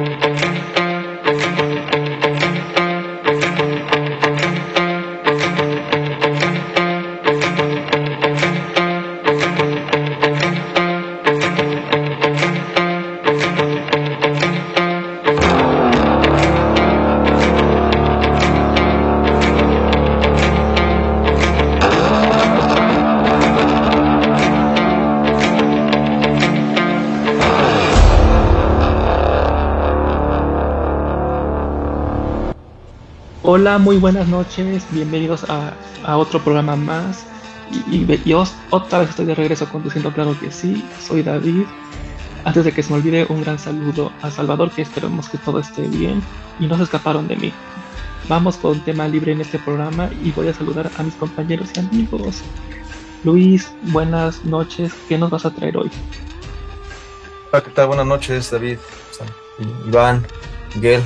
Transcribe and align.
Música 0.00 0.69
Hola, 33.60 33.76
muy 33.76 33.98
buenas 33.98 34.26
noches, 34.26 34.86
bienvenidos 34.90 35.44
a, 35.50 36.16
otro 36.16 36.40
programa 36.40 36.76
más. 36.76 37.26
Y, 37.90 38.06
yo 38.26 38.42
otra 38.70 39.00
vez 39.00 39.10
estoy 39.10 39.26
de 39.26 39.34
regreso 39.34 39.68
conduciendo, 39.68 40.10
claro 40.14 40.34
que 40.40 40.50
sí, 40.50 40.82
soy 40.98 41.22
David. 41.22 41.64
Antes 42.46 42.64
de 42.64 42.72
que 42.72 42.82
se 42.82 42.90
me 42.90 42.96
olvide, 42.96 43.26
un 43.28 43.42
gran 43.42 43.58
saludo 43.58 44.12
a 44.22 44.30
Salvador, 44.30 44.70
que 44.70 44.80
esperemos 44.80 45.28
que 45.28 45.36
todo 45.36 45.58
esté 45.58 45.82
bien 45.88 46.22
y 46.58 46.68
no 46.68 46.78
se 46.78 46.84
escaparon 46.84 47.28
de 47.28 47.36
mí. 47.36 47.52
Vamos 48.30 48.56
con 48.56 48.80
tema 48.80 49.06
libre 49.06 49.32
en 49.32 49.42
este 49.42 49.58
programa 49.58 50.08
y 50.24 50.32
voy 50.32 50.48
a 50.48 50.54
saludar 50.54 50.90
a 50.96 51.02
mis 51.02 51.14
compañeros 51.16 51.68
y 51.76 51.80
amigos. 51.80 52.40
Luis, 53.24 53.70
buenas 53.82 54.42
noches, 54.42 54.94
¿qué 55.06 55.18
nos 55.18 55.28
vas 55.28 55.44
a 55.44 55.50
traer 55.50 55.76
hoy? 55.76 55.90
Hola, 57.52 57.62
¿qué 57.62 57.70
tal? 57.72 57.88
Buenas 57.88 58.06
noches, 58.06 58.50
David, 58.50 58.78
Iván, 59.86 60.24
Miguel. 60.74 61.02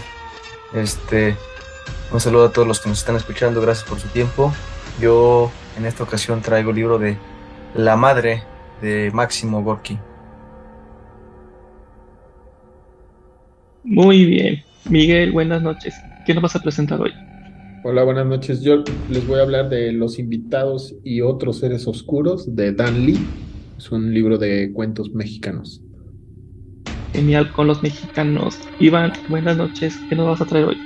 Este, 0.73 1.37
un 2.13 2.21
saludo 2.21 2.47
a 2.47 2.53
todos 2.53 2.67
los 2.67 2.81
que 2.81 2.89
nos 2.89 2.99
están 2.99 3.17
escuchando, 3.17 3.61
gracias 3.61 3.89
por 3.89 3.99
su 3.99 4.09
tiempo. 4.09 4.53
Yo 5.01 5.51
en 5.77 5.87
esta 5.87 6.05
ocasión 6.05 6.41
traigo 6.43 6.71
el 6.71 6.77
libro 6.77 6.99
de 6.99 7.17
La 7.75 7.97
Madre 7.97 8.43
de 8.81 9.11
Máximo 9.13 9.63
Gorky. 9.63 9.99
Muy 13.83 14.25
bien. 14.25 14.63
Miguel, 14.89 15.33
buenas 15.33 15.63
noches. 15.63 15.95
¿Qué 16.27 16.35
nos 16.35 16.43
vas 16.43 16.57
a 16.57 16.61
presentar 16.61 17.01
hoy? 17.01 17.13
Hola, 17.83 18.03
buenas 18.03 18.27
noches. 18.27 18.63
Yo 18.63 18.83
les 19.11 19.27
voy 19.27 19.39
a 19.39 19.43
hablar 19.43 19.69
de 19.69 19.93
Los 19.93 20.19
invitados 20.19 20.95
y 21.05 21.21
otros 21.21 21.59
seres 21.59 21.87
oscuros 21.87 22.55
de 22.57 22.73
Dan 22.73 23.05
Lee. 23.05 23.19
Es 23.77 23.91
un 23.91 24.15
libro 24.15 24.39
de 24.39 24.73
cuentos 24.73 25.11
mexicanos. 25.13 25.83
Genial 27.13 27.53
con 27.53 27.67
los 27.67 27.83
mexicanos. 27.83 28.59
Iván, 28.81 29.13
buenas 29.29 29.57
noches. 29.57 29.99
¿Qué 30.09 30.17
nos 30.17 30.27
vas 30.27 30.41
a 30.41 30.47
traer 30.47 30.65
hoy? 30.65 30.77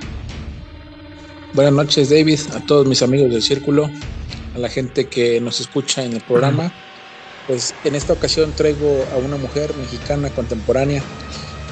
Buenas 1.51 1.73
noches, 1.73 2.11
David, 2.11 2.39
a 2.55 2.59
todos 2.59 2.85
mis 2.85 3.01
amigos 3.01 3.31
del 3.31 3.41
círculo, 3.41 3.89
a 4.55 4.59
la 4.59 4.69
gente 4.69 5.07
que 5.07 5.41
nos 5.41 5.59
escucha 5.59 6.03
en 6.03 6.13
el 6.13 6.21
programa. 6.21 6.71
Pues 7.47 7.73
en 7.83 7.95
esta 7.95 8.13
ocasión 8.13 8.53
traigo 8.55 9.03
a 9.11 9.17
una 9.17 9.35
mujer 9.35 9.73
mexicana 9.75 10.29
contemporánea, 10.29 11.01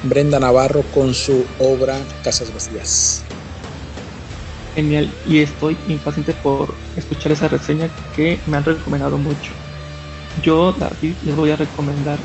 Brenda 0.02 0.40
Navarro, 0.40 0.82
con 0.92 1.14
su 1.14 1.44
obra 1.60 1.96
Casas 2.24 2.52
Vacías. 2.52 3.22
Genial, 4.74 5.08
y 5.28 5.38
estoy 5.38 5.76
impaciente 5.86 6.32
por 6.32 6.74
escuchar 6.96 7.30
esa 7.30 7.46
reseña 7.46 7.88
que 8.16 8.40
me 8.48 8.56
han 8.56 8.64
recomendado 8.64 9.16
mucho. 9.16 9.52
Yo, 10.42 10.72
David, 10.72 11.14
les 11.24 11.36
voy 11.36 11.52
a 11.52 11.56
recomendar 11.56 12.18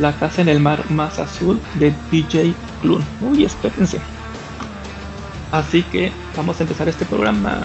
La 0.00 0.18
casa 0.18 0.42
en 0.42 0.48
el 0.48 0.58
mar 0.58 0.90
más 0.90 1.20
azul 1.20 1.60
de 1.78 1.94
DJ 2.10 2.54
Clun. 2.80 3.04
Uy, 3.20 3.44
espérense. 3.44 4.00
Así 5.52 5.84
que 5.84 6.10
vamos 6.36 6.58
a 6.60 6.62
empezar 6.62 6.88
este 6.88 7.04
programa. 7.04 7.62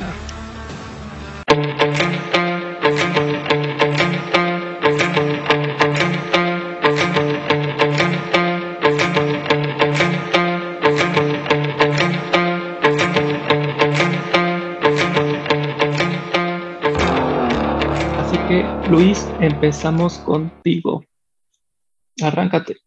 Así 18.20 18.38
que, 18.48 18.66
Luis, 18.89 19.27
empezamos 19.39 20.17
contigo. 20.20 21.04
Arráncate. 22.22 22.77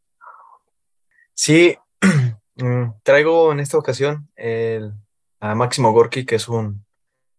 Sí, 1.34 1.76
Mm, 2.60 2.92
traigo 3.02 3.52
en 3.52 3.60
esta 3.60 3.78
ocasión 3.78 4.28
a 5.40 5.54
Máximo 5.54 5.92
Gorky, 5.92 6.24
que 6.24 6.36
es 6.36 6.48
un 6.48 6.84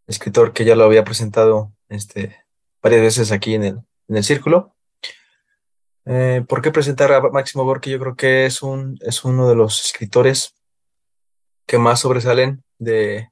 escritor 0.07 0.53
que 0.53 0.65
ya 0.65 0.75
lo 0.75 0.83
había 0.83 1.03
presentado 1.03 1.71
este, 1.87 2.43
varias 2.81 3.01
veces 3.01 3.31
aquí 3.31 3.55
en 3.55 3.63
el, 3.63 3.81
en 4.07 4.17
el 4.17 4.23
círculo. 4.23 4.75
Eh, 6.05 6.43
¿Por 6.47 6.61
qué 6.61 6.71
presentar 6.71 7.11
a 7.13 7.21
Máximo 7.21 7.63
Gorky? 7.63 7.91
Yo 7.91 7.99
creo 7.99 8.15
que 8.15 8.45
es, 8.45 8.63
un, 8.63 8.97
es 9.01 9.23
uno 9.23 9.47
de 9.47 9.55
los 9.55 9.85
escritores 9.85 10.55
que 11.67 11.77
más 11.77 12.01
sobresalen 12.01 12.63
de, 12.79 13.29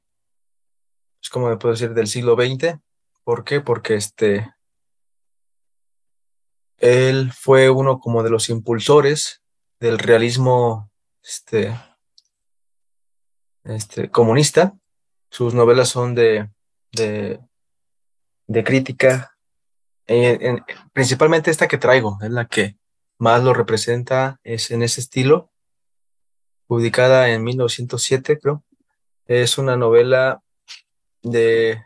es 1.22 1.28
como 1.28 1.48
me 1.48 1.56
puedo 1.56 1.74
decir, 1.74 1.92
del 1.92 2.06
siglo 2.06 2.36
XX. 2.36 2.78
¿Por 3.24 3.44
qué? 3.44 3.60
Porque 3.60 3.94
este, 3.94 4.54
él 6.78 7.32
fue 7.32 7.70
uno 7.70 7.98
como 7.98 8.22
de 8.22 8.30
los 8.30 8.48
impulsores 8.48 9.42
del 9.80 9.98
realismo 9.98 10.90
este, 11.22 11.74
este, 13.70 14.10
comunista. 14.10 14.76
Sus 15.30 15.54
novelas 15.54 15.88
son 15.88 16.14
de, 16.14 16.50
de, 16.92 17.40
crítica. 18.64 19.36
principalmente 20.92 21.50
esta 21.50 21.68
que 21.68 21.78
traigo, 21.78 22.18
es 22.22 22.30
la 22.30 22.46
que 22.46 22.76
más 23.18 23.42
lo 23.42 23.54
representa, 23.54 24.38
es 24.42 24.70
en 24.70 24.82
ese 24.82 25.00
estilo, 25.00 25.50
publicada 26.66 27.30
en 27.30 27.42
1907, 27.44 28.38
creo. 28.38 28.62
Es 29.26 29.58
una 29.58 29.76
novela 29.76 30.42
de 31.22 31.82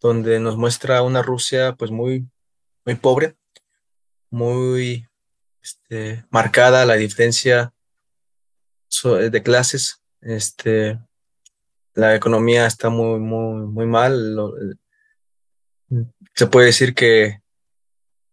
donde 0.00 0.40
nos 0.40 0.56
muestra 0.56 1.02
una 1.02 1.22
Rusia 1.22 1.74
pues 1.76 1.90
muy, 1.90 2.26
muy 2.84 2.96
pobre, 2.96 3.36
muy 4.32 5.06
este, 5.62 6.24
marcada 6.30 6.84
la 6.84 6.94
diferencia 6.94 7.72
de 9.04 9.42
clases. 9.42 10.02
Este, 10.20 10.98
la 11.94 12.14
economía 12.14 12.66
está 12.66 12.88
muy, 12.88 13.20
muy, 13.20 13.66
muy 13.66 13.86
mal. 13.86 14.36
se 16.34 16.46
puede 16.46 16.66
decir 16.66 16.94
que 16.94 17.40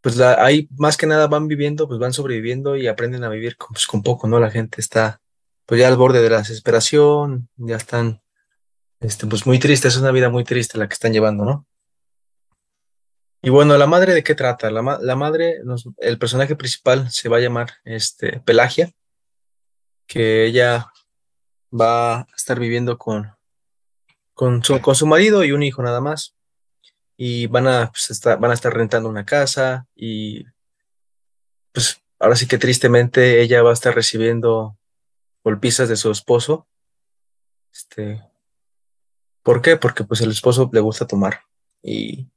pues 0.02 0.16
la, 0.16 0.44
ahí 0.44 0.70
más 0.78 0.96
que 0.96 1.08
nada 1.08 1.28
van 1.28 1.48
viviendo, 1.48 1.88
pues 1.88 2.00
van 2.00 2.14
sobreviviendo 2.14 2.78
y 2.78 2.88
aprenden 2.88 3.24
a 3.24 3.30
vivir 3.30 3.58
con, 3.58 3.74
pues, 3.74 3.86
con 3.86 4.02
poco, 4.02 4.28
¿no? 4.28 4.40
La 4.40 4.50
gente 4.50 4.80
está 4.80 5.22
pues 5.66 5.80
ya 5.80 5.88
al 5.88 5.98
borde 5.98 6.22
de 6.22 6.30
la 6.32 6.40
desesperación, 6.40 7.48
ya 7.58 7.76
están 7.76 8.22
este, 9.02 9.28
pues 9.28 9.46
muy 9.46 9.60
triste, 9.60 9.88
es 9.88 9.98
una 9.98 10.12
vida 10.12 10.30
muy 10.30 10.44
triste 10.44 10.78
la 10.78 10.88
que 10.88 10.94
están 10.94 11.14
llevando, 11.14 11.46
¿no? 11.46 11.68
Y 13.42 13.50
bueno, 13.50 13.78
¿la 13.78 13.88
madre 13.88 14.14
de 14.14 14.24
qué 14.24 14.36
trata? 14.36 14.70
La, 14.70 14.82
madre, 14.82 15.62
el 15.98 16.20
personaje 16.20 16.56
principal 16.58 17.10
se 17.10 17.30
va 17.30 17.38
a 17.38 17.40
llamar 17.42 17.70
este, 17.86 18.42
Pelagia, 18.42 18.92
que 20.08 20.46
ella 20.46 20.92
va 21.72 22.20
a 22.20 22.28
estar 22.36 22.60
viviendo 22.60 22.98
con, 22.98 23.32
con, 24.34 24.62
su, 24.64 24.82
con 24.82 24.96
su 24.96 25.08
marido 25.08 25.46
y 25.46 25.54
un 25.54 25.64
hijo 25.64 25.82
nada 25.82 26.02
más. 26.02 26.36
Y 27.16 27.48
van 27.48 27.68
a, 27.68 27.92
pues, 27.92 28.10
estar, 28.12 28.40
van 28.40 28.52
a 28.52 28.54
estar 28.56 28.74
rentando 28.74 29.08
una 29.08 29.26
casa 29.26 29.88
y 29.96 30.46
pues 31.72 32.02
ahora 32.18 32.36
sí 32.36 32.48
que 32.48 32.58
tristemente 32.58 33.42
ella 33.42 33.62
va 33.62 33.70
a 33.70 33.74
estar 33.74 33.94
recibiendo 33.94 34.78
golpizas 35.44 35.88
de 35.88 35.96
su 35.96 36.12
esposo. 36.12 36.68
Este, 37.72 38.22
¿Por 39.44 39.62
qué? 39.62 39.78
Porque 39.78 40.04
pues 40.04 40.22
el 40.22 40.32
esposo 40.32 40.70
le 40.74 40.80
gusta 40.80 41.08
tomar 41.08 41.42
y, 41.82 42.28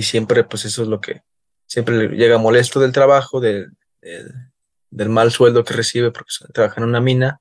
siempre 0.00 0.44
pues 0.44 0.64
eso 0.64 0.82
es 0.82 0.88
lo 0.88 1.02
que 1.02 1.22
siempre 1.66 1.96
le 1.96 2.16
llega 2.16 2.38
molesto 2.38 2.80
del 2.80 2.92
trabajo, 2.92 3.40
del 3.40 3.70
mal 4.90 5.30
sueldo 5.30 5.64
que 5.64 5.74
recibe 5.74 6.10
porque 6.10 6.32
trabaja 6.52 6.80
en 6.80 6.88
una 6.88 7.00
mina. 7.00 7.40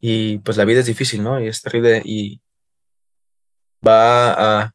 Y 0.00 0.38
pues 0.38 0.56
la 0.56 0.64
vida 0.64 0.80
es 0.80 0.86
difícil, 0.86 1.22
¿no? 1.22 1.40
Y 1.40 1.48
es 1.48 1.62
terrible 1.62 2.02
y 2.04 2.40
va 3.86 4.62
a, 4.64 4.74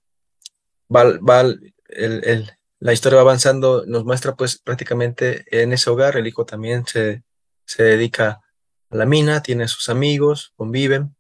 va, 0.94 1.42
el, 1.90 2.50
la 2.80 2.94
historia 2.94 3.18
va 3.18 3.22
avanzando, 3.24 3.86
nos 3.86 4.06
muestra 4.06 4.36
pues 4.36 4.58
prácticamente 4.60 5.44
en 5.52 5.74
ese 5.74 5.90
hogar, 5.90 6.18
el 6.18 6.28
hijo 6.28 6.46
también 6.46 6.86
se, 6.86 7.24
se 7.66 7.84
dedica 7.84 8.42
a 8.90 8.96
la 8.96 9.06
mina, 9.06 9.42
tiene 9.42 9.68
sus 9.68 9.90
amigos, 9.90 10.54
conviven. 10.56 11.16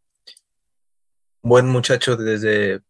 Buen 1.41 1.67
muchacho 1.67 2.15
desde, 2.15 2.81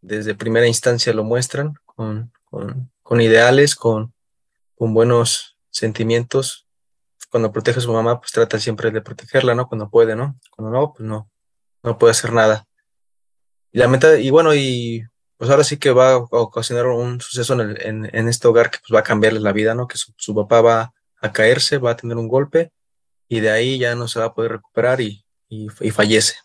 desde 0.00 0.34
primera 0.34 0.66
instancia 0.66 1.12
lo 1.12 1.24
muestran 1.24 1.74
con, 1.94 2.32
con 3.02 3.20
ideales, 3.20 3.74
con, 3.74 4.14
con 4.74 4.94
buenos 4.94 5.56
sentimientos. 5.70 6.66
Cuando 7.30 7.52
protege 7.52 7.78
a 7.78 7.82
su 7.82 7.92
mamá, 7.92 8.20
pues 8.20 8.32
trata 8.32 8.58
siempre 8.58 8.90
de 8.90 9.00
protegerla, 9.00 9.54
¿no? 9.54 9.68
Cuando 9.68 9.88
puede, 9.90 10.14
¿no? 10.14 10.38
Cuando 10.50 10.70
no, 10.70 10.92
pues 10.92 11.08
no, 11.08 11.30
no 11.82 11.98
puede 11.98 12.12
hacer 12.12 12.32
nada. 12.32 12.66
Y, 13.72 13.78
lamenta, 13.78 14.18
y 14.18 14.30
bueno, 14.30 14.54
y 14.54 15.04
pues 15.38 15.50
ahora 15.50 15.64
sí 15.64 15.78
que 15.78 15.90
va 15.90 16.12
a 16.12 16.16
ocasionar 16.18 16.86
un 16.86 17.20
suceso 17.20 17.60
en, 17.60 18.08
en, 18.12 18.28
este 18.28 18.46
hogar 18.48 18.70
que 18.70 18.78
pues 18.78 18.94
va 18.94 19.00
a 19.00 19.04
cambiarle 19.04 19.40
la 19.40 19.52
vida, 19.52 19.74
¿no? 19.74 19.88
Que 19.88 19.96
su, 19.98 20.34
papá 20.34 20.60
va 20.60 20.92
a 21.20 21.32
caerse, 21.32 21.78
va 21.78 21.92
a 21.92 21.96
tener 21.96 22.16
un 22.16 22.28
golpe 22.28 22.70
y 23.28 23.40
de 23.40 23.50
ahí 23.50 23.78
ya 23.78 23.94
no 23.94 24.08
se 24.08 24.20
va 24.20 24.26
a 24.26 24.34
poder 24.34 24.52
recuperar 24.52 25.00
y, 25.00 25.24
y, 25.48 25.68
fallece. 25.90 26.36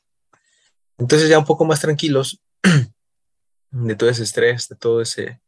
Entonces 0.97 1.29
ya 1.29 1.37
un 1.37 1.45
poco 1.45 1.65
más 1.65 1.81
tranquilos 1.81 2.41
de 3.71 3.95
todo 3.95 4.09
ese 4.09 4.23
estrés, 4.23 4.67
de 4.67 4.75
todo 4.75 5.01
ese, 5.01 5.41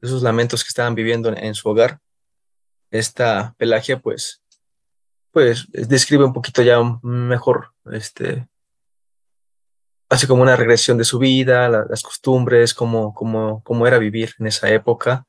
esos 0.00 0.22
lamentos 0.22 0.62
que 0.62 0.68
estaban 0.68 0.94
viviendo 0.94 1.34
en, 1.36 1.54
su 1.54 1.68
hogar, 1.68 1.98
esta 2.90 3.54
Pelagia 3.58 3.98
pues, 3.98 4.42
pues 5.30 5.66
describe 5.70 6.24
un 6.24 6.32
poquito 6.32 6.62
ya 6.62 6.78
mejor 7.02 7.72
este, 7.92 8.46
hace 10.08 10.26
como 10.26 10.42
una 10.42 10.56
regresión 10.56 10.98
de 10.98 11.04
su 11.04 11.18
vida, 11.18 11.68
las 11.68 12.02
costumbres, 12.02 12.74
cómo, 12.74 13.12
cómo, 13.14 13.62
cómo, 13.62 13.86
era 13.86 13.98
vivir 13.98 14.34
en 14.38 14.46
esa 14.46 14.70
época. 14.70 15.26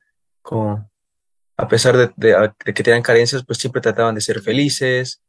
a 1.57 1.67
pesar 1.67 1.97
de, 1.97 2.53
que 2.63 2.83
tenían 2.83 3.01
carencias, 3.01 3.43
pues 3.45 3.57
siempre 3.57 3.81
trataban 3.81 4.15
de 4.15 4.21
ser 4.21 4.41
felices, 4.41 5.21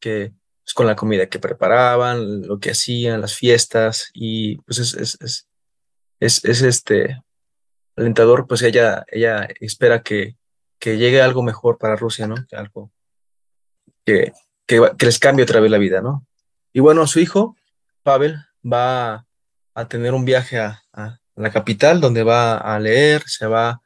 que 0.00 0.32
pues, 0.64 0.74
con 0.74 0.86
la 0.86 0.96
comida 0.96 1.26
que 1.26 1.38
preparaban, 1.38 2.42
lo 2.42 2.58
que 2.58 2.70
hacían, 2.70 3.20
las 3.20 3.34
fiestas, 3.34 4.10
y 4.12 4.56
pues 4.62 4.78
es, 4.78 4.94
es, 4.94 5.18
es, 5.20 5.48
es, 6.20 6.44
este 6.44 7.22
alentador, 7.96 8.46
pues 8.46 8.62
ella, 8.62 9.04
ella 9.08 9.48
espera 9.60 10.02
que, 10.02 10.36
que 10.78 10.98
llegue 10.98 11.22
algo 11.22 11.42
mejor 11.42 11.78
para 11.78 11.96
Rusia, 11.96 12.26
¿no? 12.26 12.36
Que 12.48 12.56
algo 12.56 12.90
que, 14.04 14.32
que, 14.66 14.80
les 15.00 15.18
cambie 15.18 15.44
otra 15.44 15.60
vez 15.60 15.70
la 15.70 15.78
vida, 15.78 16.00
¿no? 16.00 16.26
Y 16.72 16.80
bueno, 16.80 17.06
su 17.06 17.20
hijo, 17.20 17.56
Pavel, 18.02 18.36
va 18.64 19.26
a 19.74 19.88
tener 19.88 20.14
un 20.14 20.24
viaje 20.24 20.58
a, 20.58 20.82
la 21.34 21.50
capital 21.50 22.00
donde 22.00 22.22
va 22.22 22.56
a 22.56 22.78
leer, 22.78 23.22
se 23.26 23.46
va 23.46 23.82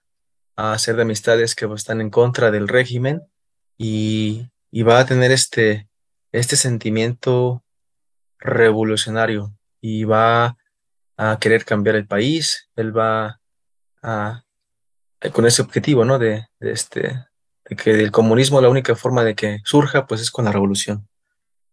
a 0.54 0.72
hacer 0.72 0.94
de 0.94 1.02
amistades 1.02 1.56
que 1.56 1.66
están 1.74 2.00
en 2.00 2.10
contra 2.10 2.52
del 2.52 2.68
régimen 2.68 3.22
y, 3.76 4.46
va 4.86 5.00
a 5.00 5.06
tener 5.06 5.32
este, 5.32 5.88
este 6.30 6.54
sentimiento 6.54 7.64
revolucionario 8.38 9.52
y 9.80 10.04
va 10.04 10.56
a 11.22 11.38
querer 11.38 11.66
cambiar 11.66 11.96
el 11.96 12.06
país, 12.06 12.70
él 12.76 12.96
va 12.96 13.42
a, 14.02 14.42
con 15.32 15.44
ese 15.44 15.60
objetivo, 15.60 16.06
¿no? 16.06 16.18
De, 16.18 16.48
este, 16.60 17.26
que 17.76 17.90
el 17.90 18.10
comunismo 18.10 18.62
la 18.62 18.70
única 18.70 18.96
forma 18.96 19.22
de 19.22 19.34
que 19.34 19.60
surja, 19.64 20.06
pues 20.06 20.22
es 20.22 20.30
con 20.30 20.46
la 20.46 20.52
revolución 20.52 21.06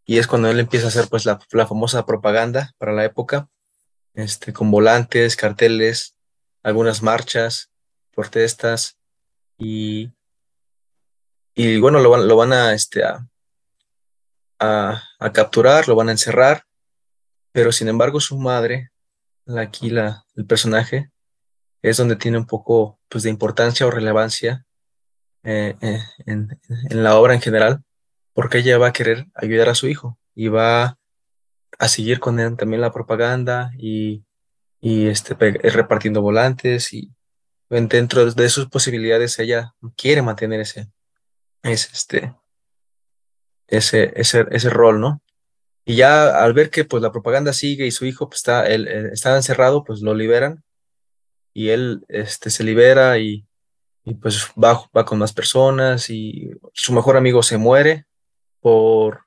y 0.05 0.17
es 0.17 0.27
cuando 0.27 0.49
él 0.49 0.59
empieza 0.59 0.87
a 0.87 0.89
hacer 0.89 1.07
pues 1.09 1.25
la, 1.25 1.39
famosa 1.65 2.05
propaganda 2.05 2.73
para 2.77 2.91
la 2.91 3.05
época, 3.05 3.47
este, 4.15 4.51
con 4.51 4.69
volantes, 4.69 5.37
carteles, 5.37 6.17
algunas 6.61 7.01
marchas, 7.01 7.71
protestas 8.13 8.97
y, 9.57 10.11
y 11.55 11.79
bueno, 11.79 11.99
lo 11.99 12.09
van, 12.09 12.27
lo 12.27 12.35
van 12.35 12.51
a, 12.51 12.73
este, 12.73 13.05
a, 13.05 13.25
a, 14.59 15.31
capturar, 15.31 15.87
lo 15.87 15.95
van 15.95 16.09
a 16.09 16.13
encerrar, 16.13 16.65
pero 17.53 17.71
sin 17.71 17.87
embargo 17.87 18.19
su 18.19 18.37
madre, 18.37 18.91
aquí 19.55 19.89
la, 19.89 20.25
el 20.35 20.45
personaje, 20.45 21.11
es 21.81 21.97
donde 21.97 22.15
tiene 22.15 22.37
un 22.37 22.45
poco 22.45 22.99
pues, 23.09 23.23
de 23.23 23.29
importancia 23.29 23.85
o 23.85 23.91
relevancia 23.91 24.65
eh, 25.43 25.75
eh, 25.81 26.01
en, 26.25 26.59
en, 26.89 27.03
la 27.03 27.17
obra 27.17 27.33
en 27.33 27.41
general, 27.41 27.83
porque 28.33 28.59
ella 28.59 28.77
va 28.77 28.87
a 28.87 28.93
querer 28.93 29.27
ayudar 29.35 29.69
a 29.69 29.75
su 29.75 29.87
hijo 29.87 30.17
y 30.35 30.49
va 30.49 30.97
a 31.79 31.87
seguir 31.87 32.19
con 32.19 32.39
él 32.39 32.57
también 32.57 32.81
la 32.81 32.91
propaganda 32.91 33.71
y, 33.77 34.25
y 34.79 35.07
este, 35.07 35.35
repartiendo 35.35 36.21
volantes 36.21 36.93
y 36.93 37.13
dentro 37.69 38.31
de 38.31 38.49
sus 38.49 38.67
posibilidades 38.69 39.39
ella 39.39 39.73
quiere 39.95 40.21
mantener 40.21 40.61
ese, 40.61 40.89
ese, 41.63 41.89
este, 41.93 42.35
ese, 43.67 44.13
ese, 44.15 44.45
ese 44.51 44.69
rol, 44.69 44.99
¿no? 44.99 45.21
Y 45.89 45.95
ya 45.95 46.43
al 46.43 46.51
ver 46.51 46.69
que 46.69 46.83
pues 46.83 47.01
la 47.01 47.13
propaganda 47.13 47.53
sigue 47.53 47.87
y 47.87 47.91
su 47.91 48.05
hijo 48.05 48.27
pues, 48.27 48.39
está, 48.39 48.67
él, 48.67 48.89
está 48.89 49.33
encerrado, 49.37 49.85
pues 49.85 50.01
lo 50.01 50.13
liberan 50.13 50.61
y 51.53 51.69
él 51.69 52.03
este, 52.09 52.49
se 52.49 52.65
libera 52.65 53.17
y, 53.19 53.47
y 54.03 54.15
pues 54.15 54.51
va, 54.61 54.83
va 54.95 55.05
con 55.05 55.17
más 55.17 55.31
personas 55.31 56.09
y 56.09 56.51
su 56.73 56.91
mejor 56.91 57.15
amigo 57.15 57.41
se 57.41 57.57
muere 57.57 58.05
por, 58.59 59.21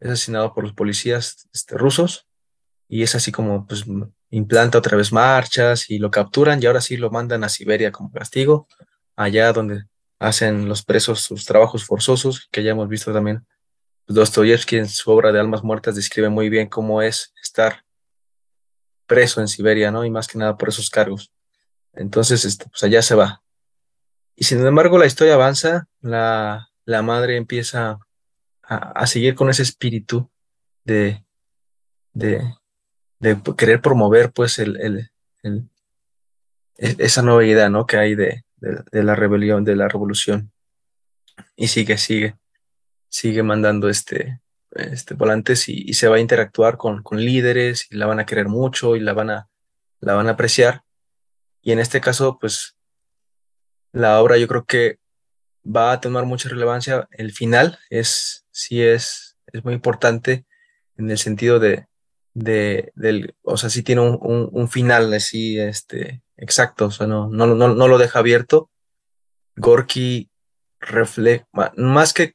es 0.00 0.10
asesinado 0.10 0.52
por 0.52 0.64
los 0.64 0.72
policías 0.72 1.48
este, 1.54 1.78
rusos 1.78 2.26
y 2.88 3.04
es 3.04 3.14
así 3.14 3.30
como 3.30 3.64
pues 3.64 3.84
implanta 4.30 4.78
otra 4.78 4.96
vez 4.96 5.12
marchas 5.12 5.90
y 5.90 6.00
lo 6.00 6.10
capturan 6.10 6.60
y 6.60 6.66
ahora 6.66 6.80
sí 6.80 6.96
lo 6.96 7.12
mandan 7.12 7.44
a 7.44 7.48
Siberia 7.48 7.92
como 7.92 8.10
castigo, 8.10 8.66
allá 9.14 9.52
donde 9.52 9.84
hacen 10.18 10.68
los 10.68 10.82
presos 10.82 11.20
sus 11.20 11.44
trabajos 11.44 11.84
forzosos, 11.84 12.48
que 12.50 12.64
ya 12.64 12.72
hemos 12.72 12.88
visto 12.88 13.12
también. 13.12 13.46
Dostoyevsky 14.08 14.76
en 14.76 14.88
su 14.88 15.10
obra 15.10 15.32
de 15.32 15.40
Almas 15.40 15.62
Muertas 15.62 15.94
describe 15.94 16.30
muy 16.30 16.48
bien 16.48 16.68
cómo 16.68 17.02
es 17.02 17.32
estar 17.42 17.84
preso 19.06 19.40
en 19.40 19.48
Siberia, 19.48 19.90
¿no? 19.90 20.04
Y 20.04 20.10
más 20.10 20.28
que 20.28 20.38
nada 20.38 20.56
por 20.56 20.70
esos 20.70 20.90
cargos. 20.90 21.32
Entonces, 21.92 22.44
este, 22.44 22.66
pues 22.70 22.82
allá 22.82 23.02
se 23.02 23.14
va. 23.14 23.42
Y 24.34 24.44
sin 24.44 24.64
embargo, 24.64 24.98
la 24.98 25.06
historia 25.06 25.34
avanza, 25.34 25.88
la, 26.00 26.70
la 26.84 27.02
madre 27.02 27.36
empieza 27.36 27.98
a, 28.62 29.06
seguir 29.06 29.34
con 29.34 29.48
ese 29.48 29.62
espíritu 29.62 30.30
de, 30.84 31.24
de, 32.12 32.42
querer 33.56 33.80
promover 33.80 34.30
pues 34.30 34.58
el, 34.58 34.76
el, 34.76 35.10
e, 36.76 36.96
esa 36.98 37.22
nueva 37.22 37.44
idea 37.44 37.68
¿no? 37.70 37.86
que 37.86 37.96
hay 37.96 38.14
de, 38.14 38.44
de, 38.56 39.02
la 39.02 39.14
rebelión, 39.14 39.64
de 39.64 39.74
la 39.74 39.88
revolución. 39.88 40.52
Y 41.56 41.68
sigue, 41.68 41.98
sigue, 41.98 42.36
sigue 43.08 43.42
mandando 43.42 43.88
este, 43.88 44.40
este 44.70 45.14
volantes 45.14 45.68
y, 45.68 45.92
se 45.94 46.08
va 46.08 46.16
a 46.16 46.20
interactuar 46.20 46.76
con, 46.76 47.02
con, 47.02 47.20
líderes 47.20 47.86
y 47.90 47.96
la 47.96 48.06
van 48.06 48.20
a 48.20 48.26
querer 48.26 48.48
mucho 48.48 48.96
y 48.96 49.00
la 49.00 49.12
van 49.12 49.30
a, 49.30 49.48
la 50.00 50.14
van 50.14 50.28
a 50.28 50.32
apreciar. 50.32 50.82
Y 51.62 51.72
en 51.72 51.78
este 51.78 52.00
caso, 52.00 52.38
pues 52.40 52.76
la 53.92 54.20
obra 54.20 54.36
yo 54.36 54.46
creo 54.48 54.64
que 54.64 54.98
va 55.64 55.92
a 55.92 56.00
tomar 56.00 56.24
mucha 56.24 56.48
relevancia. 56.48 57.08
El 57.10 57.32
final 57.32 57.78
es, 57.90 58.46
sí 58.50 58.82
es, 58.82 59.36
es 59.46 59.64
muy 59.64 59.74
importante 59.74 60.46
en 60.96 61.10
el 61.10 61.18
sentido 61.18 61.58
de, 61.58 61.86
de 62.34 62.92
del, 62.94 63.34
o 63.42 63.56
sea, 63.56 63.70
sí 63.70 63.82
tiene 63.82 64.02
un, 64.02 64.48
un, 64.52 64.68
final 64.68 65.12
así, 65.12 65.58
este, 65.58 66.22
exacto, 66.36 66.86
o 66.86 66.90
sea, 66.90 67.06
no, 67.06 67.28
no, 67.28 67.46
no, 67.46 67.74
no 67.74 67.88
lo 67.88 67.98
deja 67.98 68.18
abierto. 68.18 68.70
Gorky 69.56 70.30
refleja, 70.80 71.46
más 71.76 72.12
que 72.12 72.34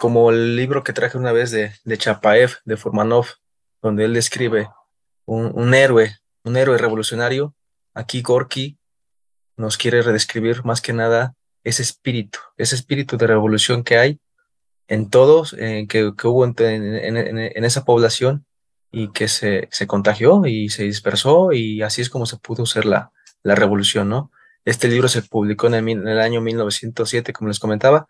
como 0.00 0.30
el 0.30 0.56
libro 0.56 0.82
que 0.82 0.94
traje 0.94 1.18
una 1.18 1.30
vez 1.30 1.50
de, 1.50 1.74
de 1.84 1.98
Chapaev, 1.98 2.56
de 2.64 2.78
Formanov, 2.78 3.26
donde 3.82 4.06
él 4.06 4.14
describe 4.14 4.70
un, 5.26 5.52
un 5.54 5.74
héroe, 5.74 6.16
un 6.42 6.56
héroe 6.56 6.78
revolucionario, 6.78 7.54
aquí 7.92 8.22
Gorky 8.22 8.78
nos 9.58 9.76
quiere 9.76 10.00
redescribir 10.00 10.64
más 10.64 10.80
que 10.80 10.94
nada 10.94 11.34
ese 11.64 11.82
espíritu, 11.82 12.38
ese 12.56 12.76
espíritu 12.76 13.18
de 13.18 13.26
revolución 13.26 13.84
que 13.84 13.98
hay 13.98 14.20
en 14.88 15.10
todos, 15.10 15.52
que, 15.52 15.86
que, 15.86 16.26
hubo 16.26 16.46
en, 16.46 16.54
en, 16.58 17.64
esa 17.64 17.84
población 17.84 18.46
y 18.90 19.12
que 19.12 19.28
se, 19.28 19.68
se, 19.70 19.86
contagió 19.86 20.46
y 20.46 20.70
se 20.70 20.84
dispersó 20.84 21.52
y 21.52 21.82
así 21.82 22.00
es 22.00 22.08
como 22.08 22.24
se 22.24 22.38
pudo 22.38 22.62
hacer 22.62 22.86
la, 22.86 23.12
la 23.42 23.54
revolución, 23.54 24.08
¿no? 24.08 24.32
Este 24.64 24.88
libro 24.88 25.08
se 25.08 25.20
publicó 25.20 25.66
en 25.66 25.74
el, 25.74 26.08
el 26.08 26.20
año 26.20 26.40
1907, 26.40 27.34
como 27.34 27.48
les 27.48 27.58
comentaba, 27.58 28.06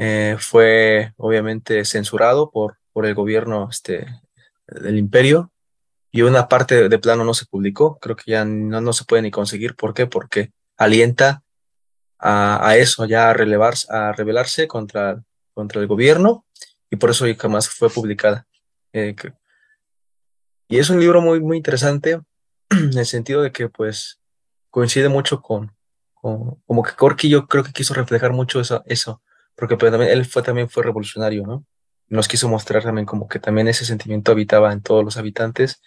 eh, 0.00 0.36
fue 0.38 1.12
obviamente 1.16 1.84
censurado 1.84 2.52
por, 2.52 2.78
por 2.92 3.04
el 3.04 3.16
gobierno 3.16 3.66
este, 3.68 4.06
del 4.68 4.96
imperio 4.96 5.50
y 6.12 6.22
una 6.22 6.46
parte 6.46 6.88
de, 6.88 6.98
plano 7.00 7.24
no 7.24 7.34
se 7.34 7.46
publicó, 7.46 7.98
creo 7.98 8.14
que 8.14 8.30
ya 8.30 8.44
no, 8.44 8.80
no 8.80 8.92
se 8.92 9.04
puede 9.04 9.22
ni 9.22 9.32
conseguir, 9.32 9.74
¿por 9.74 9.94
qué? 9.94 10.06
Porque 10.06 10.52
alienta 10.76 11.42
a, 12.20 12.76
eso, 12.76 13.06
ya 13.06 13.30
a, 13.30 13.32
relevarse, 13.32 13.88
a 13.90 14.12
rebelarse 14.12 14.68
contra, 14.68 15.20
contra 15.52 15.80
el 15.80 15.88
gobierno 15.88 16.46
y 16.90 16.96
por 16.96 17.10
eso 17.10 17.26
jamás 17.36 17.68
fue 17.68 17.90
publicada. 17.90 18.46
Eh, 18.92 19.16
y 20.68 20.78
es 20.78 20.90
un 20.90 21.00
libro 21.00 21.20
muy, 21.20 21.40
muy 21.40 21.56
interesante 21.56 22.20
en 22.70 22.96
el 22.96 23.06
sentido 23.06 23.42
de 23.42 23.50
que 23.50 23.68
pues 23.68 24.20
coincide 24.70 25.08
mucho 25.08 25.42
con, 25.42 25.74
como 26.14 26.84
que 26.84 26.92
Corky 26.94 27.28
yo 27.28 27.48
creo 27.48 27.64
que 27.64 27.72
quiso 27.72 27.94
reflejar 27.94 28.32
mucho 28.32 28.60
eso, 28.60 28.84
eso 28.86 29.20
porque 29.58 29.76
pues, 29.76 29.90
también, 29.90 30.12
él 30.12 30.24
fue, 30.24 30.42
también 30.42 30.70
fue 30.70 30.84
revolucionario, 30.84 31.44
¿no? 31.44 31.66
Nos 32.08 32.28
quiso 32.28 32.48
mostrar 32.48 32.84
también 32.84 33.04
como 33.04 33.26
que 33.26 33.40
también 33.40 33.66
ese 33.66 33.84
sentimiento 33.84 34.30
habitaba 34.30 34.72
en 34.72 34.82
todos 34.82 35.04
los 35.04 35.16
habitantes 35.16 35.82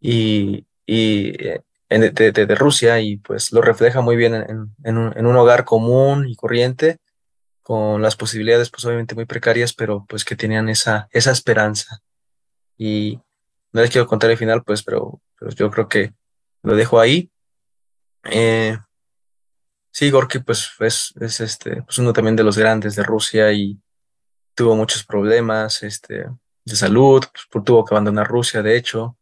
y, 0.00 0.66
y, 0.84 1.32
de, 1.88 2.54
Rusia 2.56 3.00
y 3.00 3.18
pues 3.18 3.52
lo 3.52 3.62
refleja 3.62 4.00
muy 4.00 4.16
bien 4.16 4.34
en, 4.34 4.98
un, 4.98 5.36
hogar 5.36 5.64
común 5.64 6.28
y 6.28 6.34
corriente, 6.34 6.98
con 7.62 8.02
las 8.02 8.16
posibilidades 8.16 8.70
pues 8.70 8.84
obviamente 8.84 9.14
muy 9.14 9.24
precarias, 9.24 9.72
pero 9.72 10.04
pues 10.08 10.24
que 10.24 10.34
tenían 10.34 10.68
esa, 10.68 11.08
esa 11.12 11.30
esperanza. 11.30 12.00
Y 12.76 13.20
no 13.72 13.82
les 13.82 13.90
quiero 13.90 14.08
contar 14.08 14.30
el 14.30 14.36
final, 14.36 14.64
pues, 14.64 14.82
pero, 14.82 15.20
yo 15.54 15.70
creo 15.70 15.88
que 15.88 16.12
lo 16.62 16.74
dejo 16.74 16.98
ahí. 16.98 17.30
Eh, 18.24 18.76
sí, 19.90 20.10
Gorky 20.10 20.40
pues 20.40 20.70
es, 20.80 21.14
es 21.20 21.40
este, 21.40 21.82
pues 21.82 21.98
uno 21.98 22.12
también 22.12 22.36
de 22.36 22.44
los 22.44 22.56
grandes 22.58 22.96
de 22.96 23.02
Rusia 23.02 23.52
y 23.52 23.78
tuvo 24.54 24.76
muchos 24.76 25.04
problemas 25.04 25.82
este, 25.82 26.26
de 26.64 26.76
salud, 26.76 27.24
pues, 27.50 27.64
tuvo 27.64 27.84
que 27.84 27.94
abandonar 27.94 28.26
Rusia, 28.26 28.62
de 28.62 28.76
hecho 28.76 29.16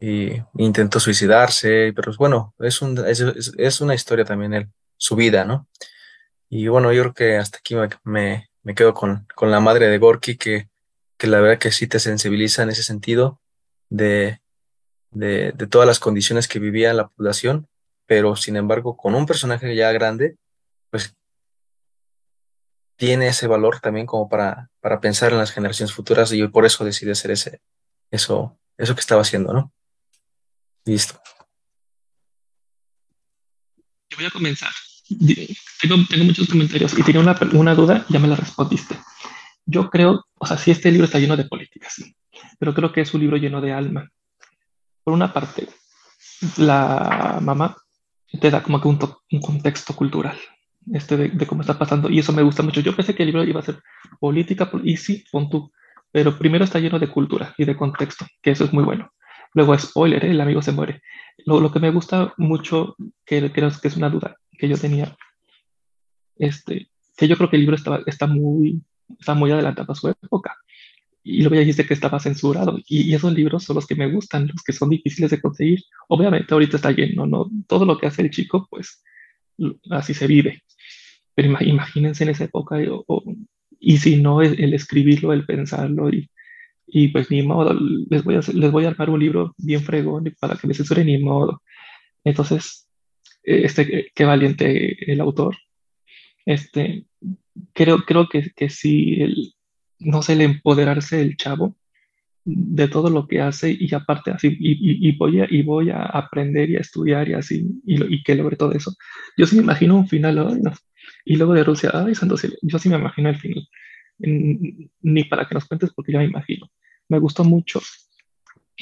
y 0.00 0.40
intentó 0.56 1.00
suicidarse, 1.00 1.92
pero 1.94 2.12
bueno, 2.16 2.54
es, 2.60 2.82
un, 2.82 3.04
es, 3.06 3.80
una 3.80 3.94
historia 3.94 4.24
también 4.24 4.54
él, 4.54 4.68
su 4.96 5.16
vida, 5.16 5.44
¿no? 5.44 5.66
Y 6.48 6.68
bueno, 6.68 6.92
yo 6.92 7.02
creo 7.02 7.14
que 7.14 7.36
hasta 7.36 7.58
aquí 7.58 7.74
me, 8.04 8.48
me, 8.62 8.74
quedo 8.74 8.94
con, 8.94 9.26
con, 9.34 9.50
la 9.50 9.60
madre 9.60 9.88
de 9.88 9.98
Gorky, 9.98 10.36
que, 10.36 10.68
que, 11.16 11.26
la 11.26 11.40
verdad 11.40 11.58
que 11.58 11.72
sí 11.72 11.86
te 11.86 11.98
sensibiliza 11.98 12.62
en 12.62 12.70
ese 12.70 12.82
sentido 12.82 13.40
de, 13.90 14.40
de, 15.10 15.52
de 15.52 15.66
todas 15.66 15.86
las 15.86 15.98
condiciones 15.98 16.46
que 16.48 16.60
vivía 16.60 16.94
la 16.94 17.08
población, 17.08 17.68
pero 18.08 18.34
sin 18.36 18.56
embargo, 18.56 18.96
con 18.96 19.14
un 19.14 19.26
personaje 19.26 19.76
ya 19.76 19.92
grande, 19.92 20.38
pues 20.90 21.14
tiene 22.96 23.28
ese 23.28 23.46
valor 23.46 23.80
también 23.80 24.06
como 24.06 24.30
para, 24.30 24.70
para 24.80 24.98
pensar 24.98 25.30
en 25.30 25.38
las 25.38 25.52
generaciones 25.52 25.94
futuras 25.94 26.32
y 26.32 26.48
por 26.48 26.64
eso 26.64 26.86
decide 26.86 27.12
hacer 27.12 27.32
ese, 27.32 27.60
eso, 28.10 28.58
eso 28.78 28.94
que 28.94 29.02
estaba 29.02 29.20
haciendo, 29.20 29.52
¿no? 29.52 29.70
Listo. 30.86 31.20
Yo 34.08 34.16
voy 34.16 34.26
a 34.26 34.30
comenzar. 34.30 34.72
Tengo, 35.80 35.96
tengo 36.08 36.24
muchos 36.24 36.48
comentarios 36.48 36.98
y 36.98 37.02
tenía 37.02 37.20
una, 37.20 37.38
una, 37.52 37.74
duda, 37.74 38.06
ya 38.08 38.18
me 38.18 38.28
la 38.28 38.36
respondiste. 38.36 38.98
Yo 39.66 39.90
creo, 39.90 40.24
o 40.38 40.46
sea, 40.46 40.56
sí, 40.56 40.70
este 40.70 40.90
libro 40.90 41.04
está 41.04 41.18
lleno 41.18 41.36
de 41.36 41.44
política, 41.44 41.90
sí, 41.90 42.16
pero 42.58 42.72
creo 42.72 42.90
que 42.90 43.02
es 43.02 43.12
un 43.12 43.20
libro 43.20 43.36
lleno 43.36 43.60
de 43.60 43.72
alma. 43.72 44.10
Por 45.04 45.12
una 45.12 45.30
parte, 45.30 45.68
la 46.56 47.38
mamá 47.42 47.76
te 48.40 48.50
da 48.50 48.62
como 48.62 48.80
que 48.80 48.88
un, 48.88 48.98
un 49.32 49.40
contexto 49.40 49.94
cultural 49.94 50.36
este 50.92 51.16
de, 51.16 51.28
de, 51.28 51.46
cómo 51.46 51.60
está 51.60 51.78
pasando 51.78 52.08
y 52.08 52.18
eso 52.18 52.32
me 52.32 52.42
gusta 52.42 52.62
mucho. 52.62 52.80
Yo 52.80 52.96
pensé 52.96 53.14
que 53.14 53.22
el 53.22 53.28
libro 53.28 53.44
iba 53.44 53.60
a 53.60 53.64
ser 53.64 53.80
política 54.20 54.70
y 54.84 54.96
sí, 54.96 55.24
pon 55.30 55.50
tú, 55.50 55.70
pero 56.10 56.38
primero 56.38 56.64
está 56.64 56.78
lleno 56.78 56.98
de 56.98 57.08
cultura 57.08 57.54
y 57.58 57.64
de 57.64 57.76
contexto, 57.76 58.26
que 58.42 58.50
eso 58.50 58.64
es 58.64 58.72
muy 58.72 58.84
bueno. 58.84 59.10
Luego, 59.54 59.78
spoiler, 59.78 60.24
¿eh? 60.24 60.30
el 60.30 60.40
amigo 60.40 60.62
se 60.62 60.72
muere. 60.72 61.02
Lo, 61.46 61.60
lo, 61.60 61.72
que 61.72 61.80
me 61.80 61.90
gusta 61.90 62.34
mucho, 62.36 62.96
que 63.24 63.50
creo 63.52 63.70
que 63.80 63.88
es 63.88 63.96
una 63.96 64.10
duda 64.10 64.36
que 64.58 64.68
yo 64.68 64.76
tenía, 64.76 65.16
este, 66.36 66.90
que 67.16 67.28
yo 67.28 67.36
creo 67.36 67.48
que 67.48 67.56
el 67.56 67.62
libro 67.62 67.76
estaba, 67.76 68.00
está, 68.06 68.26
muy, 68.26 68.82
está 69.18 69.34
muy 69.34 69.50
adelantado 69.50 69.92
a 69.92 69.96
su 69.96 70.08
época. 70.08 70.56
Y 71.30 71.40
luego 71.42 71.56
ya 71.56 71.60
dijiste 71.60 71.84
que 71.86 71.92
estaba 71.92 72.18
censurado. 72.20 72.78
Y, 72.88 73.14
esos 73.14 73.34
libros 73.34 73.62
son 73.64 73.76
los 73.76 73.86
que 73.86 73.94
me 73.94 74.10
gustan, 74.10 74.48
los 74.48 74.62
que 74.62 74.72
son 74.72 74.88
difíciles 74.88 75.30
de 75.30 75.40
conseguir. 75.40 75.80
Obviamente 76.08 76.54
ahorita 76.54 76.76
está 76.76 76.90
lleno, 76.90 77.26
¿no? 77.26 77.50
Todo 77.66 77.84
lo 77.84 77.98
que 77.98 78.06
hace 78.06 78.22
el 78.22 78.30
chico, 78.30 78.66
pues 78.70 79.04
así 79.90 80.14
se 80.14 80.26
vive. 80.26 80.62
Pero 81.34 81.48
imagínense 81.60 82.24
en 82.24 82.30
esa 82.30 82.44
época, 82.44 82.78
y 83.78 83.98
si 83.98 84.16
no, 84.16 84.40
el, 84.40 84.58
el 84.58 84.72
escribirlo, 84.72 85.34
el 85.34 85.44
pensarlo 85.44 86.08
y, 86.10 86.30
y 86.86 87.08
pues 87.08 87.30
ni 87.30 87.42
modo, 87.42 87.78
les 88.10 88.24
voy 88.24 88.36
a, 88.36 88.40
les 88.54 88.72
voy 88.72 88.86
a 88.86 88.88
armar 88.88 89.10
un 89.10 89.20
libro 89.20 89.54
bien 89.58 89.82
fregón 89.82 90.34
para 90.40 90.56
que 90.56 90.66
me 90.66 90.74
censuren 90.74 91.06
ni 91.06 91.18
modo. 91.18 91.62
Entonces, 92.24 92.88
este, 93.42 94.10
qué 94.14 94.24
valiente 94.24 95.12
el 95.12 95.20
autor. 95.20 95.56
Este, 96.46 97.04
creo, 97.74 97.98
creo 98.06 98.28
que, 98.28 98.50
que 98.56 98.70
sí, 98.70 99.20
el, 99.20 99.52
no 100.00 100.22
sé, 100.22 100.34
el 100.34 100.42
empoderarse 100.42 101.16
del 101.18 101.36
chavo 101.36 101.76
de 102.44 102.88
todo 102.88 103.10
lo 103.10 103.26
que 103.26 103.40
hace 103.40 103.76
y 103.78 103.92
aparte 103.94 104.30
así, 104.30 104.48
y, 104.58 105.08
y, 105.08 105.12
voy, 105.16 105.40
a, 105.40 105.46
y 105.50 105.62
voy 105.62 105.90
a 105.90 106.02
aprender 106.02 106.70
y 106.70 106.76
a 106.76 106.80
estudiar 106.80 107.28
y 107.28 107.34
así, 107.34 107.66
y, 107.84 108.22
que 108.22 108.34
logre 108.34 108.56
todo 108.56 108.72
eso. 108.72 108.94
Yo 109.36 109.46
sí 109.46 109.56
me 109.56 109.62
imagino 109.62 109.96
un 109.96 110.08
final, 110.08 110.62
y 111.24 111.36
luego 111.36 111.52
de 111.52 111.64
Rusia, 111.64 111.90
ay, 111.92 112.14
santo 112.14 112.36
yo 112.62 112.78
sí 112.78 112.88
me 112.88 112.96
imagino 112.96 113.28
el 113.28 113.36
final. 113.36 113.68
Ni 114.18 115.24
para 115.24 115.46
que 115.46 115.54
nos 115.54 115.66
cuentes 115.66 115.92
porque 115.92 116.12
ya 116.12 116.18
me 116.18 116.24
imagino 116.24 116.68
me 117.08 117.18
gustó 117.18 117.44
mucho, 117.44 117.80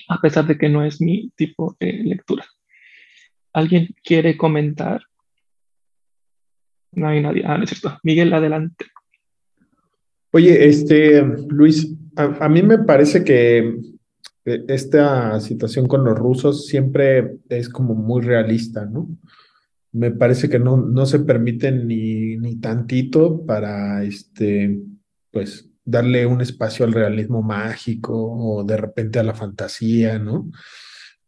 a 0.08 0.20
pesar 0.20 0.46
de 0.46 0.58
que 0.58 0.68
no 0.68 0.84
es 0.84 1.00
mi 1.00 1.30
tipo 1.36 1.76
de 1.78 1.92
lectura. 1.92 2.44
¿Alguien 3.52 3.94
quiere 4.04 4.36
comentar? 4.36 5.02
No 6.92 7.08
hay 7.08 7.22
nadie. 7.22 7.42
Ah, 7.46 7.56
no 7.56 7.64
es 7.64 7.70
cierto. 7.70 7.98
Miguel, 8.02 8.32
adelante. 8.32 8.86
Oye, 10.36 10.68
este, 10.68 11.24
Luis, 11.48 11.96
a, 12.14 12.46
mí 12.50 12.62
me 12.62 12.76
parece 12.76 13.24
que 13.24 13.80
eh, 14.44 14.64
esta 14.68 15.40
situación 15.40 15.88
con 15.88 16.04
los 16.04 16.18
rusos 16.18 16.66
siempre 16.66 17.38
es 17.48 17.70
como 17.70 17.94
muy 17.94 18.20
realista, 18.20 18.84
¿no? 18.84 19.08
Me 19.92 20.10
parece 20.10 20.50
que 20.50 20.58
no, 20.58 20.76
no 20.76 21.06
se 21.06 21.20
permiten 21.20 21.86
ni, 21.86 22.36
ni 22.36 22.56
tantito 22.56 23.46
para, 23.46 24.04
este, 24.04 24.78
pues, 25.30 25.70
darle 25.86 26.26
un 26.26 26.42
espacio 26.42 26.84
al 26.84 26.92
realismo 26.92 27.40
mágico 27.40 28.12
o 28.12 28.62
de 28.62 28.76
repente 28.76 29.18
a 29.18 29.22
la 29.22 29.32
fantasía, 29.32 30.18
¿no? 30.18 30.50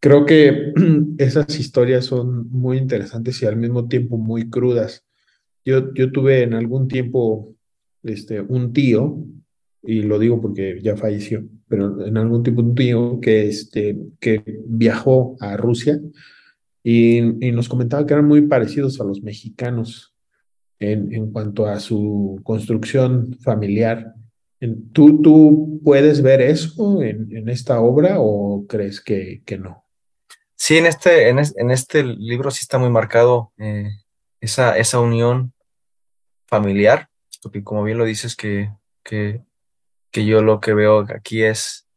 Creo 0.00 0.26
que 0.26 0.74
esas 1.16 1.58
historias 1.58 2.04
son 2.04 2.50
muy 2.50 2.76
interesantes 2.76 3.40
y 3.40 3.46
al 3.46 3.56
mismo 3.56 3.88
tiempo 3.88 4.18
muy 4.18 4.50
crudas. 4.50 5.06
Yo, 5.64 5.94
yo 5.94 6.12
tuve 6.12 6.42
en 6.42 6.52
algún 6.52 6.88
tiempo 6.88 7.54
este, 8.02 8.40
un 8.40 8.72
tío, 8.72 9.24
y 9.82 10.02
lo 10.02 10.18
digo 10.18 10.40
porque 10.40 10.80
ya 10.82 10.96
falleció, 10.96 11.44
pero 11.68 12.04
en 12.04 12.16
algún 12.16 12.42
tiempo 12.42 12.62
un 12.62 12.74
tío 12.74 13.20
que, 13.20 13.48
este, 13.48 13.96
que 14.20 14.42
viajó 14.66 15.36
a 15.40 15.56
Rusia 15.56 16.00
y, 16.82 17.46
y 17.46 17.52
nos 17.52 17.68
comentaba 17.68 18.06
que 18.06 18.14
eran 18.14 18.26
muy 18.26 18.42
parecidos 18.42 19.00
a 19.00 19.04
los 19.04 19.22
mexicanos 19.22 20.14
en, 20.78 21.12
en 21.12 21.30
cuanto 21.32 21.66
a 21.66 21.80
su 21.80 22.40
construcción 22.44 23.36
familiar 23.40 24.14
¿Tú, 24.92 25.22
tú 25.22 25.80
puedes 25.84 26.20
ver 26.20 26.40
eso 26.40 27.02
en, 27.02 27.28
en 27.36 27.48
esta 27.48 27.80
obra 27.80 28.16
o 28.18 28.66
crees 28.66 29.00
que, 29.00 29.42
que, 29.44 29.56
no? 29.56 29.84
Sí, 30.56 30.78
en 30.78 30.86
este, 30.86 31.28
en, 31.28 31.38
en, 31.38 31.70
este 31.70 32.02
libro 32.02 32.50
sí 32.50 32.60
está 32.62 32.78
muy 32.78 32.90
marcado 32.90 33.52
eh, 33.58 33.88
esa, 34.40 34.76
esa 34.76 34.98
unión 34.98 35.52
familiar, 36.46 37.08
porque 37.42 37.64
como 37.64 37.82
bien 37.84 37.98
lo 37.98 38.04
dices, 38.04 38.36
que, 38.36 38.72
que, 39.02 39.42
que 40.10 40.24
yo 40.24 40.42
lo 40.42 40.60
que 40.60 40.74
veo 40.74 41.06
aquí 41.14 41.42
es 41.42 41.88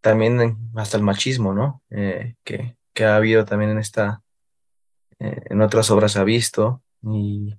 también 0.00 0.58
hasta 0.76 0.96
el 0.96 1.02
machismo, 1.02 1.52
¿no? 1.52 1.82
Eh, 1.90 2.36
que, 2.44 2.76
que, 2.92 3.04
ha 3.04 3.16
habido 3.16 3.44
también 3.44 3.72
en 3.72 3.78
esta, 3.78 4.22
eh, 5.18 5.42
en 5.46 5.62
otras 5.62 5.90
obras 5.90 6.16
ha 6.16 6.24
visto, 6.24 6.82
y, 7.02 7.56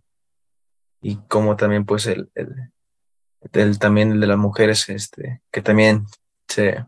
y 1.02 1.18
como 1.28 1.56
también 1.56 1.86
pues 1.86 2.06
el, 2.08 2.32
el 2.36 3.80
también 3.80 4.14
el 4.14 4.20
de 4.20 4.28
las 4.28 4.38
mujeres, 4.38 4.88
este, 4.90 5.42
que 5.52 5.62
también 5.62 6.06
se, 6.48 6.86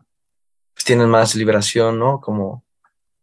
pues, 0.74 0.84
tienen 0.84 1.08
más 1.08 1.34
liberación, 1.34 1.98
¿no? 1.98 2.20
Como, 2.20 2.64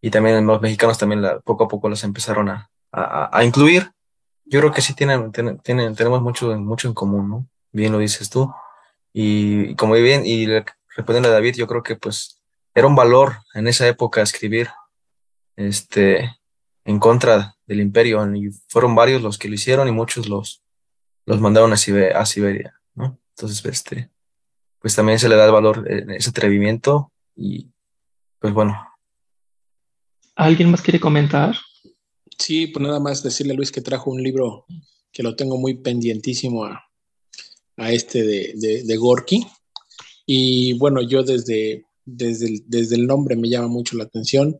y 0.01 0.09
también 0.09 0.45
los 0.45 0.61
mexicanos 0.61 0.97
también 0.97 1.23
poco 1.43 1.65
a 1.65 1.67
poco 1.67 1.89
los 1.89 2.03
empezaron 2.03 2.49
a, 2.49 2.69
a, 2.91 3.35
a 3.37 3.43
incluir. 3.43 3.91
Yo 4.49 4.59
creo 4.59 4.71
que 4.71 4.81
sí 4.81 4.93
tienen, 4.93 5.31
tienen, 5.31 5.95
tenemos 5.95 6.21
mucho, 6.21 6.57
mucho 6.57 6.87
en 6.87 6.93
común, 6.93 7.29
¿no? 7.29 7.47
Bien 7.71 7.91
lo 7.91 7.99
dices 7.99 8.29
tú. 8.29 8.51
Y, 9.13 9.75
como 9.75 9.93
bien, 9.93 10.23
y 10.25 10.45
respondiendo 10.95 11.29
a 11.29 11.33
David, 11.33 11.55
yo 11.55 11.67
creo 11.67 11.83
que 11.83 11.95
pues 11.95 12.41
era 12.73 12.87
un 12.87 12.95
valor 12.95 13.37
en 13.53 13.67
esa 13.67 13.87
época 13.87 14.21
escribir 14.21 14.69
este, 15.55 16.37
en 16.85 16.99
contra 16.99 17.55
del 17.65 17.81
imperio. 17.81 18.23
Y 18.35 18.51
fueron 18.69 18.95
varios 18.95 19.21
los 19.21 19.37
que 19.37 19.49
lo 19.49 19.55
hicieron 19.55 19.87
y 19.87 19.91
muchos 19.91 20.29
los, 20.29 20.63
los 21.25 21.41
mandaron 21.41 21.71
a, 21.71 21.75
a 21.75 22.25
Siberia. 22.25 22.79
¿no? 22.95 23.19
Entonces, 23.35 23.65
este, 23.65 24.09
pues 24.79 24.95
también 24.95 25.19
se 25.19 25.29
le 25.29 25.35
da 25.35 25.45
el 25.45 25.51
valor, 25.51 25.85
eh, 25.89 26.05
ese 26.15 26.29
atrevimiento 26.29 27.11
y 27.35 27.69
pues 28.39 28.53
bueno. 28.53 28.87
¿Alguien 30.35 30.71
más 30.71 30.81
quiere 30.81 30.99
comentar? 30.99 31.55
Sí, 32.37 32.67
pues 32.67 32.83
nada 32.83 32.99
más 32.99 33.23
decirle 33.23 33.53
a 33.53 33.55
Luis 33.55 33.71
que 33.71 33.81
trajo 33.81 34.11
un 34.11 34.21
libro 34.21 34.65
que 35.11 35.23
lo 35.23 35.35
tengo 35.35 35.57
muy 35.57 35.75
pendientísimo 35.75 36.65
a, 36.65 36.83
a 37.77 37.91
este 37.91 38.23
de, 38.23 38.83
de, 38.83 38.97
Gorky. 38.97 39.45
Y 40.25 40.73
bueno, 40.73 41.01
yo 41.01 41.23
desde, 41.23 41.85
desde, 42.05 42.47
el, 42.47 42.63
desde 42.67 42.95
el 42.95 43.07
nombre 43.07 43.35
me 43.35 43.49
llama 43.49 43.67
mucho 43.67 43.97
la 43.97 44.03
atención. 44.03 44.57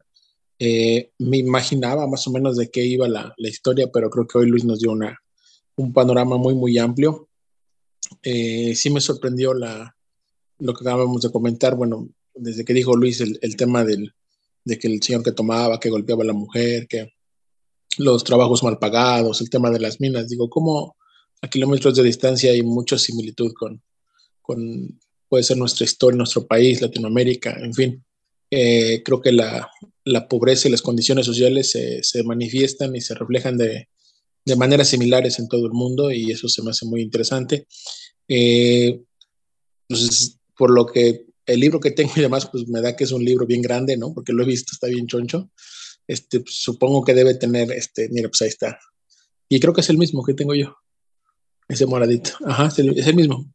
Eh, 0.59 1.11
me 1.19 1.37
imaginaba 1.37 2.07
más 2.07 2.25
o 2.27 2.31
menos 2.31 2.57
de 2.57 2.71
qué 2.71 2.83
iba 2.83 3.07
la, 3.07 3.33
la, 3.37 3.49
historia, 3.49 3.91
pero 3.91 4.09
creo 4.09 4.27
que 4.27 4.39
hoy 4.39 4.47
Luis 4.47 4.65
nos 4.65 4.79
dio 4.79 4.91
una, 4.91 5.19
un 5.75 5.93
panorama 5.93 6.37
muy, 6.37 6.55
muy 6.55 6.77
amplio. 6.79 7.29
Eh, 8.23 8.73
sí 8.75 8.89
me 8.89 9.01
sorprendió 9.01 9.53
la, 9.53 9.95
lo 10.59 10.73
que 10.73 10.83
acabamos 10.83 11.21
de 11.21 11.31
comentar, 11.31 11.75
bueno, 11.75 12.09
desde 12.33 12.65
que 12.65 12.73
dijo 12.73 12.95
Luis 12.95 13.21
el, 13.21 13.37
el 13.41 13.55
tema 13.55 13.83
del, 13.83 14.13
de 14.63 14.79
que 14.79 14.87
el 14.87 15.01
señor 15.03 15.23
que 15.23 15.31
tomaba, 15.31 15.79
que 15.79 15.89
golpeaba 15.89 16.23
a 16.23 16.27
la 16.27 16.33
mujer, 16.33 16.87
que 16.87 17.11
los 17.97 18.23
trabajos 18.23 18.63
mal 18.63 18.79
pagados, 18.79 19.41
el 19.41 19.49
tema 19.49 19.69
de 19.69 19.79
las 19.79 19.99
minas, 19.99 20.29
digo, 20.29 20.49
¿cómo 20.49 20.95
a 21.41 21.49
kilómetros 21.49 21.95
de 21.95 22.03
distancia 22.03 22.51
hay 22.51 22.63
mucha 22.63 22.97
similitud 22.97 23.53
con, 23.53 23.81
con 24.41 24.99
puede 25.29 25.43
ser 25.43 25.57
nuestra 25.57 25.85
historia, 25.85 26.17
nuestro 26.17 26.47
país, 26.47 26.81
Latinoamérica, 26.81 27.57
en 27.59 27.73
fin. 27.73 28.03
Eh, 28.49 29.01
creo 29.03 29.21
que 29.21 29.31
la, 29.31 29.69
la, 30.05 30.27
pobreza 30.27 30.67
y 30.67 30.71
las 30.71 30.81
condiciones 30.81 31.25
sociales 31.25 31.71
se, 31.71 32.01
se 32.01 32.23
manifiestan 32.23 32.95
y 32.95 33.01
se 33.01 33.13
reflejan 33.13 33.57
de, 33.57 33.89
de, 34.45 34.55
maneras 34.55 34.87
similares 34.87 35.37
en 35.39 35.49
todo 35.49 35.65
el 35.65 35.73
mundo 35.73 36.11
y 36.11 36.31
eso 36.31 36.47
se 36.47 36.63
me 36.63 36.71
hace 36.71 36.85
muy 36.85 37.01
interesante. 37.01 37.67
Eh, 38.27 39.01
pues, 39.87 40.37
por 40.57 40.71
lo 40.71 40.85
que 40.85 41.25
el 41.45 41.59
libro 41.59 41.79
que 41.79 41.91
tengo 41.91 42.13
y 42.15 42.21
demás, 42.21 42.47
pues 42.49 42.67
me 42.67 42.81
da 42.81 42.95
que 42.95 43.03
es 43.03 43.11
un 43.11 43.23
libro 43.23 43.45
bien 43.45 43.61
grande, 43.61 43.97
¿no? 43.97 44.13
Porque 44.13 44.33
lo 44.33 44.43
he 44.43 44.47
visto, 44.47 44.71
está 44.73 44.87
bien 44.87 45.07
choncho. 45.07 45.49
Este, 46.07 46.43
supongo 46.47 47.03
que 47.03 47.13
debe 47.13 47.35
tener, 47.35 47.71
este, 47.71 48.09
mira, 48.09 48.29
pues 48.29 48.41
ahí 48.41 48.47
está. 48.47 48.79
Y 49.49 49.59
creo 49.59 49.73
que 49.73 49.81
es 49.81 49.89
el 49.89 49.97
mismo 49.97 50.23
que 50.23 50.33
tengo 50.33 50.55
yo. 50.55 50.75
Ese 51.67 51.85
moradito. 51.85 52.31
Ajá, 52.45 52.67
es 52.67 52.79
el, 52.79 53.15
mismo. 53.15 53.53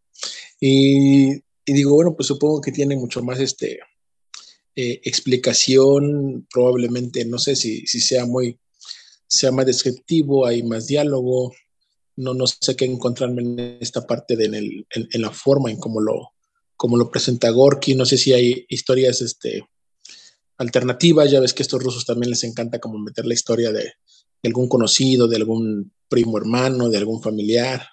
Y, 0.60 1.42
digo, 1.66 1.94
bueno, 1.94 2.14
pues 2.14 2.26
supongo 2.26 2.60
que 2.60 2.72
tiene 2.72 2.94
mucho 2.96 3.22
más, 3.22 3.40
este, 3.40 3.80
eh, 4.76 5.00
explicación, 5.04 6.46
probablemente, 6.52 7.24
no 7.24 7.38
sé 7.38 7.56
si, 7.56 7.86
si 7.86 8.00
sea 8.00 8.26
muy, 8.26 8.58
sea 9.26 9.50
más 9.50 9.66
descriptivo, 9.66 10.46
hay 10.46 10.62
más 10.62 10.86
diálogo, 10.86 11.52
no, 12.16 12.34
no 12.34 12.46
sé 12.46 12.76
qué 12.76 12.84
encontrarme 12.84 13.42
en 13.42 13.78
esta 13.80 14.06
parte 14.06 14.36
de 14.36 14.44
en, 14.44 14.54
el, 14.54 14.86
en 14.90 15.22
la 15.22 15.30
forma 15.30 15.70
en 15.70 15.78
cómo 15.78 16.00
lo, 16.00 16.32
como 16.76 16.96
lo 16.96 17.10
presenta 17.10 17.50
Gorky, 17.50 17.94
no 17.94 18.04
sé 18.04 18.18
si 18.18 18.32
hay 18.32 18.66
historias 18.68 19.22
este, 19.22 19.64
alternativas, 20.58 21.30
ya 21.30 21.40
ves 21.40 21.54
que 21.54 21.62
a 21.62 21.64
estos 21.64 21.82
rusos 21.82 22.04
también 22.04 22.30
les 22.30 22.44
encanta 22.44 22.78
como 22.78 22.98
meter 22.98 23.26
la 23.26 23.34
historia 23.34 23.72
de, 23.72 23.94
algún 24.44 24.68
conocido, 24.68 25.28
de 25.28 25.36
algún 25.36 25.92
primo 26.08 26.36
hermano, 26.38 26.88
de 26.88 26.98
algún 26.98 27.22
familiar, 27.22 27.86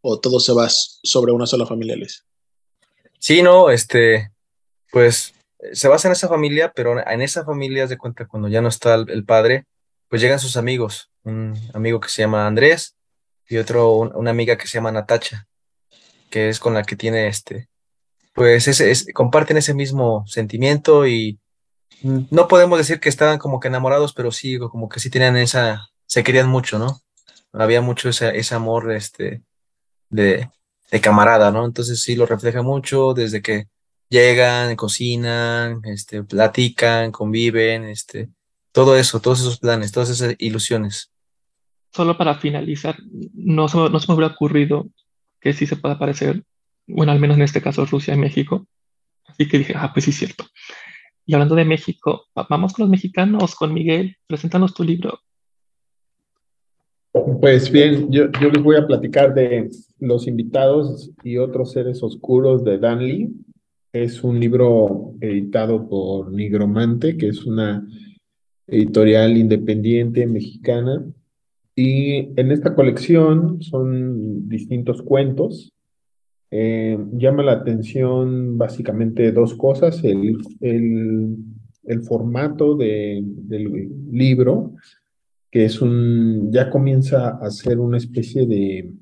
o 0.00 0.18
todo 0.18 0.40
se 0.40 0.52
va 0.52 0.68
sobre 0.68 1.32
una 1.32 1.46
sola 1.46 1.66
familia, 1.66 1.96
Les. 1.96 2.24
Sí, 3.18 3.42
no, 3.42 3.70
este, 3.70 4.32
pues 4.90 5.32
se 5.72 5.88
basa 5.88 6.08
en 6.08 6.12
esa 6.12 6.28
familia, 6.28 6.72
pero 6.74 6.98
en 7.06 7.22
esa 7.22 7.44
familia, 7.44 7.86
de 7.86 7.98
cuenta, 7.98 8.26
cuando 8.26 8.48
ya 8.48 8.60
no 8.60 8.68
está 8.68 8.94
el, 8.94 9.24
padre, 9.24 9.66
pues 10.08 10.20
llegan 10.20 10.40
sus 10.40 10.56
amigos, 10.56 11.10
un 11.22 11.56
amigo 11.72 12.00
que 12.00 12.08
se 12.08 12.22
llama 12.22 12.46
Andrés 12.46 12.96
y 13.48 13.58
otro, 13.58 13.92
un, 13.94 14.12
una 14.16 14.30
amiga 14.30 14.56
que 14.58 14.66
se 14.66 14.74
llama 14.74 14.90
Natacha, 14.90 15.46
que 16.30 16.48
es 16.48 16.58
con 16.58 16.74
la 16.74 16.82
que 16.82 16.96
tiene 16.96 17.28
este, 17.28 17.68
pues 18.34 18.66
ese, 18.66 18.90
es, 18.90 19.06
comparten 19.14 19.56
ese 19.56 19.74
mismo 19.74 20.24
sentimiento 20.26 21.06
y 21.06 21.38
no 22.02 22.48
podemos 22.48 22.78
decir 22.78 23.00
que 23.00 23.08
estaban 23.08 23.38
como 23.38 23.60
que 23.60 23.68
enamorados, 23.68 24.12
pero 24.12 24.32
sí, 24.32 24.58
como 24.58 24.88
que 24.88 25.00
sí 25.00 25.10
tenían 25.10 25.36
esa, 25.36 25.88
se 26.06 26.24
querían 26.24 26.48
mucho, 26.48 26.78
¿no? 26.78 27.00
Había 27.52 27.80
mucho 27.80 28.08
ese, 28.08 28.36
ese 28.36 28.54
amor 28.54 28.92
este, 28.92 29.42
de, 30.08 30.48
de 30.90 31.00
camarada, 31.00 31.50
¿no? 31.50 31.64
Entonces 31.64 32.02
sí 32.02 32.16
lo 32.16 32.26
refleja 32.26 32.62
mucho 32.62 33.14
desde 33.14 33.42
que 33.42 33.68
llegan, 34.08 34.76
cocinan, 34.76 35.80
este, 35.84 36.22
platican, 36.22 37.12
conviven, 37.12 37.84
este, 37.84 38.28
todo 38.72 38.96
eso, 38.96 39.20
todos 39.20 39.40
esos 39.40 39.58
planes, 39.58 39.90
todas 39.90 40.10
esas 40.10 40.34
ilusiones. 40.38 41.10
Solo 41.94 42.16
para 42.16 42.34
finalizar, 42.36 42.96
no, 43.34 43.66
no 43.66 44.00
se 44.00 44.08
me 44.08 44.14
hubiera 44.14 44.34
ocurrido 44.34 44.86
que 45.40 45.52
sí 45.52 45.66
se 45.66 45.76
pueda 45.76 45.98
parecer, 45.98 46.42
bueno, 46.86 47.12
al 47.12 47.20
menos 47.20 47.36
en 47.36 47.42
este 47.42 47.62
caso 47.62 47.84
Rusia 47.84 48.14
y 48.14 48.18
México. 48.18 48.66
Así 49.26 49.48
que 49.48 49.58
dije, 49.58 49.74
ah, 49.76 49.90
pues 49.92 50.04
sí 50.04 50.10
es 50.10 50.18
cierto. 50.18 50.46
Y 51.24 51.34
hablando 51.34 51.54
de 51.54 51.64
México, 51.64 52.26
vamos 52.48 52.72
con 52.72 52.84
los 52.84 52.90
mexicanos, 52.90 53.54
con 53.54 53.72
Miguel, 53.72 54.16
preséntanos 54.26 54.74
tu 54.74 54.82
libro. 54.82 55.20
Pues 57.40 57.70
bien, 57.70 58.10
yo, 58.10 58.30
yo 58.40 58.50
les 58.50 58.62
voy 58.62 58.76
a 58.76 58.86
platicar 58.86 59.34
de 59.34 59.68
Los 60.00 60.26
invitados 60.26 61.10
y 61.22 61.36
otros 61.36 61.72
seres 61.72 62.02
oscuros 62.02 62.64
de 62.64 62.78
Dan 62.78 63.06
Lee. 63.06 63.30
Es 63.92 64.24
un 64.24 64.40
libro 64.40 65.14
editado 65.20 65.88
por 65.88 66.32
Nigromante, 66.32 67.16
que 67.18 67.28
es 67.28 67.44
una 67.44 67.86
editorial 68.66 69.36
independiente 69.36 70.26
mexicana. 70.26 71.04
Y 71.76 72.40
en 72.40 72.50
esta 72.50 72.74
colección 72.74 73.62
son 73.62 74.48
distintos 74.48 75.02
cuentos. 75.02 75.72
Eh, 76.52 76.98
llama 77.14 77.42
la 77.42 77.52
atención 77.52 78.58
básicamente 78.58 79.32
dos 79.32 79.54
cosas. 79.54 80.04
El, 80.04 80.36
el, 80.60 82.02
formato 82.02 82.76
de, 82.76 83.22
del 83.24 83.90
libro, 84.10 84.74
que 85.50 85.64
es 85.64 85.80
un, 85.80 86.52
ya 86.52 86.70
comienza 86.70 87.30
a 87.30 87.50
ser 87.50 87.80
una 87.80 87.96
especie 87.96 88.46
de, 88.46 88.92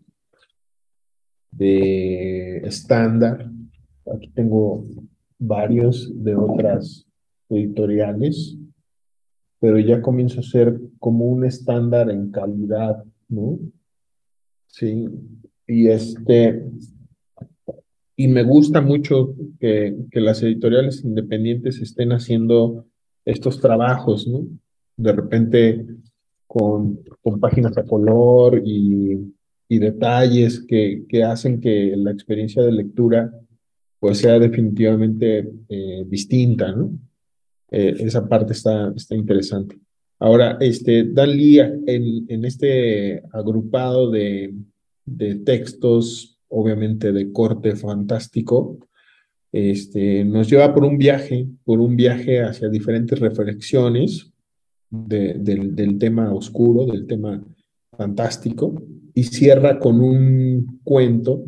de 1.50 2.58
estándar 2.58 3.50
Aquí 4.14 4.28
tengo 4.30 4.84
varios 5.38 6.10
de 6.12 6.34
otras 6.34 7.06
editoriales, 7.48 8.56
pero 9.60 9.78
ya 9.78 10.02
comienza 10.02 10.40
a 10.40 10.44
ser 10.44 10.80
como 10.98 11.26
un 11.26 11.44
estándar 11.44 12.10
en 12.10 12.30
calidad, 12.30 13.04
¿no? 13.28 13.58
Sí, 14.66 15.08
y 15.66 15.88
este, 15.88 16.64
y 18.20 18.28
me 18.28 18.42
gusta 18.42 18.83
mucho 18.83 19.35
que, 19.59 19.96
que 20.11 20.20
las 20.20 20.42
editoriales 20.42 21.02
independientes 21.02 21.80
estén 21.80 22.12
haciendo 22.12 22.85
estos 23.24 23.62
trabajos, 23.62 24.28
¿no? 24.28 24.46
De 24.94 25.12
repente 25.12 25.87
con, 26.46 27.00
con 27.22 27.40
páginas 27.40 27.78
a 27.78 27.85
color 27.85 28.61
y, 28.62 29.35
y 29.70 29.78
detalles 29.78 30.61
que, 30.68 31.04
que 31.09 31.24
hacen 31.24 31.62
que 31.62 31.94
la 31.96 32.11
experiencia 32.11 32.62
de 32.62 32.72
lectura 32.72 33.33
pues 33.98 34.18
sea 34.18 34.38
definitivamente 34.38 35.50
eh, 35.70 36.04
distinta, 36.06 36.72
¿no? 36.72 36.92
Eh, 37.70 37.94
esa 38.00 38.28
parte 38.28 38.52
está, 38.52 38.92
está 38.94 39.14
interesante. 39.14 39.78
Ahora, 40.18 40.59
este, 40.61 41.04
Dan 41.04 41.30
Lee, 41.30 41.61
en, 41.61 42.26
en 42.28 42.44
este 42.44 43.22
agrupado 43.33 44.11
de, 44.11 44.52
de, 45.06 45.37
textos, 45.37 46.29
obviamente 46.50 47.12
de 47.12 47.32
corte 47.32 47.74
fantástico, 47.74 48.78
este, 49.52 50.24
nos 50.24 50.48
lleva 50.48 50.72
por 50.74 50.84
un 50.84 50.98
viaje, 50.98 51.48
por 51.64 51.80
un 51.80 51.96
viaje 51.96 52.42
hacia 52.42 52.68
diferentes 52.68 53.18
reflexiones 53.18 54.32
de, 54.90 55.34
del, 55.34 55.74
del 55.74 55.98
tema 55.98 56.32
oscuro, 56.32 56.86
del 56.86 57.06
tema 57.06 57.42
fantástico, 57.96 58.82
y 59.14 59.24
cierra 59.24 59.78
con 59.78 60.00
un 60.00 60.80
cuento 60.84 61.44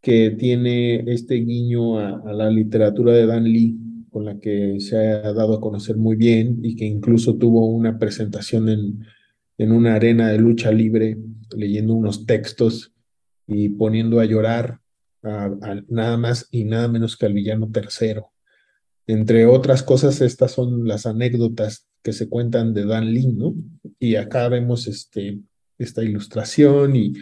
que 0.00 0.30
tiene 0.30 1.10
este 1.12 1.36
guiño 1.36 1.98
a, 1.98 2.20
a, 2.20 2.32
la 2.32 2.50
literatura 2.50 3.12
de 3.12 3.26
Dan 3.26 3.44
Lee, 3.44 3.76
con 4.10 4.24
la 4.24 4.38
que 4.38 4.80
se 4.80 4.96
ha 4.96 5.32
dado 5.32 5.54
a 5.54 5.60
conocer 5.60 5.96
muy 5.96 6.16
bien 6.16 6.60
y 6.62 6.76
que 6.76 6.84
incluso 6.84 7.36
tuvo 7.36 7.66
una 7.66 7.98
presentación 7.98 8.68
en, 8.68 9.00
en 9.58 9.72
una 9.72 9.94
arena 9.94 10.28
de 10.28 10.38
lucha 10.38 10.70
libre, 10.72 11.18
leyendo 11.56 11.94
unos 11.94 12.26
textos 12.26 12.94
y 13.48 13.70
poniendo 13.70 14.20
a 14.20 14.24
llorar 14.24 14.78
a, 15.24 15.50
nada 15.88 16.16
más 16.16 16.46
y 16.52 16.64
nada 16.64 16.86
menos 16.86 17.16
que 17.16 17.26
al 17.26 17.32
villano 17.32 17.68
tercero. 17.72 18.30
Entre 19.08 19.46
otras 19.46 19.82
cosas, 19.82 20.20
estas 20.20 20.52
son 20.52 20.86
las 20.86 21.06
anécdotas 21.06 21.88
que 22.02 22.12
se 22.12 22.28
cuentan 22.28 22.74
de 22.74 22.84
Dan 22.84 23.12
Lee, 23.12 23.32
¿no? 23.32 23.54
Y 23.98 24.14
acá 24.14 24.48
vemos 24.48 24.86
este, 24.86 25.40
esta 25.78 26.04
ilustración 26.04 26.94
y 26.94 27.14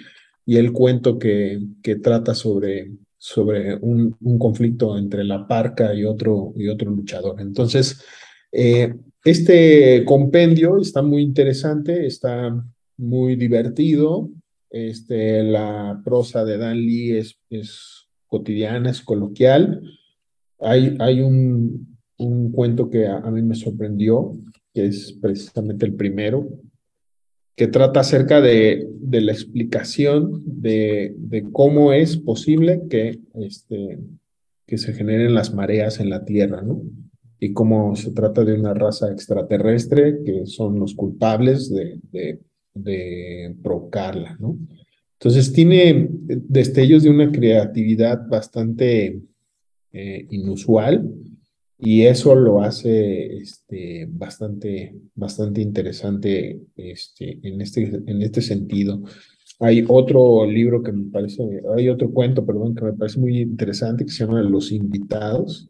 y 0.46 0.56
el 0.56 0.72
cuento 0.72 1.18
que, 1.18 1.60
que 1.82 1.96
trata 1.96 2.34
sobre, 2.34 2.92
sobre 3.18 3.74
un, 3.74 4.16
un, 4.20 4.38
conflicto 4.38 4.96
entre 4.96 5.24
la 5.24 5.46
parca 5.46 5.92
y 5.92 6.04
otro, 6.04 6.54
y 6.56 6.68
otro 6.68 6.90
luchador. 6.92 7.40
Entonces, 7.40 8.00
eh, 8.52 8.94
este 9.24 10.04
compendio 10.04 10.78
está 10.80 11.02
muy 11.02 11.22
interesante, 11.22 12.06
está 12.06 12.64
muy 12.96 13.34
divertido. 13.34 14.30
Este, 14.70 15.42
la 15.42 16.00
prosa 16.04 16.44
de 16.44 16.58
Dan 16.58 16.78
Lee 16.78 17.18
es, 17.18 17.38
es 17.50 18.08
cotidiana, 18.26 18.90
es 18.90 19.00
coloquial. 19.00 19.82
Hay, 20.58 20.96
hay 20.98 21.20
un, 21.20 21.96
un 22.18 22.52
cuento 22.52 22.90
que 22.90 23.06
a, 23.06 23.20
mí 23.30 23.42
me 23.42 23.54
sorprendió, 23.54 24.36
que 24.72 24.86
es 24.86 25.12
precisamente 25.20 25.86
el 25.86 25.94
primero, 25.94 26.48
que 27.54 27.68
trata 27.68 28.00
acerca 28.00 28.40
de, 28.40 28.86
de 29.00 29.20
la 29.22 29.32
explicación 29.32 30.42
de, 30.44 31.14
de, 31.16 31.44
cómo 31.52 31.92
es 31.92 32.18
posible 32.18 32.82
que, 32.90 33.20
este, 33.34 33.98
que 34.66 34.78
se 34.78 34.92
generen 34.92 35.34
las 35.34 35.54
mareas 35.54 36.00
en 36.00 36.10
la 36.10 36.24
Tierra, 36.24 36.60
¿no? 36.60 36.82
Y 37.38 37.52
cómo 37.52 37.96
se 37.96 38.12
trata 38.12 38.44
de 38.44 38.54
una 38.54 38.74
raza 38.74 39.10
extraterrestre 39.10 40.22
que 40.24 40.46
son 40.46 40.78
los 40.78 40.94
culpables 40.94 41.70
de, 41.70 42.40
de 42.76 43.54
provocarla, 43.62 44.36
¿no? 44.40 44.58
Entonces 45.18 45.52
tiene 45.52 46.08
destellos 46.10 47.02
de 47.02 47.10
una 47.10 47.32
creatividad 47.32 48.28
bastante 48.28 49.20
eh, 49.92 50.26
inusual 50.30 51.10
Y 51.78 52.02
eso 52.02 52.34
lo 52.34 52.62
hace 52.62 53.36
este, 53.36 54.06
bastante, 54.10 54.94
bastante 55.14 55.60
interesante 55.62 56.60
este, 56.76 57.38
en, 57.42 57.60
este, 57.60 58.02
en 58.06 58.22
este 58.22 58.40
sentido. 58.42 59.02
Hay 59.60 59.84
otro 59.88 60.46
libro 60.46 60.82
que 60.82 60.92
me 60.92 61.10
parece, 61.10 61.42
hay 61.76 61.88
otro 61.88 62.10
cuento, 62.12 62.44
perdón, 62.44 62.74
que 62.74 62.84
me 62.84 62.92
parece 62.92 63.20
muy 63.20 63.40
interesante 63.40 64.04
que 64.04 64.12
se 64.12 64.24
llama 64.24 64.42
Los 64.42 64.70
Invitados, 64.72 65.68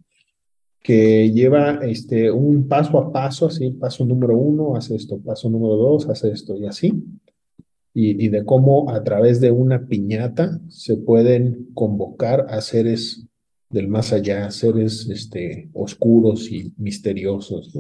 que 0.86 1.32
lleva 1.32 1.80
este, 1.82 2.30
un 2.30 2.68
paso 2.68 2.96
a 2.98 3.10
paso, 3.10 3.46
así, 3.46 3.72
paso 3.72 4.06
número 4.06 4.38
uno, 4.38 4.76
hace 4.76 4.94
esto, 4.94 5.18
paso 5.18 5.50
número 5.50 5.74
dos, 5.74 6.08
hace 6.08 6.30
esto, 6.30 6.56
y 6.56 6.64
así. 6.64 6.92
Y, 7.92 8.24
y 8.24 8.28
de 8.28 8.44
cómo 8.44 8.88
a 8.88 9.02
través 9.02 9.40
de 9.40 9.50
una 9.50 9.88
piñata 9.88 10.60
se 10.68 10.96
pueden 10.96 11.70
convocar 11.74 12.46
a 12.50 12.60
seres 12.60 13.26
del 13.68 13.88
más 13.88 14.12
allá, 14.12 14.48
seres 14.52 15.08
este, 15.10 15.70
oscuros 15.72 16.52
y 16.52 16.72
misteriosos. 16.76 17.76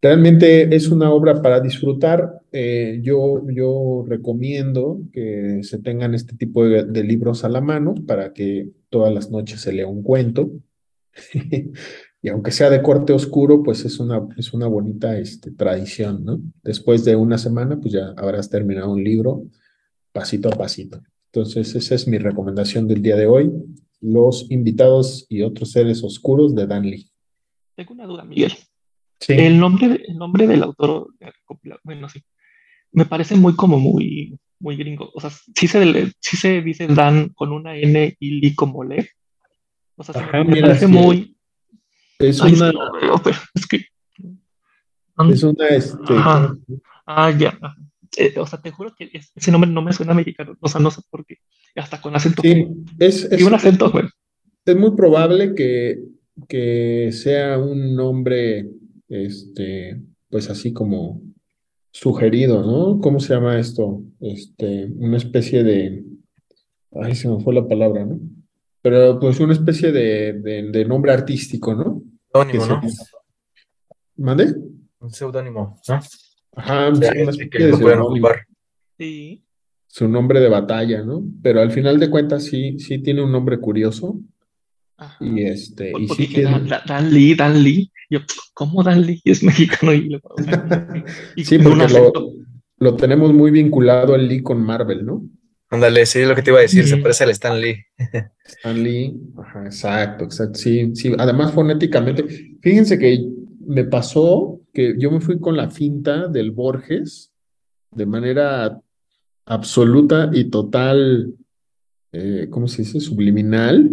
Realmente 0.00 0.72
es 0.72 0.88
una 0.90 1.10
obra 1.10 1.42
para 1.42 1.58
disfrutar. 1.60 2.42
Eh, 2.52 3.00
yo, 3.02 3.42
yo 3.50 4.04
recomiendo 4.06 5.00
que 5.12 5.64
se 5.64 5.78
tengan 5.78 6.14
este 6.14 6.36
tipo 6.36 6.64
de, 6.64 7.02
libros 7.02 7.42
a 7.42 7.48
la 7.48 7.60
mano 7.60 7.96
para 8.06 8.32
que 8.32 8.68
todas 8.88 9.12
las 9.12 9.32
noches 9.32 9.62
se 9.62 9.72
lea 9.72 9.88
un 9.88 10.04
cuento. 10.04 10.52
y 12.22 12.28
aunque 12.28 12.50
sea 12.50 12.70
de 12.70 12.82
corte 12.82 13.12
oscuro, 13.12 13.62
pues 13.62 13.84
es 13.84 13.98
una, 14.00 14.26
es 14.36 14.52
una 14.52 14.66
bonita 14.66 15.18
este, 15.18 15.50
tradición, 15.50 16.24
¿no? 16.24 16.40
Después 16.62 17.04
de 17.04 17.16
una 17.16 17.38
semana, 17.38 17.78
pues 17.80 17.94
ya 17.94 18.14
habrás 18.16 18.50
terminado 18.50 18.92
un 18.92 19.04
libro 19.04 19.44
pasito 20.12 20.48
a 20.48 20.52
pasito. 20.52 21.02
Entonces, 21.32 21.74
esa 21.74 21.94
es 21.94 22.06
mi 22.06 22.18
recomendación 22.18 22.86
del 22.86 23.02
día 23.02 23.16
de 23.16 23.26
hoy. 23.26 23.52
Los 24.00 24.50
invitados 24.50 25.26
y 25.28 25.42
otros 25.42 25.72
seres 25.72 26.04
oscuros 26.04 26.54
de 26.54 26.66
Dan 26.66 26.88
Lee. 26.88 27.10
Tengo 27.74 27.94
una 27.94 28.06
duda, 28.06 28.24
Miguel. 28.24 28.52
Sí. 29.18 29.32
El, 29.32 29.58
nombre, 29.58 30.04
el 30.06 30.16
nombre 30.16 30.46
del 30.46 30.62
autor, 30.62 31.08
bueno, 31.82 32.08
sí, 32.08 32.22
me 32.92 33.06
parece 33.06 33.34
muy 33.34 33.56
como 33.56 33.78
muy, 33.78 34.38
muy 34.60 34.76
gringo. 34.76 35.10
O 35.14 35.20
sea, 35.20 35.30
sí 35.30 35.66
se, 35.66 36.12
sí 36.20 36.36
se 36.36 36.62
dice 36.62 36.86
Dan 36.86 37.30
con 37.30 37.52
una 37.52 37.76
N 37.76 38.16
y 38.18 38.40
Lee 38.40 38.54
como 38.54 38.84
Le. 38.84 39.10
O 39.96 40.04
sea, 40.04 40.20
Ajá, 40.20 40.38
me, 40.38 40.44
me 40.44 40.54
mira, 40.54 40.66
parece 40.68 40.86
sí. 40.86 40.92
muy... 40.92 41.36
Es 42.18 42.40
Ay, 42.40 42.54
una... 42.54 42.66
Es 42.66 42.72
que, 42.72 42.78
no 42.78 42.92
veo, 42.92 43.20
pero 43.22 43.36
es 43.54 43.66
que... 43.66 43.86
Es 45.30 45.42
una, 45.42 45.68
este... 45.68 46.14
Ajá. 46.14 46.56
Ah, 47.06 47.30
ya. 47.30 47.58
Eh, 48.16 48.34
o 48.38 48.46
sea, 48.46 48.60
te 48.60 48.70
juro 48.70 48.94
que 48.96 49.10
ese 49.12 49.52
nombre 49.52 49.70
no 49.70 49.82
me 49.82 49.92
suena 49.92 50.14
mexicano. 50.14 50.56
O 50.60 50.68
sea, 50.68 50.80
no 50.80 50.90
sé 50.90 51.02
por 51.10 51.24
qué. 51.26 51.38
Hasta 51.76 52.00
con 52.00 52.14
acento. 52.14 52.42
Sí, 52.42 52.66
es, 52.98 53.28
y 53.30 53.34
es, 53.34 53.42
un 53.42 53.54
acento, 53.54 53.90
güey. 53.90 54.04
Es 54.64 54.76
muy 54.76 54.94
probable 54.94 55.54
que, 55.54 56.00
que 56.48 57.10
sea 57.12 57.58
un 57.58 57.96
nombre, 57.96 58.68
este, 59.08 60.00
pues 60.30 60.48
así 60.48 60.72
como 60.72 61.20
sugerido, 61.90 62.62
¿no? 62.62 63.00
¿Cómo 63.00 63.20
se 63.20 63.34
llama 63.34 63.58
esto? 63.58 64.02
Este, 64.20 64.86
una 64.96 65.16
especie 65.16 65.62
de, 65.62 66.04
ay, 66.92 67.14
se 67.14 67.28
me 67.28 67.40
fue 67.40 67.54
la 67.54 67.66
palabra, 67.66 68.04
¿no? 68.04 68.18
Pero 68.84 69.18
pues 69.18 69.40
una 69.40 69.54
especie 69.54 69.90
de, 69.92 70.34
de, 70.34 70.70
de 70.70 70.84
nombre 70.84 71.10
artístico, 71.10 71.74
¿no? 71.74 72.02
Seudónimo, 72.30 72.66
¿no? 72.66 72.80
¿Mande? 74.16 74.54
Un 75.00 75.10
seudónimo, 75.10 75.80
¿no? 75.88 76.00
Ajá, 76.56 76.88
O 76.90 76.94
sea, 76.96 77.12
sí, 77.12 77.18
una 77.22 77.30
especie 77.30 77.48
que 77.50 77.64
de 77.64 77.70
lo 77.70 77.78
pueden 77.78 77.98
seudónimo. 77.98 78.26
ocupar. 78.28 78.46
Sí. 78.98 79.42
su 79.88 80.06
nombre 80.06 80.38
de 80.40 80.48
batalla, 80.48 81.02
¿no? 81.02 81.24
Pero 81.42 81.60
al 81.62 81.70
final 81.70 81.98
de 81.98 82.10
cuentas 82.10 82.44
sí, 82.44 82.78
sí 82.78 82.98
tiene 82.98 83.22
un 83.22 83.32
nombre 83.32 83.58
curioso 83.58 84.20
Ajá. 84.98 85.16
y 85.24 85.44
este, 85.44 85.92
y 85.98 86.06
sí 86.08 86.26
Dan, 86.26 86.34
tiene... 86.34 86.50
Dan- 86.68 86.82
Dan 86.86 87.10
Lee, 87.14 87.34
Dan 87.34 87.62
Lee. 87.62 87.90
Yo, 88.10 88.20
¿cómo 88.52 88.82
Dan 88.82 89.00
Lee 89.06 89.20
es 89.24 89.42
mexicano? 89.42 89.94
Y, 89.94 90.08
lo- 90.10 90.20
y 91.36 91.44
Sí, 91.44 91.58
porque 91.58 91.88
lo, 91.88 92.12
lo 92.78 92.96
tenemos 92.96 93.32
muy 93.32 93.50
vinculado 93.50 94.14
el 94.14 94.28
Lee 94.28 94.42
con 94.42 94.62
Marvel, 94.62 95.06
¿no? 95.06 95.22
Ándale, 95.74 96.06
sí, 96.06 96.20
es 96.20 96.28
lo 96.28 96.34
que 96.34 96.42
te 96.42 96.50
iba 96.50 96.58
a 96.58 96.62
decir, 96.62 96.86
se 96.86 96.96
Mm. 96.96 97.02
parece 97.02 97.24
al 97.24 97.30
Stan 97.30 97.60
Lee. 97.60 97.76
Stan 98.44 98.82
Lee, 98.82 99.14
ajá, 99.36 99.64
exacto, 99.66 100.24
exacto, 100.24 100.58
sí, 100.58 100.92
sí, 100.94 101.12
además 101.18 101.52
fonéticamente, 101.52 102.24
fíjense 102.62 102.98
que 102.98 103.28
me 103.66 103.84
pasó 103.84 104.60
que 104.72 104.94
yo 104.98 105.10
me 105.10 105.20
fui 105.20 105.38
con 105.38 105.56
la 105.56 105.70
finta 105.70 106.28
del 106.28 106.50
Borges 106.50 107.32
de 107.92 108.06
manera 108.06 108.80
absoluta 109.46 110.30
y 110.32 110.44
total, 110.50 111.34
eh, 112.12 112.48
¿cómo 112.50 112.66
se 112.68 112.82
dice? 112.82 113.00
Subliminal, 113.00 113.90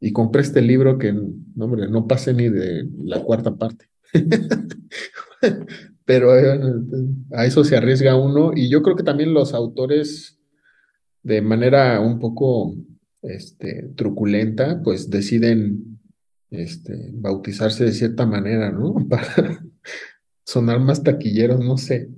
y 0.00 0.12
compré 0.12 0.42
este 0.42 0.62
libro 0.62 0.98
que, 0.98 1.12
no, 1.12 1.64
hombre, 1.64 1.88
no 1.88 2.06
pasé 2.06 2.32
ni 2.34 2.48
de 2.48 2.88
la 3.04 3.20
cuarta 3.22 3.54
parte. 3.56 3.86
Pero 6.04 6.36
eh, 6.36 6.60
a 7.32 7.46
eso 7.46 7.62
se 7.64 7.76
arriesga 7.76 8.16
uno, 8.16 8.52
y 8.54 8.68
yo 8.68 8.82
creo 8.82 8.96
que 8.96 9.02
también 9.04 9.32
los 9.32 9.54
autores, 9.54 10.39
de 11.22 11.42
manera 11.42 12.00
un 12.00 12.18
poco 12.18 12.74
este, 13.22 13.90
truculenta, 13.96 14.80
pues 14.82 15.10
deciden 15.10 16.00
este, 16.50 17.10
bautizarse 17.12 17.84
de 17.84 17.92
cierta 17.92 18.26
manera, 18.26 18.70
¿no? 18.70 18.94
Para 19.08 19.62
sonar 20.44 20.80
más 20.80 21.02
taquilleros, 21.02 21.60
no 21.60 21.76
sé. 21.76 22.08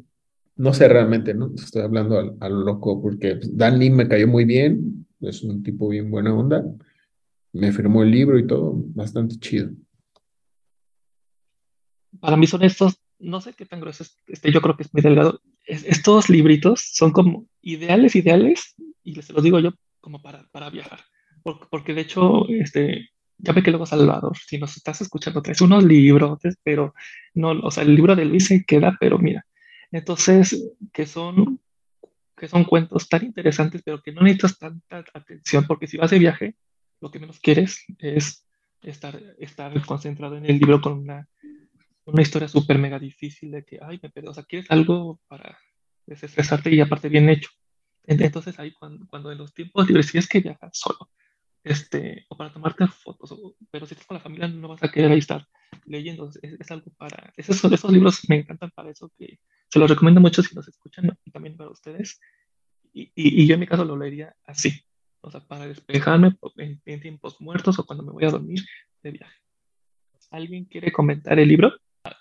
No 0.56 0.74
sé 0.74 0.86
realmente, 0.88 1.34
¿no? 1.34 1.50
Estoy 1.54 1.82
hablando 1.82 2.18
al- 2.18 2.36
a, 2.40 2.48
lo 2.48 2.60
loco 2.62 3.00
porque 3.02 3.36
pues, 3.36 3.56
Dan 3.56 3.78
Lee 3.78 3.90
me 3.90 4.06
cayó 4.08 4.28
muy 4.28 4.44
bien, 4.44 5.06
es 5.20 5.42
un 5.42 5.62
tipo 5.62 5.88
bien 5.88 6.10
buena 6.10 6.34
onda, 6.34 6.64
me 7.52 7.72
firmó 7.72 8.02
el 8.02 8.10
libro 8.10 8.38
y 8.38 8.46
todo, 8.46 8.74
bastante 8.94 9.36
chido. 9.38 9.70
Para 12.20 12.36
mí 12.36 12.46
son 12.46 12.62
estos, 12.62 12.98
no 13.18 13.40
sé 13.40 13.54
qué 13.54 13.64
tan 13.66 13.80
gruesos, 13.80 14.16
este, 14.26 14.52
yo 14.52 14.60
creo 14.60 14.76
que 14.76 14.82
es 14.84 14.92
muy 14.92 15.02
delgado. 15.02 15.40
Es- 15.66 15.84
estos 15.84 16.28
libritos 16.28 16.90
son 16.92 17.12
como 17.12 17.46
ideales, 17.62 18.14
ideales, 18.16 18.74
y 19.02 19.14
les 19.14 19.30
los 19.30 19.42
digo 19.42 19.58
yo, 19.58 19.72
como 20.00 20.20
para, 20.20 20.48
para 20.50 20.70
viajar. 20.70 21.00
Porque, 21.42 21.66
porque 21.70 21.94
de 21.94 22.02
hecho, 22.02 22.48
este, 22.48 23.10
ya 23.38 23.52
ve 23.52 23.62
que 23.62 23.70
luego 23.70 23.86
Salvador, 23.86 24.36
si 24.36 24.58
nos 24.58 24.76
estás 24.76 25.00
escuchando, 25.00 25.42
traes 25.42 25.60
unos 25.60 25.84
libros, 25.84 26.38
pero 26.62 26.94
no, 27.34 27.50
o 27.50 27.70
sea, 27.70 27.82
el 27.82 27.94
libro 27.94 28.14
de 28.16 28.24
Luis 28.24 28.46
se 28.46 28.64
queda, 28.64 28.96
pero 29.00 29.18
mira. 29.18 29.44
Entonces, 29.90 30.72
que 30.92 31.06
son, 31.06 31.60
que 32.36 32.48
son 32.48 32.64
cuentos 32.64 33.08
tan 33.08 33.24
interesantes, 33.24 33.82
pero 33.84 34.02
que 34.02 34.12
no 34.12 34.22
necesitas 34.22 34.58
tanta 34.58 35.04
atención, 35.12 35.66
porque 35.66 35.86
si 35.86 35.96
vas 35.96 36.10
de 36.10 36.18
viaje, 36.18 36.56
lo 37.00 37.10
que 37.10 37.18
menos 37.18 37.40
quieres 37.40 37.84
es 37.98 38.46
estar, 38.82 39.20
estar 39.38 39.84
concentrado 39.84 40.36
en 40.36 40.46
el 40.46 40.58
libro 40.58 40.80
con 40.80 40.94
una 40.94 41.28
una 42.04 42.22
historia 42.22 42.48
súper 42.48 42.78
mega 42.78 42.98
difícil 42.98 43.50
de 43.50 43.64
que, 43.64 43.78
ay, 43.80 43.98
me 44.02 44.10
perdí, 44.10 44.28
o 44.28 44.34
sea, 44.34 44.44
quieres 44.44 44.70
algo 44.70 45.20
para 45.28 45.58
desestresarte 46.06 46.74
y 46.74 46.80
aparte 46.80 47.08
bien 47.08 47.28
hecho. 47.28 47.50
En- 48.04 48.22
Entonces 48.22 48.58
ahí 48.58 48.72
cuando, 48.72 49.06
cuando 49.06 49.30
en 49.32 49.38
los 49.38 49.52
tiempos 49.54 49.86
libres, 49.86 50.06
si 50.06 50.18
es 50.18 50.28
que 50.28 50.40
viajas 50.40 50.70
solo, 50.76 51.10
este, 51.64 52.26
o 52.28 52.36
para 52.36 52.52
tomarte 52.52 52.86
fotos, 52.88 53.32
o- 53.32 53.56
pero 53.70 53.86
si 53.86 53.94
estás 53.94 54.06
con 54.06 54.16
la 54.16 54.20
familia 54.22 54.48
no 54.48 54.68
vas 54.68 54.82
a 54.82 54.90
querer 54.90 55.12
ahí 55.12 55.18
estar 55.18 55.46
leyendo, 55.86 56.28
es, 56.42 56.52
es 56.58 56.70
algo 56.70 56.90
para, 56.98 57.32
esos, 57.36 57.62
esos 57.64 57.92
libros 57.92 58.20
me 58.28 58.36
encantan 58.36 58.70
para 58.72 58.90
eso, 58.90 59.10
que 59.16 59.38
se 59.68 59.78
los 59.78 59.88
recomiendo 59.88 60.20
mucho 60.20 60.42
si 60.42 60.54
los 60.54 60.66
escuchan 60.68 61.16
y 61.24 61.30
también 61.30 61.56
para 61.56 61.70
ustedes, 61.70 62.20
y, 62.92 63.04
y, 63.14 63.42
y 63.42 63.46
yo 63.46 63.54
en 63.54 63.60
mi 63.60 63.66
caso 63.66 63.84
lo 63.84 63.96
leería 63.96 64.34
así, 64.44 64.84
o 65.20 65.30
sea, 65.30 65.40
para 65.46 65.66
despejarme 65.68 66.36
en, 66.56 66.82
en 66.84 67.00
tiempos 67.00 67.40
muertos 67.40 67.78
o 67.78 67.86
cuando 67.86 68.04
me 68.04 68.12
voy 68.12 68.24
a 68.24 68.30
dormir 68.30 68.60
de 69.02 69.12
viaje. 69.12 69.36
¿Alguien 70.30 70.64
quiere 70.64 70.90
comentar 70.90 71.38
el 71.38 71.48
libro? 71.48 71.72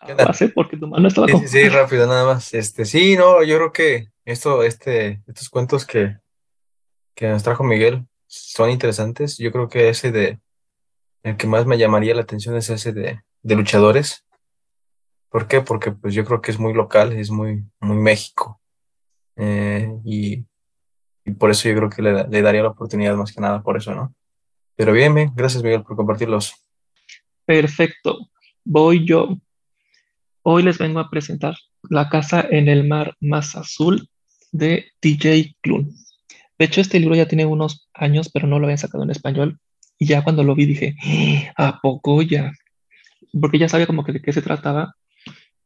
¿Qué 0.05 0.11
a 0.11 0.15
tal? 0.17 0.27
base 0.27 0.49
porque 0.49 0.77
tu 0.77 0.87
mano 0.87 1.07
estaba 1.07 1.27
sí, 1.27 1.47
sí, 1.47 1.69
rápido, 1.69 2.05
nada 2.05 2.25
más. 2.25 2.53
Este, 2.53 2.85
sí, 2.85 3.15
no, 3.15 3.43
yo 3.43 3.55
creo 3.57 3.71
que 3.71 4.10
esto, 4.25 4.63
este, 4.63 5.21
estos 5.27 5.49
cuentos 5.49 5.85
que, 5.85 6.17
que 7.15 7.27
nos 7.27 7.43
trajo 7.43 7.63
Miguel 7.63 8.05
son 8.27 8.69
interesantes. 8.69 9.37
Yo 9.37 9.51
creo 9.51 9.67
que 9.67 9.89
ese 9.89 10.11
de, 10.11 10.39
el 11.23 11.37
que 11.37 11.47
más 11.47 11.65
me 11.65 11.77
llamaría 11.77 12.15
la 12.15 12.21
atención 12.21 12.55
es 12.55 12.69
ese 12.69 12.93
de, 12.93 13.21
de 13.41 13.55
luchadores. 13.55 14.25
¿Por 15.29 15.47
qué? 15.47 15.61
Porque 15.61 15.91
pues 15.91 16.13
yo 16.13 16.25
creo 16.25 16.41
que 16.41 16.51
es 16.51 16.59
muy 16.59 16.73
local, 16.73 17.13
es 17.13 17.29
muy, 17.31 17.65
muy 17.79 17.97
México. 17.97 18.61
Eh, 19.37 19.89
y, 20.03 20.45
y 21.25 21.31
por 21.31 21.51
eso 21.51 21.69
yo 21.69 21.75
creo 21.75 21.89
que 21.89 22.01
le, 22.01 22.41
daría 22.41 22.63
la 22.63 22.69
oportunidad 22.69 23.15
más 23.15 23.31
que 23.31 23.41
nada 23.41 23.61
por 23.61 23.77
eso, 23.77 23.95
¿no? 23.95 24.13
Pero 24.75 24.93
bien, 24.93 25.13
bien, 25.13 25.31
gracias 25.35 25.63
Miguel 25.63 25.83
por 25.83 25.95
compartirlos. 25.95 26.53
Perfecto. 27.45 28.29
Voy 28.63 29.05
yo. 29.07 29.37
Hoy 30.43 30.63
les 30.63 30.77
vengo 30.77 30.99
a 30.99 31.09
presentar 31.09 31.55
La 31.89 32.09
casa 32.09 32.45
en 32.49 32.67
el 32.67 32.87
mar 32.87 33.15
más 33.19 33.55
azul 33.55 34.09
de 34.51 34.91
TJ 34.99 35.55
Klune. 35.61 35.91
De 36.57 36.65
hecho, 36.65 36.81
este 36.81 36.99
libro 36.99 37.15
ya 37.15 37.27
tiene 37.27 37.45
unos 37.45 37.89
años, 37.93 38.29
pero 38.31 38.47
no 38.47 38.59
lo 38.59 38.65
habían 38.65 38.77
sacado 38.77 39.03
en 39.03 39.11
español. 39.11 39.59
Y 39.97 40.07
ya 40.07 40.23
cuando 40.23 40.43
lo 40.43 40.55
vi 40.55 40.65
dije, 40.65 40.95
¿a 41.55 41.79
poco 41.81 42.21
ya? 42.21 42.51
Porque 43.39 43.59
ya 43.59 43.69
sabía 43.69 43.87
como 43.87 44.03
que 44.03 44.13
de 44.13 44.21
qué 44.21 44.33
se 44.33 44.41
trataba, 44.41 44.95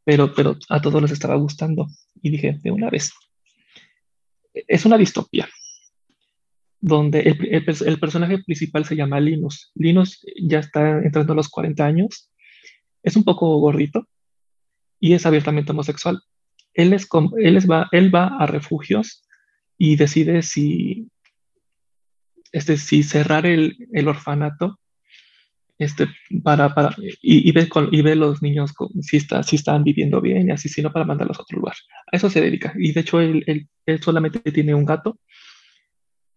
pero, 0.04 0.34
pero 0.34 0.58
a 0.70 0.82
todos 0.82 1.02
les 1.02 1.12
estaba 1.12 1.36
gustando. 1.36 1.88
Y 2.22 2.30
dije, 2.30 2.60
de 2.62 2.72
una 2.72 2.90
vez. 2.90 3.12
Es 4.54 4.86
una 4.86 4.98
distopía, 4.98 5.50
donde 6.80 7.20
el, 7.22 7.46
el, 7.54 7.66
el 7.86 8.00
personaje 8.00 8.40
principal 8.44 8.86
se 8.86 8.96
llama 8.96 9.20
Linus. 9.20 9.72
Linus 9.76 10.26
ya 10.42 10.60
está 10.60 11.00
entrando 11.00 11.34
a 11.34 11.36
los 11.36 11.50
40 11.50 11.86
años 11.86 12.30
es 13.06 13.16
un 13.16 13.24
poco 13.24 13.60
gordito 13.60 14.08
y 15.00 15.14
es 15.14 15.26
abiertamente 15.26 15.72
homosexual. 15.72 16.22
Él, 16.76 16.94
es, 16.94 17.08
él, 17.42 17.58
es 17.58 17.68
va, 17.68 18.28
a 18.38 18.46
refugios 18.46 19.24
y 19.78 19.96
decide 19.96 20.44
si, 20.44 21.10
este, 22.52 22.78
si 22.78 23.02
cerrar 23.02 23.46
el, 23.46 23.76
orfanato 24.08 24.80
este, 25.78 26.08
para, 26.44 26.76
para, 26.76 26.96
y, 27.22 27.50
y, 27.50 27.52
ve 27.54 27.68
con, 27.70 27.94
y 27.94 28.02
ve 28.02 28.16
los 28.16 28.42
niños 28.42 28.74
si, 29.02 29.18
está, 29.18 29.42
si 29.42 29.56
están 29.56 29.84
viviendo 29.84 30.22
bien 30.22 30.50
y 30.50 30.52
así, 30.52 30.70
si 30.70 30.82
no, 30.82 30.92
para 30.92 31.06
mandarlos 31.06 31.40
a 31.40 31.44
otro 31.44 31.60
lugar. 31.60 31.76
A 32.12 32.18
eso 32.18 32.30
se 32.30 32.42
dedica. 32.42 32.74
Y 32.78 32.92
de 32.92 33.02
hecho, 33.02 33.22
él, 33.22 33.44
él, 33.86 34.02
solamente 34.02 34.40
tiene 34.52 34.76
un 34.76 34.86
gato 34.86 35.18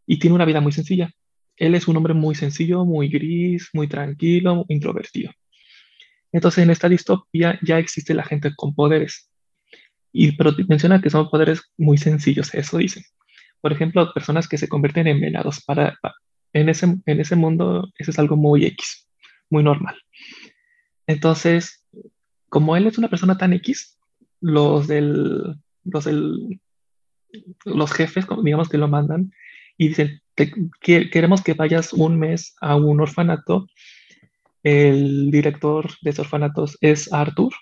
y 0.07 0.19
tiene 0.19 0.37
una 0.37 0.45
vida 0.45 0.61
muy 0.61 0.73
sencilla. 0.73 1.11
Él 1.57 1.75
es 1.75 1.89
un 1.89 1.97
hombre 1.97 2.15
muy 2.15 2.37
sencillo, 2.37 2.85
muy 2.85 3.09
gris, 3.09 3.71
muy 3.73 3.89
tranquilo, 3.89 4.65
introvertido. 4.69 5.33
Entonces, 6.31 6.63
en 6.63 6.71
esta 6.71 6.89
distopía 6.89 7.59
ya 7.63 7.79
existe 7.79 8.15
la 8.15 8.23
gente 8.23 8.53
con 8.55 8.75
poderes. 8.75 9.28
Y 10.13 10.33
pero 10.33 10.53
menciona 10.69 11.01
que 11.01 11.11
son 11.11 11.31
poderes 11.31 11.63
muy 11.77 11.99
sencillos, 11.99 12.55
eso 12.55 12.79
dice. 12.79 13.05
Por 13.61 13.73
ejemplo, 13.73 14.13
personas 14.13 14.49
que 14.49 14.59
se 14.59 14.69
convierten 14.69 15.07
en 15.07 15.21
venados. 15.21 15.63
Para, 15.65 15.99
en, 16.53 16.69
ese, 16.69 16.87
en 16.87 17.21
ese 17.21 17.37
mundo, 17.37 17.89
eso 17.99 18.11
es 18.11 18.19
algo 18.19 18.37
muy 18.37 18.65
X 18.65 19.09
muy 19.51 19.63
normal. 19.63 19.97
Entonces, 21.07 21.85
como 22.49 22.77
él 22.77 22.87
es 22.87 22.99
una 22.99 23.09
persona 23.09 23.39
tan 23.39 23.53
X, 23.55 23.99
los 24.41 24.87
del, 24.87 25.57
los 25.85 26.05
del, 26.05 26.61
los 27.65 27.93
jefes, 27.93 28.27
digamos 28.43 28.69
que 28.69 28.79
lo 28.79 28.89
mandan 28.89 29.33
y 29.77 29.89
dicen, 29.89 30.21
que, 30.35 31.11
queremos 31.11 31.43
que 31.43 31.55
vayas 31.55 31.93
un 31.93 32.19
mes 32.19 32.55
a 32.61 32.77
un 32.77 33.01
orfanato. 33.01 33.67
El 34.63 35.31
director 35.31 35.91
de 36.03 36.11
ese 36.11 36.21
orfanatos 36.21 36.77
es 36.81 37.13
Arthur. 37.13 37.53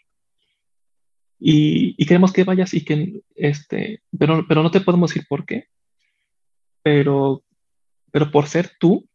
Y, 1.39 2.05
queremos 2.07 2.33
que 2.33 2.45
vayas 2.45 2.73
y 2.75 2.85
que, 2.85 3.21
este, 3.35 4.03
pero, 4.19 4.47
pero 4.49 4.63
no 4.63 4.71
te 4.71 4.81
podemos 4.81 5.11
decir 5.11 5.27
por 5.29 5.45
qué. 5.45 5.69
Pero, 6.83 7.45
pero 8.11 8.31
por 8.31 8.47
ser 8.47 8.73
tú, 8.79 9.09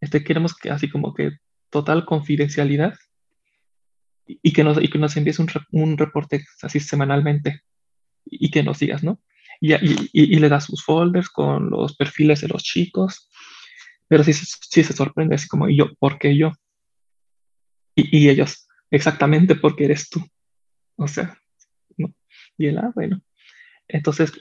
este, 0.00 0.24
queremos 0.24 0.54
que 0.54 0.70
así 0.70 0.90
como 0.90 1.14
que 1.14 1.32
total 1.70 2.04
confidencialidad 2.04 2.94
y 4.26 4.52
que 4.52 4.64
nos, 4.64 4.82
y 4.82 4.88
que 4.88 4.98
nos 4.98 5.16
envíes 5.16 5.38
un, 5.38 5.48
un 5.70 5.96
reporte 5.96 6.44
así 6.62 6.80
semanalmente 6.80 7.62
y 8.24 8.50
que 8.50 8.62
nos 8.62 8.78
digas, 8.78 9.02
¿no? 9.02 9.20
Y, 9.60 9.74
y, 10.12 10.38
le 10.40 10.48
das 10.48 10.64
sus 10.64 10.84
folders 10.84 11.28
con 11.28 11.70
los 11.70 11.94
perfiles 11.94 12.40
de 12.40 12.48
los 12.48 12.64
chicos, 12.64 13.30
pero 14.08 14.24
sí, 14.24 14.32
sí 14.32 14.82
se 14.82 14.92
sorprende, 14.92 15.36
así 15.36 15.46
como, 15.46 15.68
¿y 15.68 15.76
yo? 15.76 15.94
¿Por 16.00 16.18
qué 16.18 16.36
yo? 16.36 16.50
Y 17.94 18.28
ellos, 18.28 18.66
exactamente 18.90 19.54
porque 19.54 19.84
eres 19.84 20.10
tú. 20.10 20.20
O 20.96 21.08
sea, 21.08 21.38
¿no? 21.96 22.14
Y 22.56 22.66
él, 22.66 22.78
ah, 22.78 22.92
bueno. 22.94 23.20
Entonces, 23.88 24.32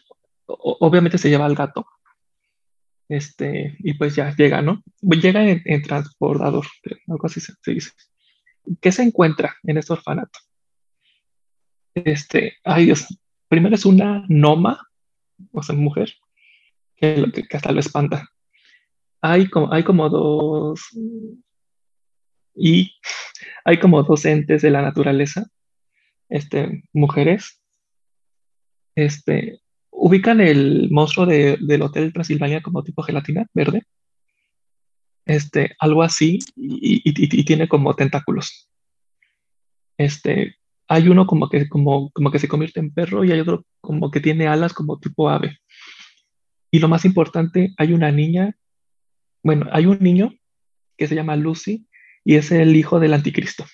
obviamente 0.46 1.18
se 1.18 1.30
lleva 1.30 1.46
al 1.46 1.56
gato, 1.56 1.86
este, 3.12 3.76
y 3.80 3.96
pues 3.96 4.16
ya 4.16 4.34
llega, 4.34 4.62
¿no? 4.62 4.82
Llega 5.02 5.44
en, 5.46 5.82
transportador, 5.82 6.66
algo 7.08 7.26
así 7.26 7.42
se, 7.42 7.54
dice. 7.66 7.92
¿Qué 8.80 8.94
se 8.94 9.04
encuentra 9.04 9.58
en 9.64 9.78
este 9.78 9.92
orfanato? 9.92 10.40
Este, 11.94 12.54
ay 12.64 12.86
Dios, 12.86 13.06
primero 13.50 13.76
es 13.76 13.86
una 13.86 14.24
noma, 14.30 14.88
o 15.52 15.62
sea, 15.62 15.76
mujer, 15.76 16.14
que, 16.96 17.30
que, 17.50 17.58
hasta 17.58 17.74
lo 17.74 17.82
espanta. 17.82 18.30
Hay 19.20 19.50
como, 19.50 19.74
hay 19.74 19.84
como 19.84 20.10
dos, 20.10 20.80
y 22.56 22.94
hay 23.66 23.78
como 23.78 24.04
dos 24.04 24.24
entes 24.24 24.62
de 24.62 24.72
la 24.72 24.82
naturaleza, 24.82 25.48
este, 26.32 26.86
mujeres, 26.94 27.62
este, 28.96 29.60
ubican 29.92 30.42
el 30.42 30.90
monstruo 30.90 31.26
de, 31.26 31.58
del 31.60 31.84
Hotel 31.84 32.14
Transilvania 32.14 32.62
como 32.62 32.84
tipo 32.84 33.04
gelatina 33.04 33.46
verde. 33.54 33.84
Este, 35.26 35.76
algo 35.78 36.02
así, 36.02 36.40
y, 36.56 37.02
y, 37.06 37.44
tiene 37.44 37.68
como 37.68 37.94
tentáculos. 37.96 38.70
Este, 39.98 40.56
hay 40.88 41.10
uno 41.10 41.28
como 41.28 41.48
que, 41.50 41.70
como, 41.70 42.10
como 42.12 42.32
que 42.32 42.40
se 42.40 42.48
convierte 42.48 42.80
en 42.80 42.94
perro 42.94 43.24
y 43.24 43.32
hay 43.32 43.40
otro 43.40 43.66
como 43.82 44.10
que 44.10 44.20
tiene 44.20 44.48
alas 44.48 44.74
como 44.74 45.00
tipo 45.00 45.30
ave. 45.30 45.60
Y 46.72 46.80
lo 46.80 46.88
más 46.88 47.06
importante, 47.06 47.74
hay 47.78 47.94
una 47.94 48.12
niña, 48.12 48.56
bueno, 49.44 49.68
hay 49.72 49.86
un 49.86 50.00
niño 50.00 50.34
que 50.98 51.08
se 51.08 51.16
llama 51.16 51.36
Lucy 51.36 51.88
y 52.24 52.36
es 52.36 52.52
el 52.52 52.76
hijo 52.76 53.00
del 53.00 53.14
anticristo. 53.14 53.66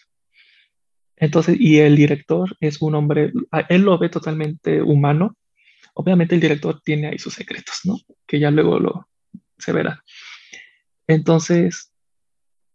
Entonces, 1.18 1.58
y 1.60 1.80
el 1.80 1.96
director 1.96 2.56
es 2.60 2.82
un 2.82 2.96
hombre, 2.96 3.34
él 3.70 3.82
lo 3.82 3.98
ve 3.98 4.10
totalmente 4.10 4.82
humano, 4.82 5.36
Obviamente 6.00 6.36
el 6.36 6.42
director 6.42 6.80
tiene 6.84 7.08
ahí 7.08 7.18
sus 7.18 7.34
secretos, 7.34 7.80
¿no? 7.84 7.98
Que 8.28 8.40
ya 8.40 8.52
luego 8.52 8.78
lo 8.78 9.10
se 9.58 9.72
verá. 9.72 10.04
Entonces 11.08 11.92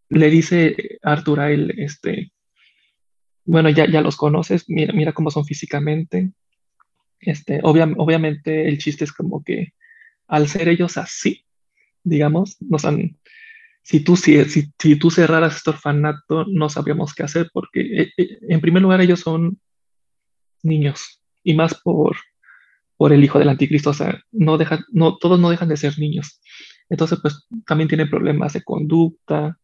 le 0.08 0.28
dice 0.28 0.98
Arthur 1.02 1.38
a 1.38 1.52
él, 1.52 1.72
este, 1.78 2.32
bueno, 3.44 3.70
ya, 3.70 3.88
ya 3.88 4.00
los 4.00 4.16
conoces, 4.16 4.68
mira, 4.68 4.92
mira 4.92 5.12
cómo 5.12 5.30
son 5.30 5.44
físicamente. 5.44 6.32
Este, 7.20 7.60
obviamente 7.62 8.66
el 8.66 8.78
chiste 8.78 9.04
es 9.04 9.12
como 9.12 9.44
que 9.44 9.72
al 10.26 10.48
ser 10.48 10.68
ellos 10.68 10.96
así, 10.96 11.44
digamos, 12.02 12.60
nos 12.60 12.84
han, 12.84 13.20
si 13.82 14.00
tú, 14.00 14.16
cerraras 15.10 15.56
este 15.56 15.70
orfanato, 15.70 16.44
no 16.48 16.68
sabríamos 16.68 17.14
qué 17.14 17.24
hacer, 17.24 17.50
porque 17.52 17.80
eh, 17.80 18.12
eh, 18.16 18.38
en 18.48 18.60
primer 18.60 18.82
lugar 18.82 19.00
ellos 19.00 19.20
son 19.20 19.60
niños, 20.62 21.20
y 21.42 21.54
más 21.54 21.74
por 21.82 22.16
por 23.02 23.12
el 23.12 23.24
hijo 23.24 23.40
del 23.40 23.48
anticristo, 23.48 23.90
o 23.90 23.94
sea, 23.94 24.22
no 24.30 24.58
deja, 24.58 24.84
no, 24.92 25.16
todos 25.16 25.40
no 25.40 25.50
dejan 25.50 25.68
de 25.68 25.76
ser 25.76 25.98
niños. 25.98 26.40
Entonces, 26.88 27.18
pues 27.20 27.48
también 27.66 27.88
tienen 27.88 28.08
problemas 28.08 28.52
de 28.52 28.62
conducta, 28.62 29.58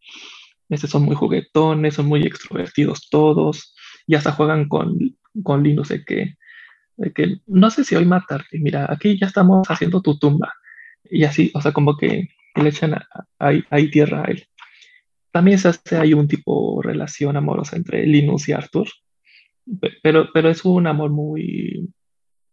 este, 0.69 0.89
son 0.89 1.05
muy 1.05 1.15
juguetones, 1.15 1.95
son 1.95 2.07
muy 2.07 2.25
extrovertidos 2.25 3.09
todos, 3.09 3.77
y 4.09 4.17
hasta 4.17 4.33
juegan 4.33 4.69
con, 4.69 4.99
con 5.45 5.63
Linus 5.63 5.91
de 5.91 6.05
que, 6.05 6.35
de 6.97 7.13
que 7.13 7.37
no 7.47 7.71
sé 7.71 7.85
si 7.85 7.95
hoy 7.95 8.07
matarte, 8.07 8.59
mira, 8.59 8.89
aquí 8.91 9.17
ya 9.17 9.29
estamos 9.29 9.71
haciendo 9.71 10.03
tu 10.03 10.19
tumba, 10.19 10.53
y 11.05 11.23
así, 11.23 11.53
o 11.55 11.61
sea, 11.61 11.71
como 11.71 11.97
que, 11.97 12.31
le 12.63 12.71
echan 12.71 12.95
ahí 13.39 13.91
tierra 13.91 14.23
a 14.23 14.31
él. 14.31 14.47
También 15.31 15.59
se 15.59 15.69
hace 15.69 15.97
ahí 15.97 16.15
un 16.15 16.29
tipo 16.29 16.81
de 16.83 16.89
relación 16.89 17.37
amorosa 17.37 17.77
entre 17.77 18.07
Linus 18.07 18.49
y 18.49 18.53
Arthur, 18.53 18.89
pero, 20.03 20.29
pero 20.33 20.49
es 20.49 20.65
un 20.65 20.87
amor 20.87 21.11
muy, 21.11 21.89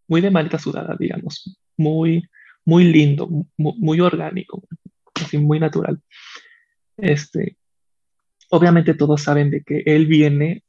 muy 0.07 0.21
de 0.21 0.31
manita 0.31 0.59
sudada, 0.59 0.95
digamos, 0.99 1.57
muy, 1.77 2.27
muy 2.65 2.85
lindo, 2.85 3.29
muy, 3.57 3.99
orgánico, 4.01 4.63
así 5.15 5.37
muy 5.37 5.59
natural. 5.59 6.01
Este, 6.97 7.57
obviamente 8.49 8.93
todos 8.93 9.21
saben 9.21 9.51
de 9.51 9.63
que 9.63 9.83
él 9.85 10.05
viene 10.07 10.63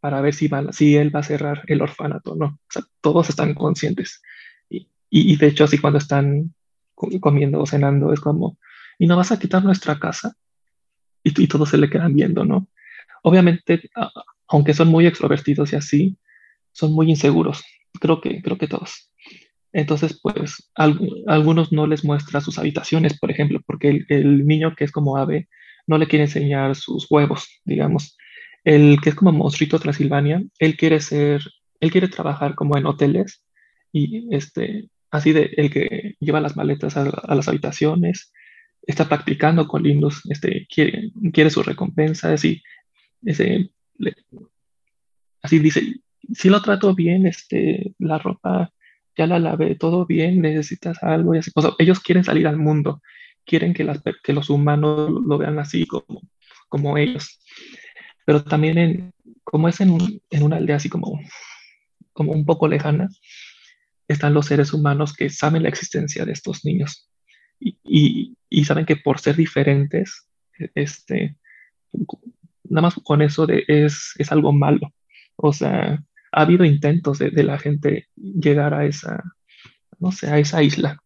para 0.00 0.20
ver 0.20 0.34
si, 0.34 0.48
va, 0.48 0.72
si 0.72 0.96
él 0.96 1.14
va 1.14 1.20
a 1.20 1.24
cerrar 1.24 1.62
el 1.66 1.82
orfanato, 1.82 2.34
¿no? 2.34 2.46
O 2.46 2.70
sea, 2.70 2.82
todos 3.00 3.28
están 3.28 3.54
conscientes. 3.54 4.22
Y, 4.68 4.88
y, 5.10 5.36
de 5.36 5.48
hecho, 5.48 5.64
así 5.64 5.78
cuando 5.78 5.98
están 5.98 6.54
comiendo 6.94 7.60
o 7.60 7.66
cenando, 7.66 8.12
es 8.12 8.20
como, 8.20 8.58
¿y 8.98 9.06
no 9.06 9.16
vas 9.16 9.32
a 9.32 9.38
quitar 9.38 9.64
nuestra 9.64 9.98
casa? 9.98 10.36
Y, 11.22 11.48
todos 11.48 11.70
se 11.70 11.78
le 11.78 11.90
quedan 11.90 12.14
viendo, 12.14 12.44
¿no? 12.44 12.68
Obviamente, 13.22 13.90
aunque 14.46 14.74
son 14.74 14.88
muy 14.88 15.06
extrovertidos 15.06 15.72
y 15.72 15.76
así, 15.76 16.18
son 16.72 16.92
muy 16.92 17.10
inseguros 17.10 17.64
creo 17.98 18.20
que, 18.20 18.42
creo 18.42 18.58
que 18.58 18.68
todos. 18.68 19.10
Entonces, 19.72 20.18
pues, 20.22 20.70
algunos 20.74 21.72
no 21.72 21.86
les 21.86 22.04
muestra 22.04 22.40
sus 22.40 22.58
habitaciones, 22.58 23.18
por 23.18 23.30
ejemplo, 23.30 23.60
porque 23.66 24.04
el, 24.08 24.46
niño 24.46 24.74
que 24.74 24.84
es 24.84 24.92
como 24.92 25.16
ave 25.16 25.48
no 25.86 25.98
le 25.98 26.06
quiere 26.06 26.24
enseñar 26.24 26.74
sus 26.76 27.06
huevos, 27.10 27.48
digamos. 27.64 28.16
El 28.64 29.00
que 29.00 29.10
es 29.10 29.14
como 29.14 29.32
monstruito 29.32 29.78
Transilvania, 29.78 30.42
él 30.58 30.76
quiere 30.76 31.00
ser, 31.00 31.42
él 31.80 31.90
quiere 31.90 32.08
trabajar 32.08 32.54
como 32.54 32.76
en 32.76 32.86
hoteles 32.86 33.44
y 33.92 34.34
este, 34.34 34.88
así 35.10 35.32
de 35.32 35.50
el 35.56 35.70
que 35.70 36.14
lleva 36.20 36.40
las 36.40 36.56
maletas 36.56 36.96
a, 36.96 37.34
las 37.34 37.48
habitaciones, 37.48 38.32
está 38.86 39.08
practicando 39.08 39.66
con 39.66 39.82
Linus, 39.82 40.22
este, 40.30 40.66
quiere, 40.72 41.10
quiere 41.32 41.50
su 41.50 41.62
recompensa, 41.62 42.32
así, 42.32 42.62
ese, 43.24 43.70
así 45.42 45.58
dice, 45.58 46.00
si 46.32 46.48
lo 46.48 46.62
trato 46.62 46.94
bien, 46.94 47.26
este, 47.26 47.94
la 47.98 48.18
ropa 48.18 48.72
ya 49.16 49.26
la 49.26 49.38
lavé, 49.38 49.74
todo 49.74 50.06
bien, 50.06 50.40
necesitas 50.40 51.02
algo 51.02 51.34
y 51.34 51.38
así. 51.38 51.50
ellos 51.78 52.00
quieren 52.00 52.22
salir 52.22 52.46
al 52.46 52.58
mundo, 52.58 53.02
quieren 53.44 53.74
que, 53.74 53.82
las, 53.82 54.00
que 54.22 54.32
los 54.32 54.50
humanos 54.50 55.10
lo 55.10 55.38
vean 55.38 55.58
así 55.58 55.86
como, 55.86 56.22
como 56.68 56.96
ellos. 56.98 57.40
Pero 58.24 58.44
también, 58.44 58.78
en, 58.78 59.12
como 59.42 59.68
es 59.68 59.80
en, 59.80 60.20
en 60.30 60.42
una 60.42 60.56
aldea 60.56 60.76
así 60.76 60.88
como, 60.88 61.18
como 62.12 62.32
un 62.32 62.44
poco 62.44 62.68
lejana, 62.68 63.08
están 64.06 64.34
los 64.34 64.46
seres 64.46 64.72
humanos 64.72 65.12
que 65.14 65.30
saben 65.30 65.62
la 65.62 65.70
existencia 65.70 66.24
de 66.24 66.32
estos 66.32 66.64
niños 66.64 67.08
y, 67.58 68.36
y, 68.48 68.64
saben 68.64 68.86
que 68.86 68.96
por 68.96 69.20
ser 69.20 69.36
diferentes, 69.36 70.28
este, 70.74 71.36
nada 72.64 72.82
más 72.82 72.94
con 73.02 73.22
eso 73.22 73.46
de, 73.46 73.64
es, 73.66 74.12
es 74.18 74.32
algo 74.32 74.52
malo. 74.52 74.92
O 75.36 75.52
sea, 75.52 76.02
ha 76.32 76.40
habido 76.40 76.64
intentos 76.64 77.18
de, 77.18 77.30
de, 77.30 77.44
la 77.44 77.58
gente 77.58 78.08
llegar 78.16 78.74
a 78.74 78.86
esa, 78.86 79.22
no 79.98 80.12
sé, 80.12 80.28
a 80.28 80.38
esa 80.38 80.62
isla. 80.62 80.98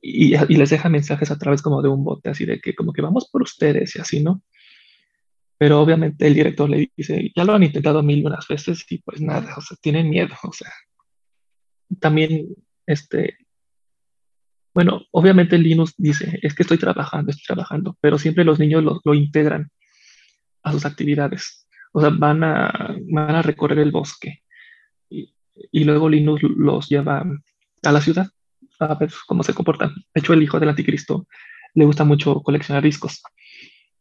Y, 0.00 0.34
y, 0.34 0.56
les 0.56 0.70
deja 0.70 0.88
mensajes 0.88 1.30
a 1.30 1.38
través 1.38 1.62
como 1.62 1.80
de 1.82 1.88
un 1.88 2.04
bote, 2.04 2.30
así 2.30 2.44
de 2.44 2.60
que 2.60 2.74
como 2.74 2.92
que 2.92 3.02
vamos 3.02 3.28
por 3.30 3.42
ustedes 3.42 3.94
y 3.96 4.00
así, 4.00 4.22
¿no? 4.22 4.42
Pero 5.58 5.80
obviamente 5.80 6.26
el 6.26 6.34
director 6.34 6.68
le 6.68 6.90
dice, 6.96 7.30
ya 7.36 7.44
lo 7.44 7.54
han 7.54 7.62
intentado 7.62 8.02
mil 8.02 8.18
y 8.18 8.26
unas 8.26 8.48
veces 8.48 8.84
y 8.90 8.98
pues 8.98 9.20
nada, 9.20 9.54
o 9.56 9.60
sea, 9.60 9.76
tienen 9.80 10.10
miedo, 10.10 10.34
o 10.42 10.52
sea. 10.52 10.72
También, 12.00 12.48
este, 12.86 13.36
bueno, 14.74 15.02
obviamente 15.10 15.58
Linus 15.58 15.94
dice, 15.96 16.38
es 16.42 16.54
que 16.54 16.62
estoy 16.62 16.78
trabajando, 16.78 17.30
estoy 17.30 17.44
trabajando, 17.46 17.96
pero 18.00 18.18
siempre 18.18 18.44
los 18.44 18.58
niños 18.58 18.82
lo, 18.82 19.00
lo 19.04 19.14
integran 19.14 19.70
a 20.62 20.72
sus 20.72 20.86
actividades. 20.86 21.68
O 21.92 22.00
sea, 22.00 22.10
van 22.10 22.42
a, 22.42 22.96
van 23.10 23.34
a 23.34 23.42
recorrer 23.42 23.80
el 23.80 23.90
bosque 23.90 24.42
y, 25.10 25.34
y, 25.70 25.84
luego 25.84 26.08
Linus 26.08 26.42
los 26.42 26.88
lleva 26.88 27.22
a 27.82 27.92
la 27.92 28.00
ciudad 28.00 28.28
a 28.78 28.94
ver 28.94 29.12
cómo 29.26 29.42
se 29.42 29.52
comportan. 29.52 29.94
De 30.14 30.20
hecho, 30.20 30.32
el 30.32 30.42
hijo 30.42 30.58
del 30.58 30.70
anticristo 30.70 31.26
le 31.74 31.84
gusta 31.84 32.04
mucho 32.04 32.42
coleccionar 32.42 32.82
discos. 32.82 33.22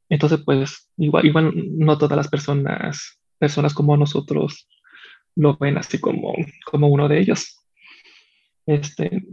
Entonces, 0.09 0.39
pues, 0.45 0.89
igual, 0.97 1.25
igual 1.25 1.53
no 1.55 1.97
todas 1.97 2.17
las 2.17 2.29
personas, 2.29 3.19
personas 3.37 3.73
como 3.73 3.97
nosotros 3.97 4.67
lo 5.35 5.57
ven 5.57 5.77
así 5.77 5.99
como, 5.99 6.33
como 6.65 6.87
uno 6.87 7.07
de 7.07 7.19
ellos. 7.19 7.57
Este, 8.65 9.23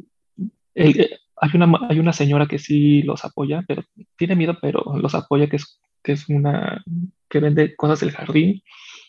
el, 0.74 1.18
hay 1.40 1.50
una, 1.54 1.72
hay 1.88 1.98
una 1.98 2.12
señora 2.12 2.46
que 2.46 2.58
sí 2.58 3.02
los 3.02 3.24
apoya, 3.24 3.64
pero 3.66 3.82
tiene 4.16 4.36
miedo, 4.36 4.56
pero 4.60 4.84
los 4.96 5.14
apoya, 5.14 5.48
que 5.48 5.56
es, 5.56 5.80
que 6.02 6.12
es 6.12 6.28
una 6.28 6.82
que 7.28 7.40
vende 7.40 7.76
cosas 7.76 8.00
del 8.00 8.12
jardín 8.12 8.62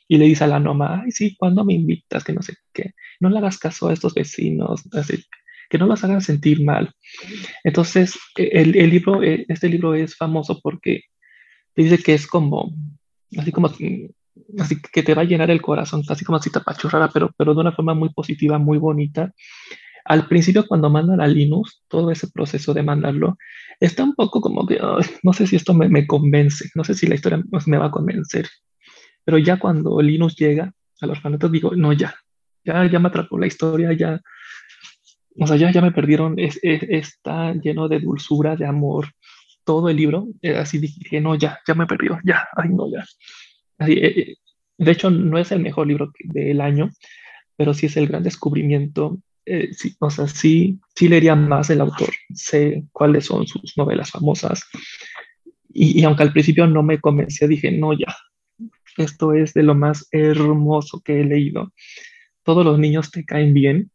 y 0.07 0.17
le 0.17 0.25
dice 0.25 0.43
a 0.43 0.47
la 0.47 0.59
noma, 0.59 1.01
ay, 1.03 1.11
sí, 1.11 1.35
cuando 1.37 1.63
me 1.63 1.73
invitas? 1.73 2.23
Que 2.23 2.33
no 2.33 2.41
sé 2.41 2.55
qué, 2.73 2.93
no 3.19 3.29
le 3.29 3.37
hagas 3.37 3.57
caso 3.57 3.89
a 3.89 3.93
estos 3.93 4.13
vecinos, 4.13 4.83
así, 4.93 5.23
que 5.69 5.77
no 5.77 5.85
los 5.85 6.03
hagan 6.03 6.21
sentir 6.21 6.63
mal. 6.63 6.91
Entonces, 7.63 8.17
el, 8.35 8.75
el 8.75 8.89
libro, 8.89 9.21
eh, 9.23 9.45
este 9.47 9.69
libro 9.69 9.93
es 9.93 10.15
famoso 10.15 10.59
porque 10.61 11.03
dice 11.75 11.99
que 11.99 12.15
es 12.15 12.27
como, 12.27 12.73
así 13.37 13.51
como, 13.51 13.71
así 14.59 14.81
que 14.91 15.03
te 15.03 15.13
va 15.13 15.21
a 15.21 15.25
llenar 15.25 15.51
el 15.51 15.61
corazón, 15.61 16.03
así 16.09 16.25
como 16.25 16.37
así 16.37 16.49
tapachurrada, 16.49 17.09
pero, 17.09 17.31
pero 17.37 17.53
de 17.53 17.61
una 17.61 17.71
forma 17.71 17.93
muy 17.93 18.09
positiva, 18.09 18.57
muy 18.57 18.77
bonita. 18.77 19.31
Al 20.09 20.27
principio, 20.27 20.65
cuando 20.67 20.89
mandan 20.89 21.21
a 21.21 21.27
Linux, 21.27 21.83
todo 21.87 22.09
ese 22.09 22.27
proceso 22.31 22.73
de 22.73 22.81
mandarlo, 22.81 23.37
está 23.79 24.03
un 24.03 24.15
poco 24.15 24.41
como 24.41 24.65
que, 24.65 24.79
no 25.23 25.33
sé 25.33 25.45
si 25.45 25.55
esto 25.55 25.75
me, 25.75 25.87
me, 25.87 26.07
convence, 26.07 26.71
no 26.73 26.83
sé 26.83 26.95
si 26.95 27.05
la 27.05 27.13
historia 27.13 27.43
pues, 27.47 27.67
me 27.67 27.77
va 27.77 27.85
a 27.85 27.91
convencer. 27.91 28.47
Pero 29.23 29.37
ya 29.37 29.59
cuando 29.59 30.01
Linux 30.01 30.35
llega 30.35 30.73
al 31.01 31.11
orfanato, 31.11 31.47
digo, 31.47 31.75
no, 31.75 31.93
ya, 31.93 32.15
ya, 32.65 32.89
ya 32.89 32.97
me 32.97 33.09
atrapó 33.09 33.37
la 33.37 33.45
historia, 33.45 33.93
ya, 33.93 34.19
o 35.39 35.45
sea, 35.45 35.57
ya, 35.57 35.71
ya 35.71 35.81
me 35.81 35.91
perdieron, 35.91 36.39
es, 36.39 36.59
es, 36.63 36.81
está 36.89 37.53
lleno 37.53 37.87
de 37.87 37.99
dulzura, 37.99 38.55
de 38.55 38.65
amor, 38.65 39.09
todo 39.63 39.89
el 39.89 39.97
libro, 39.97 40.27
eh, 40.41 40.55
así 40.57 40.79
dije, 40.79 41.21
no, 41.21 41.35
ya, 41.35 41.59
ya 41.67 41.75
me 41.75 41.85
perdió, 41.85 42.17
ya, 42.25 42.47
ay, 42.55 42.69
no, 42.69 42.91
ya. 42.91 43.05
Así, 43.77 43.93
eh, 43.93 44.37
de 44.75 44.91
hecho, 44.91 45.11
no 45.11 45.37
es 45.37 45.51
el 45.51 45.59
mejor 45.59 45.85
libro 45.85 46.11
del 46.23 46.61
año, 46.61 46.89
pero 47.55 47.75
sí 47.75 47.85
es 47.85 47.95
el 47.95 48.07
gran 48.07 48.23
descubrimiento 48.23 49.19
eh, 49.49 49.73
sí, 49.73 49.95
o 49.99 50.09
sea, 50.09 50.27
sí, 50.27 50.79
sí 50.95 51.07
leería 51.07 51.35
más 51.35 51.69
el 51.71 51.81
autor, 51.81 52.09
sé 52.33 52.83
cuáles 52.91 53.25
son 53.25 53.47
sus 53.47 53.75
novelas 53.77 54.11
famosas. 54.11 54.63
Y, 55.73 55.99
y, 55.99 56.03
aunque 56.03 56.23
al 56.23 56.33
principio 56.33 56.67
no 56.67 56.83
me 56.83 56.99
convencía, 56.99 57.47
dije, 57.47 57.71
no, 57.71 57.93
ya, 57.93 58.15
esto 58.97 59.33
es 59.33 59.53
de 59.53 59.63
lo 59.63 59.75
más 59.75 60.07
hermoso 60.11 61.01
que 61.01 61.21
he 61.21 61.23
leído. 61.23 61.73
Todos 62.43 62.65
los 62.65 62.77
niños 62.77 63.11
te 63.11 63.25
caen 63.25 63.53
bien, 63.53 63.91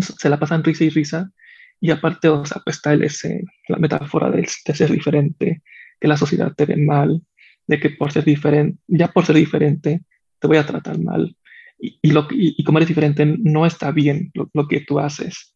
se 0.00 0.28
la 0.28 0.38
pasan 0.38 0.62
risa 0.62 0.84
y 0.84 0.90
risa. 0.90 1.32
Y 1.80 1.90
aparte, 1.90 2.28
o 2.28 2.44
sea, 2.44 2.60
pues 2.64 2.76
está 2.76 2.92
el 2.92 3.04
ese, 3.04 3.44
la 3.68 3.78
metáfora 3.78 4.30
de, 4.30 4.48
de 4.64 4.74
ser 4.74 4.90
diferente, 4.90 5.62
que 6.00 6.08
la 6.08 6.16
sociedad 6.16 6.52
te 6.54 6.66
ve 6.66 6.76
mal, 6.76 7.22
de 7.66 7.80
que 7.80 7.90
por 7.90 8.12
ser 8.12 8.24
diferente, 8.24 8.78
ya 8.86 9.08
por 9.08 9.24
ser 9.24 9.36
diferente, 9.36 10.02
te 10.38 10.46
voy 10.46 10.56
a 10.56 10.66
tratar 10.66 10.98
mal 10.98 11.36
y, 11.78 11.98
y, 12.02 12.10
lo, 12.10 12.26
y, 12.30 12.56
diferente, 12.86 13.24
no 13.26 13.66
está 13.66 13.90
bien 13.90 14.30
lo, 14.34 14.50
lo 14.52 14.68
que 14.68 14.80
tú 14.80 14.98
haces. 14.98 15.54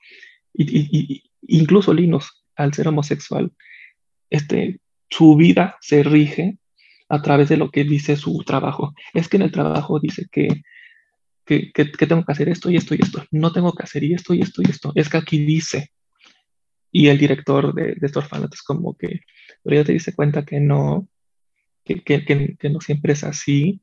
Y, 0.55 1.25
incluso 1.43 1.93
Linus, 1.93 2.45
al 2.57 2.73
ser 2.75 2.89
homosexual, 2.89 3.53
este, 4.31 4.81
su 5.11 5.37
vida 5.37 5.77
se 5.81 6.03
rige 6.03 6.59
a 7.09 7.21
través 7.23 7.49
de 7.49 7.57
lo 7.57 7.71
que 7.71 7.85
dice 7.85 8.17
su 8.17 8.43
trabajo. 8.45 8.95
Es 9.15 9.29
que 9.29 9.37
en 9.37 9.43
el 9.43 9.53
trabajo 9.53 10.01
dice 10.01 10.27
que, 10.31 10.63
que, 11.45 11.73
que, 11.73 11.93
que 11.93 12.07
tengo 12.07 12.25
que 12.25 12.33
hacer 12.33 12.49
esto 12.49 12.71
y 12.71 12.77
esto 12.77 12.95
y 12.95 12.99
esto. 13.03 13.25
No 13.31 13.53
tengo 13.53 13.73
que 13.73 13.83
hacer 13.83 14.05
y 14.05 14.15
esto 14.15 14.35
y 14.35 14.41
esto 14.41 14.63
y 14.63 14.71
esto. 14.71 14.93
Es 14.95 15.09
que 15.09 15.19
aquí 15.19 15.45
dice. 15.45 15.91
Y 16.91 17.09
el 17.09 17.19
director 17.19 17.75
de, 17.75 17.95
de 17.95 18.07
este 18.07 18.19
orfanato 18.19 18.55
es 18.55 18.63
como 18.63 18.97
que, 18.97 19.21
pero 19.63 19.77
ya 19.77 19.85
te 19.85 19.93
dice 19.93 20.15
cuenta 20.15 20.45
que 20.45 20.61
no, 20.61 21.09
que, 21.85 22.03
que, 22.03 22.71
no 22.71 22.81
siempre 22.81 23.15
es 23.15 23.25
así 23.25 23.81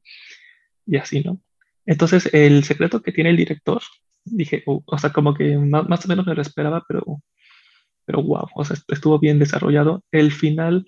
y 0.86 0.98
así, 0.98 1.22
¿no? 1.22 1.42
Entonces, 1.90 2.30
el 2.34 2.64
secreto 2.66 3.02
que 3.02 3.12
tiene 3.12 3.32
el 3.32 3.38
director, 3.38 3.82
dije, 4.24 4.62
uh, 4.68 4.80
o 4.86 4.98
sea, 5.00 5.12
como 5.12 5.34
que 5.34 5.58
más, 5.58 6.06
o 6.06 6.08
menos 6.08 6.28
me 6.28 6.36
lo 6.36 6.42
esperaba, 6.44 6.86
pero, 6.88 7.04
pero 8.06 8.22
wow, 8.22 8.46
o 8.54 8.64
sea, 8.64 8.78
estuvo 8.90 9.18
bien 9.18 9.40
desarrollado. 9.40 10.04
El 10.12 10.32
final 10.32 10.86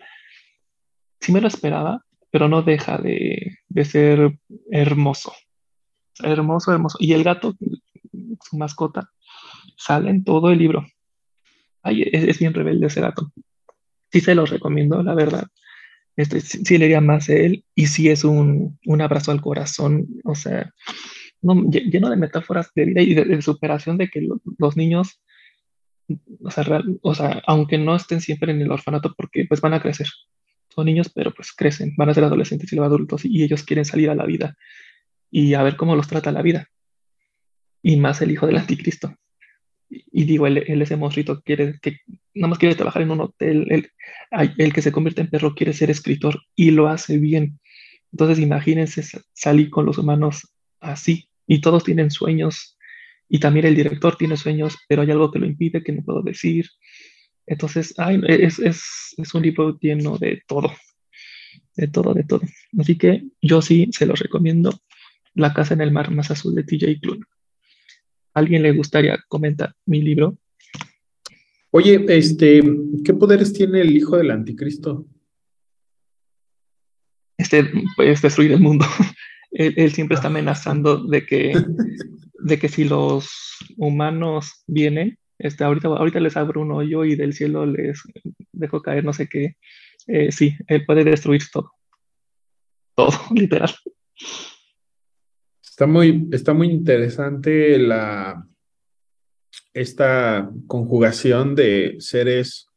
sí 1.20 1.32
me 1.32 1.42
lo 1.42 1.48
esperaba, 1.48 2.06
pero 2.30 2.48
no 2.48 2.62
deja 2.62 3.00
de, 3.00 3.58
de 3.68 3.84
ser 3.84 4.38
hermoso. 4.70 5.34
Hermoso, 6.20 6.72
hermoso. 6.72 7.00
Y 7.02 7.14
el 7.14 7.24
gato, 7.24 7.56
su 8.44 8.58
mascota, 8.58 9.10
sale 9.76 10.12
en 10.12 10.24
todo 10.24 10.52
el 10.52 10.60
libro. 10.60 10.86
Ay, 11.82 12.04
es, 12.12 12.26
es 12.26 12.38
bien 12.38 12.54
rebelde 12.54 12.86
ese 12.86 13.02
gato. 13.02 13.32
Sí 14.12 14.22
se 14.22 14.36
los 14.36 14.52
recomiendo, 14.52 15.02
la 15.02 15.16
verdad 15.16 15.48
este, 16.22 16.42
sí, 16.42 16.64
sí 16.66 16.78
leería 16.78 17.02
más 17.02 17.28
de 17.28 17.46
él 17.46 17.66
y 17.76 17.88
sí 17.88 18.10
es 18.10 18.24
un, 18.24 18.80
un 18.86 19.02
abrazo 19.02 19.32
al 19.32 19.42
corazón, 19.42 20.08
o 20.24 20.36
sea, 20.36 20.74
no, 21.42 21.70
lleno 21.70 22.10
de 22.10 22.18
metáforas 22.18 22.72
de 22.76 22.86
vida 22.86 23.02
y 23.02 23.14
de, 23.14 23.42
superación 23.42 23.98
de 23.98 24.10
que 24.10 24.22
lo, 24.22 24.42
los 24.58 24.78
niños, 24.78 25.22
o 26.44 26.52
sea, 26.52 26.82
o 27.02 27.16
sea, 27.16 27.42
aunque 27.48 27.78
no 27.78 27.96
estén 27.96 28.22
siempre 28.22 28.52
en 28.52 28.62
el 28.62 28.72
orfanato 28.72 29.14
porque 29.16 29.46
pues 29.48 29.62
van 29.62 29.74
a 29.74 29.82
crecer, 29.82 30.08
son 30.70 30.86
niños 30.86 31.12
pero 31.14 31.34
pues 31.34 31.52
crecen, 31.52 31.94
van 31.98 32.10
a 32.10 32.14
ser 32.14 32.24
adolescentes 32.24 32.72
y 32.72 32.76
luego 32.76 32.94
adultos 32.94 33.26
y 33.26 33.44
ellos 33.44 33.64
quieren 33.64 33.86
salir 33.86 34.10
a 34.10 34.16
la 34.16 34.26
vida 34.26 34.56
y 35.30 35.54
a 35.54 35.64
ver 35.64 35.78
cómo 35.78 35.96
los 35.96 36.08
trata 36.08 36.32
la 36.32 36.42
vida. 36.42 36.68
Y 37.84 37.98
más 37.98 38.22
el 38.22 38.30
hijo 38.30 38.46
del 38.46 38.58
anticristo 38.58 39.16
y 39.92 40.24
digo, 40.24 40.48
él, 40.48 40.64
él, 40.68 40.82
ese 40.82 40.96
monstruito 40.96 41.42
quiere 41.42 41.80
que 41.82 41.98
nada 42.34 42.50
más 42.50 42.60
quiere 42.60 42.76
trabajar 42.76 43.02
en 43.02 43.12
un 43.12 43.22
hotel, 43.22 43.68
él, 43.70 43.92
el 44.58 44.74
que 44.74 44.82
se 44.82 44.92
convierte 44.92 45.22
en 45.22 45.30
perro 45.30 45.54
quiere 45.54 45.74
ser 45.74 45.90
escritor 45.90 46.42
y 46.56 46.72
lo 46.72 46.88
hace 46.88 47.18
bien. 47.18 47.60
Entonces 48.12 48.40
imagínense 48.40 49.04
salir 49.34 49.70
con 49.70 49.86
los 49.86 49.98
humanos 49.98 50.54
así 50.80 51.30
y 51.46 51.62
todos 51.62 51.84
tienen 51.84 52.12
sueños 52.12 52.78
y 53.28 53.40
también 53.40 53.66
el 53.66 53.76
director 53.76 54.18
tiene 54.18 54.38
sueños, 54.38 54.78
pero 54.88 55.02
hay 55.02 55.12
algo 55.12 55.32
que 55.32 55.40
lo 55.40 55.46
impide 55.46 55.84
que 55.84 55.92
no 55.92 56.04
puedo 56.04 56.22
decir. 56.22 56.68
Entonces, 57.46 57.94
ay, 57.98 58.22
es, 58.28 58.60
es, 58.60 59.14
es 59.18 59.34
un 59.34 59.42
libro 59.42 59.78
lleno 59.80 60.18
de 60.18 60.42
todo, 60.48 60.74
de 61.76 61.88
todo, 61.88 62.14
de 62.14 62.24
todo. 62.24 62.42
Así 62.78 62.98
que 62.98 63.24
yo 63.42 63.62
sí 63.62 63.90
se 63.92 64.06
los 64.06 64.20
recomiendo. 64.20 64.82
La 65.34 65.54
casa 65.54 65.74
en 65.74 65.82
el 65.82 65.92
mar 65.92 66.12
más 66.12 66.30
azul 66.30 66.56
de 66.56 66.64
TJ 66.64 67.00
Klune 67.00 67.26
alguien 68.34 68.64
le 68.64 68.72
gustaría 68.72 69.20
comentar 69.28 69.76
mi 69.86 70.02
libro? 70.02 70.38
Oye, 71.72 72.04
este, 72.10 72.62
¿qué 73.04 73.14
poderes 73.14 73.54
tiene 73.54 73.82
el 73.82 73.96
hijo 73.96 74.18
del 74.18 74.32
anticristo? 74.32 75.06
Este, 77.38 77.72
pues 77.96 78.22
destruir 78.22 78.52
el 78.52 78.60
mundo. 78.60 78.86
él, 79.52 79.74
él, 79.78 79.92
siempre 79.92 80.16
está 80.16 80.28
amenazando 80.28 80.98
de 80.98 81.26
que, 81.26 81.54
de 82.40 82.60
que 82.60 82.68
si 82.68 82.84
los 82.84 83.30
humanos 83.78 84.64
vienen, 84.68 85.18
este, 85.44 85.64
ahorita, 85.64 85.88
ahorita 85.88 86.20
les 86.20 86.38
abro 86.38 86.62
un 86.62 86.72
hoyo 86.72 87.04
y 87.04 87.16
del 87.16 87.34
cielo 87.34 87.66
les 87.66 88.02
dejo 88.52 88.82
caer 88.82 89.04
no 89.04 89.12
sé 89.12 89.28
qué. 89.28 89.58
Eh, 90.08 90.32
sí, 90.32 90.56
él 90.68 90.86
puede 90.86 91.04
destruir 91.04 91.42
todo. 91.52 91.72
Todo, 92.96 93.12
literal. 93.34 93.74
Está 95.82 95.92
muy, 95.92 96.30
está 96.32 96.54
muy 96.54 96.68
interesante 96.70 97.80
la, 97.80 98.48
esta 99.74 100.52
conjugación 100.68 101.56
de 101.56 101.96
seres, 101.98 102.68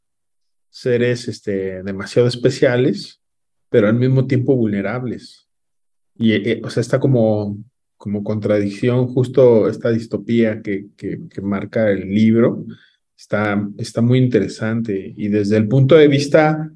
seres 0.71 1.29
este, 1.29 1.83
demasiado 1.83 2.27
especiales, 2.27 3.21
pero 3.69 3.89
al 3.89 3.97
mismo 3.97 4.27
tiempo 4.27 4.57
vulnerables. 4.57 5.47
Y, 6.17 6.33
eh, 6.33 6.63
o 6.65 6.71
sea, 6.71 6.81
está 6.81 6.99
como, 6.99 7.59
como 7.99 8.25
contradicción, 8.25 9.09
justo 9.09 9.69
esta 9.69 9.91
distopía 9.91 10.63
que, 10.63 10.87
que, 10.97 11.29
que 11.29 11.43
marca 11.43 11.91
el 11.91 12.09
libro, 12.09 12.65
está, 13.15 13.69
está 13.77 14.01
muy 14.01 14.19
interesante. 14.19 15.13
Y 15.15 15.29
desde 15.29 15.59
el 15.59 15.69
punto 15.69 15.95
de 15.95 16.09
vista 16.09 16.73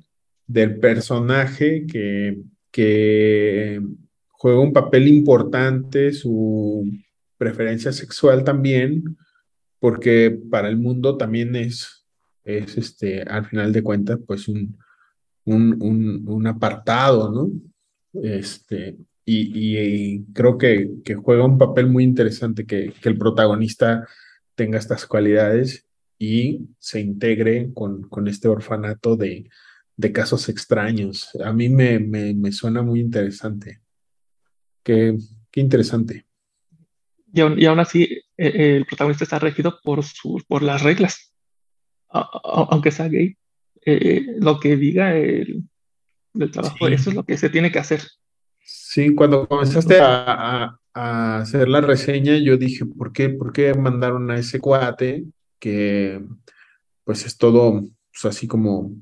del 0.46 0.78
personaje 0.78 1.86
que 1.86 2.36
que 2.70 3.80
juega 4.38 4.60
un 4.60 4.72
papel 4.72 5.08
importante 5.08 6.12
su 6.12 6.88
preferencia 7.36 7.92
sexual 7.92 8.44
también, 8.44 9.16
porque 9.80 10.30
para 10.50 10.68
el 10.68 10.76
mundo 10.76 11.16
también 11.16 11.56
es, 11.56 12.06
es 12.44 12.78
este, 12.78 13.22
al 13.22 13.46
final 13.46 13.72
de 13.72 13.82
cuentas, 13.82 14.18
pues 14.26 14.48
un, 14.48 14.78
un, 15.44 16.24
un, 16.28 16.46
apartado, 16.46 17.30
¿no? 17.32 17.50
Este, 18.22 18.96
y, 19.24 20.24
creo 20.32 20.56
que, 20.56 20.90
que, 21.04 21.14
juega 21.14 21.44
un 21.44 21.58
papel 21.58 21.86
muy 21.88 22.04
interesante 22.04 22.64
que, 22.64 22.92
que, 23.00 23.08
el 23.08 23.18
protagonista 23.18 24.06
tenga 24.54 24.78
estas 24.78 25.04
cualidades 25.06 25.86
y 26.18 26.68
se 26.78 27.00
integre 27.00 27.70
con, 27.74 28.02
con 28.08 28.28
este 28.28 28.48
orfanato 28.48 29.16
de, 29.16 29.48
de, 29.96 30.12
casos 30.12 30.48
extraños. 30.48 31.30
A 31.44 31.52
mí 31.52 31.68
me, 31.68 31.98
me, 31.98 32.34
me 32.34 32.52
suena 32.52 32.82
muy 32.82 33.00
interesante. 33.00 33.80
Qué, 34.88 35.18
qué 35.50 35.60
interesante. 35.60 36.24
Y 37.30 37.42
aún, 37.42 37.60
y 37.60 37.66
aún 37.66 37.78
así, 37.78 38.22
e, 38.38 38.76
el 38.76 38.86
protagonista 38.86 39.24
está 39.24 39.38
regido 39.38 39.78
por, 39.84 40.02
su, 40.02 40.42
por 40.48 40.62
las 40.62 40.82
reglas. 40.82 41.34
aunque 42.08 42.90
sea 42.90 43.06
gay, 43.08 43.36
eh, 43.84 44.24
lo 44.38 44.58
que 44.58 44.78
diga 44.78 45.14
el, 45.14 45.62
el 46.32 46.50
trabajo, 46.50 46.88
eso 46.88 47.10
es 47.10 47.16
lo 47.16 47.22
que 47.24 47.36
se 47.36 47.50
tiene 47.50 47.70
que 47.70 47.80
hacer. 47.80 48.00
Sí, 48.62 49.14
cuando 49.14 49.46
comenzaste 49.46 50.00
a, 50.00 50.78
a, 50.94 51.36
hacer 51.36 51.68
la 51.68 51.82
reseña, 51.82 52.38
yo 52.38 52.56
dije, 52.56 52.86
¿por 52.86 53.12
qué, 53.12 53.28
¿por 53.28 53.52
qué 53.52 53.74
mandaron 53.74 54.30
a 54.30 54.38
ese 54.38 54.58
cuate 54.58 55.26
que 55.58 56.24
pues 57.04 57.26
es 57.26 57.36
todo 57.36 57.82
pues, 57.82 58.24
así 58.24 58.46
como 58.46 58.96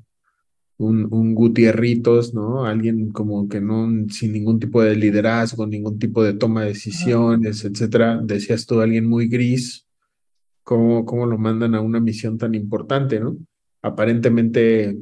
un, 0.77 1.07
un 1.11 1.33
Gutierritos, 1.35 2.33
¿no? 2.33 2.65
Alguien 2.65 3.11
como 3.11 3.49
que 3.49 3.59
no, 3.59 3.87
sin 4.09 4.33
ningún 4.33 4.59
tipo 4.59 4.81
de 4.81 4.95
liderazgo, 4.95 5.65
ningún 5.65 5.97
tipo 5.99 6.23
de 6.23 6.33
toma 6.33 6.61
de 6.63 6.69
decisiones, 6.69 7.65
etcétera. 7.65 8.19
Decías 8.23 8.65
tú, 8.65 8.79
alguien 8.79 9.05
muy 9.07 9.27
gris, 9.27 9.87
¿cómo, 10.63 11.05
cómo 11.05 11.25
lo 11.25 11.37
mandan 11.37 11.75
a 11.75 11.81
una 11.81 11.99
misión 11.99 12.37
tan 12.37 12.53
importante, 12.55 13.19
¿no? 13.19 13.37
Aparentemente, 13.81 14.97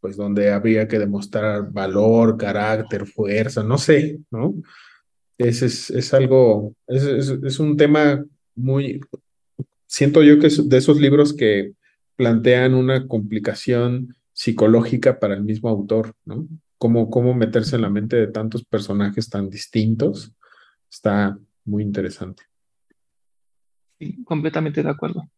pues 0.00 0.16
donde 0.16 0.50
habría 0.50 0.88
que 0.88 0.98
demostrar 0.98 1.70
valor, 1.70 2.36
carácter, 2.36 3.06
fuerza, 3.06 3.62
no 3.62 3.78
sé, 3.78 4.18
¿no? 4.30 4.54
Es, 5.38 5.62
es, 5.62 5.90
es 5.90 6.14
algo, 6.14 6.74
es, 6.86 7.04
es, 7.04 7.28
es 7.42 7.60
un 7.60 7.76
tema 7.76 8.24
muy, 8.54 9.00
siento 9.86 10.22
yo 10.22 10.38
que 10.38 10.48
es 10.48 10.68
de 10.68 10.78
esos 10.78 11.00
libros 11.00 11.32
que 11.32 11.72
plantean 12.16 12.74
una 12.74 13.06
complicación 13.06 14.14
psicológica 14.32 15.18
para 15.18 15.34
el 15.34 15.42
mismo 15.42 15.68
autor, 15.68 16.14
¿no? 16.24 16.46
Cómo, 16.78 17.10
cómo 17.10 17.34
meterse 17.34 17.76
en 17.76 17.82
la 17.82 17.90
mente 17.90 18.16
de 18.16 18.26
tantos 18.26 18.64
personajes 18.64 19.28
tan 19.28 19.48
distintos 19.48 20.34
está 20.90 21.38
muy 21.64 21.82
interesante. 21.82 22.42
Sí, 23.98 24.24
completamente 24.24 24.82
de 24.82 24.90
acuerdo. 24.90 25.30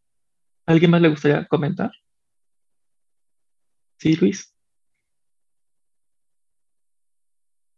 ¿Alguien 0.67 0.91
más 0.91 1.03
le 1.03 1.11
gustaría 1.11 1.47
comentar? 1.47 1.93
Sí, 3.99 4.17
Luis. 4.17 4.55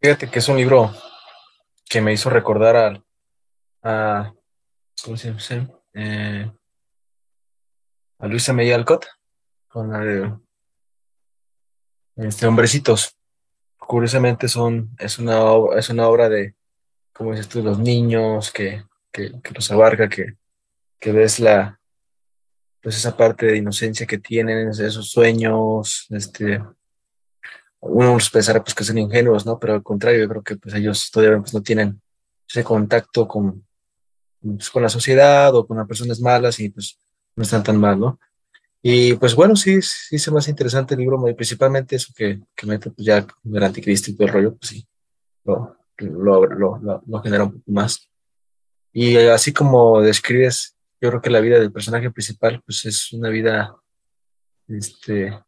Fíjate 0.00 0.30
que 0.30 0.38
es 0.38 0.48
un 0.48 0.56
libro 0.56 0.92
que 1.88 2.00
me 2.00 2.12
hizo 2.12 2.30
recordar 2.30 2.76
a, 2.76 3.04
a 3.82 4.34
¿cómo 5.04 5.16
se 5.16 5.32
llama? 5.32 5.70
Eh, 5.94 6.50
a 8.18 8.28
Luisa 8.28 8.52
May 8.52 8.70
Alcott 8.70 9.06
con 9.68 9.90
la 9.90 9.98
de 10.00 10.45
este, 12.16 12.46
Hombrecitos. 12.46 13.16
Curiosamente 13.78 14.48
son, 14.48 14.90
es 14.98 15.18
una, 15.18 15.42
es 15.76 15.88
una 15.90 16.08
obra 16.08 16.28
de, 16.28 16.54
como 17.12 17.30
dices 17.30 17.48
tú, 17.48 17.62
los 17.62 17.78
niños, 17.78 18.50
que, 18.50 18.84
que, 19.12 19.32
los 19.54 19.70
abarca, 19.70 20.08
que, 20.08 20.34
que 20.98 21.12
ves 21.12 21.38
la, 21.38 21.78
pues 22.82 22.96
esa 22.96 23.16
parte 23.16 23.46
de 23.46 23.56
inocencia 23.58 24.06
que 24.06 24.18
tienen, 24.18 24.68
esos 24.68 25.10
sueños, 25.10 26.06
este, 26.10 26.60
uno 27.80 28.18
pensará 28.32 28.62
pues 28.62 28.74
que 28.74 28.84
son 28.84 28.98
ingenuos, 28.98 29.46
¿no? 29.46 29.58
Pero 29.58 29.74
al 29.74 29.82
contrario, 29.82 30.20
yo 30.20 30.28
creo 30.28 30.42
que 30.42 30.56
pues 30.56 30.74
ellos 30.74 31.10
todavía 31.10 31.38
pues, 31.38 31.54
no 31.54 31.62
tienen 31.62 32.00
ese 32.48 32.64
contacto 32.64 33.26
con, 33.26 33.66
pues, 34.40 34.70
con 34.70 34.82
la 34.82 34.88
sociedad 34.88 35.54
o 35.54 35.66
con 35.66 35.76
las 35.76 35.86
personas 35.86 36.20
malas 36.20 36.58
y 36.60 36.70
pues 36.70 36.98
no 37.34 37.42
están 37.42 37.62
tan 37.62 37.78
mal, 37.78 37.98
¿no? 37.98 38.18
Y 38.82 39.14
pues 39.14 39.34
bueno, 39.34 39.56
sí, 39.56 39.80
sí 39.82 40.18
se 40.18 40.30
me 40.30 40.38
hace 40.38 40.50
interesante 40.50 40.94
el 40.94 41.00
libro, 41.00 41.20
principalmente 41.34 41.96
eso 41.96 42.12
que, 42.14 42.40
que 42.54 42.66
mete 42.66 42.90
pues 42.90 43.06
ya 43.06 43.26
el 43.44 43.62
anticristo 43.62 44.10
y 44.10 44.14
todo 44.14 44.28
el 44.28 44.32
rollo, 44.32 44.56
pues 44.56 44.70
sí, 44.70 44.86
lo, 45.44 45.76
lo, 45.98 46.46
lo, 46.46 47.02
lo, 47.06 47.22
genera 47.22 47.44
un 47.44 47.52
poco 47.52 47.70
más. 47.72 48.08
Y 48.92 49.16
así 49.16 49.52
como 49.52 50.00
describes, 50.00 50.76
yo 51.00 51.10
creo 51.10 51.20
que 51.20 51.30
la 51.30 51.40
vida 51.40 51.58
del 51.58 51.72
personaje 51.72 52.10
principal, 52.10 52.62
pues 52.64 52.84
es 52.84 53.12
una 53.12 53.28
vida, 53.28 53.74
este, 54.68 55.38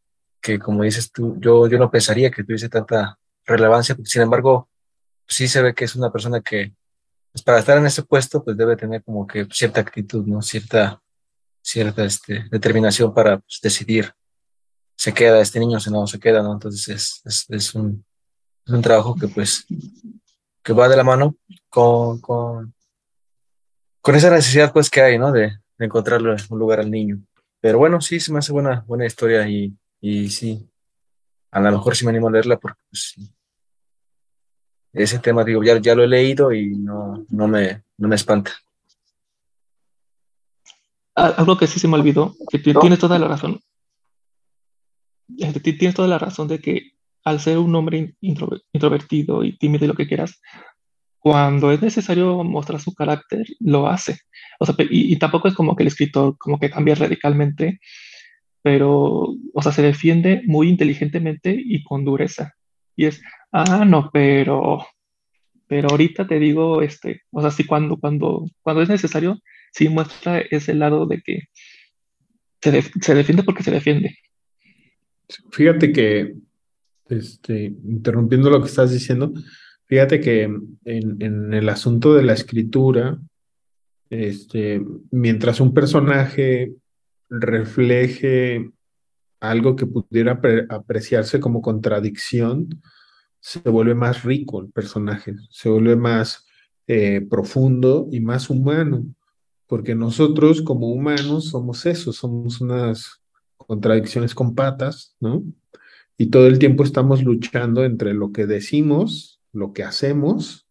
que 0.41 0.59
como 0.59 0.83
dices 0.83 1.11
tú, 1.13 1.37
yo, 1.41 1.69
yo 1.69 1.79
no 1.79 1.91
pensaría 1.91 2.31
que 2.31 2.45
tuviese 2.45 2.69
tanta 2.69 3.19
relevancia, 3.45 3.97
sin 4.05 4.23
embargo, 4.23 4.69
sí 5.27 5.49
se 5.49 5.63
ve 5.63 5.75
que 5.75 5.85
es 5.85 5.95
una 5.95 6.11
persona 6.11 6.41
que, 6.41 6.75
pues 7.33 7.43
para 7.43 7.59
estar 7.59 7.79
en 7.79 7.87
ese 7.87 8.03
puesto, 8.03 8.43
pues 8.43 8.57
debe 8.57 8.77
tener 8.77 9.03
como 9.03 9.27
que 9.27 9.47
cierta 9.51 9.81
actitud, 9.81 10.27
¿no? 10.27 10.43
Cierta 10.43 11.01
cierta 11.69 12.05
este, 12.05 12.47
determinación 12.51 13.13
para 13.13 13.39
pues, 13.39 13.61
decidir, 13.63 14.13
se 14.97 15.13
queda 15.13 15.41
este 15.41 15.61
niño, 15.61 15.79
si 15.79 15.91
no 15.91 16.07
se 16.07 16.19
queda, 16.19 16.43
¿no? 16.43 16.55
Entonces 16.55 17.23
es, 17.49 17.75
un, 17.75 18.05
trabajo 18.83 19.15
que 19.15 19.29
pues 19.29 19.67
que 20.63 20.73
va 20.73 20.89
de 20.89 20.97
la 20.97 21.05
mano 21.05 21.37
con, 21.69 22.21
con, 22.21 22.75
esa 24.15 24.31
necesidad 24.31 24.73
pues 24.73 24.89
que 24.89 25.03
hay, 25.03 25.19
¿no? 25.19 25.31
De, 25.31 25.59
de, 25.79 25.85
encontrarle 25.85 26.37
un 26.49 26.59
lugar 26.59 26.81
al 26.81 26.91
niño. 26.91 27.21
Pero 27.61 27.79
bueno, 27.79 28.01
sí, 28.01 28.19
se 28.19 28.33
me 28.33 28.39
hace 28.39 28.53
buena, 28.53 28.85
buena 28.87 29.05
historia 29.05 29.47
y, 29.47 29.77
y 30.01 30.31
sí, 30.31 30.67
a 31.51 31.61
lo 31.61 31.73
mejor 31.73 31.95
sí 31.95 32.05
me 32.05 32.11
animo 32.11 32.29
a 32.29 32.33
leerla 32.33 32.59
porque 32.59 32.81
pues, 32.89 33.15
ese 34.95 35.19
tema, 35.19 35.45
digo, 35.45 35.63
ya, 35.63 35.79
ya 35.79 35.95
lo 35.95 36.03
he 36.03 36.09
leído 36.09 36.51
y 36.53 36.77
no, 36.77 37.27
no, 37.29 37.47
me, 37.47 37.83
no 37.99 38.09
me 38.09 38.17
espanta 38.17 38.53
algo 41.19 41.57
que 41.59 41.67
sí 41.67 41.81
se 41.81 41.89
me 41.89 41.97
olvidó, 41.97 42.35
que 42.51 42.59
tienes 42.59 42.99
toda 42.99 43.19
la 43.19 43.29
razón. 43.29 43.61
Este, 45.37 45.61
tienes 45.61 45.95
toda 45.95 46.09
la 46.09 46.19
razón 46.19 46.49
de 46.49 46.61
que 46.61 46.93
al 47.25 47.41
ser 47.41 47.59
un 47.59 47.75
hombre 47.75 48.15
introvertido 48.21 49.45
y 49.45 49.57
tímido 49.59 49.85
y 49.85 49.89
lo 49.89 49.95
que 49.95 50.07
quieras, 50.07 50.41
cuando 51.19 51.73
es 51.73 51.83
necesario 51.83 52.43
mostrar 52.45 52.81
su 52.81 52.95
carácter, 52.95 53.47
lo 53.61 53.89
hace. 53.89 54.21
O 54.61 54.67
sea, 54.67 54.75
y, 54.79 55.17
tampoco 55.19 55.49
es 55.49 55.55
como 55.55 55.77
que 55.77 55.83
el 55.83 55.89
escritor 55.89 56.37
como 56.39 56.59
que 56.59 56.71
cambia 56.71 56.95
radicalmente, 56.95 57.81
pero, 58.63 59.35
o 59.55 59.63
sea, 59.63 59.73
se 59.73 59.83
defiende 59.83 60.43
muy 60.47 60.69
inteligentemente 60.69 61.55
y 61.59 61.83
con 61.83 62.05
dureza. 62.05 62.55
Y 62.97 63.07
es, 63.07 63.23
ah, 63.53 63.85
no, 63.85 64.11
pero, 64.13 64.87
pero 65.67 65.89
ahorita 65.91 66.27
te 66.27 66.39
digo, 66.39 66.83
este, 66.83 67.23
o 67.31 67.41
sea, 67.43 67.51
sí, 67.51 67.65
cuando, 67.65 67.99
cuando, 67.99 68.45
cuando 68.63 68.83
es 68.83 68.89
necesario, 68.89 69.39
sí 69.73 69.89
muestra 69.89 70.39
ese 70.39 70.75
lado 70.75 71.07
de 71.07 71.21
que 71.23 71.49
se, 72.61 73.15
defiende 73.15 73.43
porque 73.43 73.63
se 73.63 73.71
defiende. 73.71 74.17
Fíjate 75.51 75.93
que, 75.93 76.35
este, 77.09 77.65
interrumpiendo 77.65 78.51
lo 78.51 78.61
que 78.61 78.69
estás 78.69 78.93
diciendo, 78.93 79.33
fíjate 79.87 80.21
que 80.21 80.43
en, 80.85 81.55
el 81.55 81.69
asunto 81.69 82.15
de 82.15 82.23
la 82.23 82.33
escritura, 82.33 83.19
este, 84.11 84.83
mientras 85.11 85.61
un 85.61 85.75
personaje 85.75 86.73
refleje 87.29 88.71
algo 89.41 89.77
que 89.77 89.87
pudiera 89.87 90.41
apreciarse 90.71 91.41
como 91.41 91.63
contradicción, 91.63 92.69
se 93.41 93.61
vuelve 93.61 93.95
más 93.95 94.25
rico 94.25 94.61
el 94.61 94.73
personaje, 94.73 95.35
se 95.51 95.69
vuelve 95.69 95.95
más 95.95 96.47
eh, 96.89 97.21
profundo 97.21 98.09
y 98.11 98.21
más 98.21 98.51
humano 98.51 99.07
porque 99.69 99.95
nosotros 99.95 100.63
como 100.63 100.89
humanos 100.89 101.51
somos 101.51 101.87
eso, 101.87 102.13
somos 102.13 102.61
unas 102.61 103.21
contradicciones 103.57 104.35
con 104.35 104.55
patas, 104.55 105.15
¿no? 105.21 105.45
Y 106.17 106.31
todo 106.31 106.49
el 106.49 106.59
tiempo 106.59 106.83
estamos 106.83 107.23
luchando 107.23 107.85
entre 107.85 108.15
lo 108.15 108.33
que 108.33 108.47
decimos, 108.47 109.41
lo 109.53 109.73
que 109.75 109.85
hacemos 109.85 110.67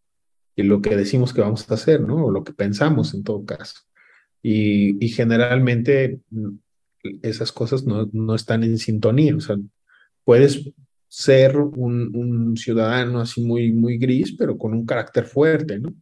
y 0.56 0.64
lo 0.64 0.82
que 0.82 0.96
decimos 0.96 1.32
que 1.32 1.40
vamos 1.40 1.70
a 1.70 1.74
hacer, 1.74 2.00
¿no? 2.00 2.26
O 2.26 2.30
lo 2.32 2.42
que 2.42 2.52
pensamos 2.52 3.14
en 3.14 3.22
todo 3.22 3.44
caso. 3.46 3.80
Y, 4.42 5.08
generalmente 5.08 6.20
mm, 6.30 6.48
esas 7.22 7.52
cosas 7.52 7.84
no, 7.84 8.08
no, 8.12 8.34
están 8.34 8.64
en 8.64 8.78
sintonía, 8.78 9.36
o 9.36 9.40
sea, 9.40 9.56
puedes 10.24 10.70
ser 11.06 11.56
un, 11.56 12.14
un 12.14 12.56
ciudadano 12.56 13.20
así 13.20 13.42
muy, 13.42 13.72
muy 13.72 13.96
gris, 13.96 14.34
pero 14.36 14.58
con 14.58 14.74
un 14.74 14.84
carácter 14.84 15.24
fuerte, 15.24 15.78
¿no? 15.78 15.94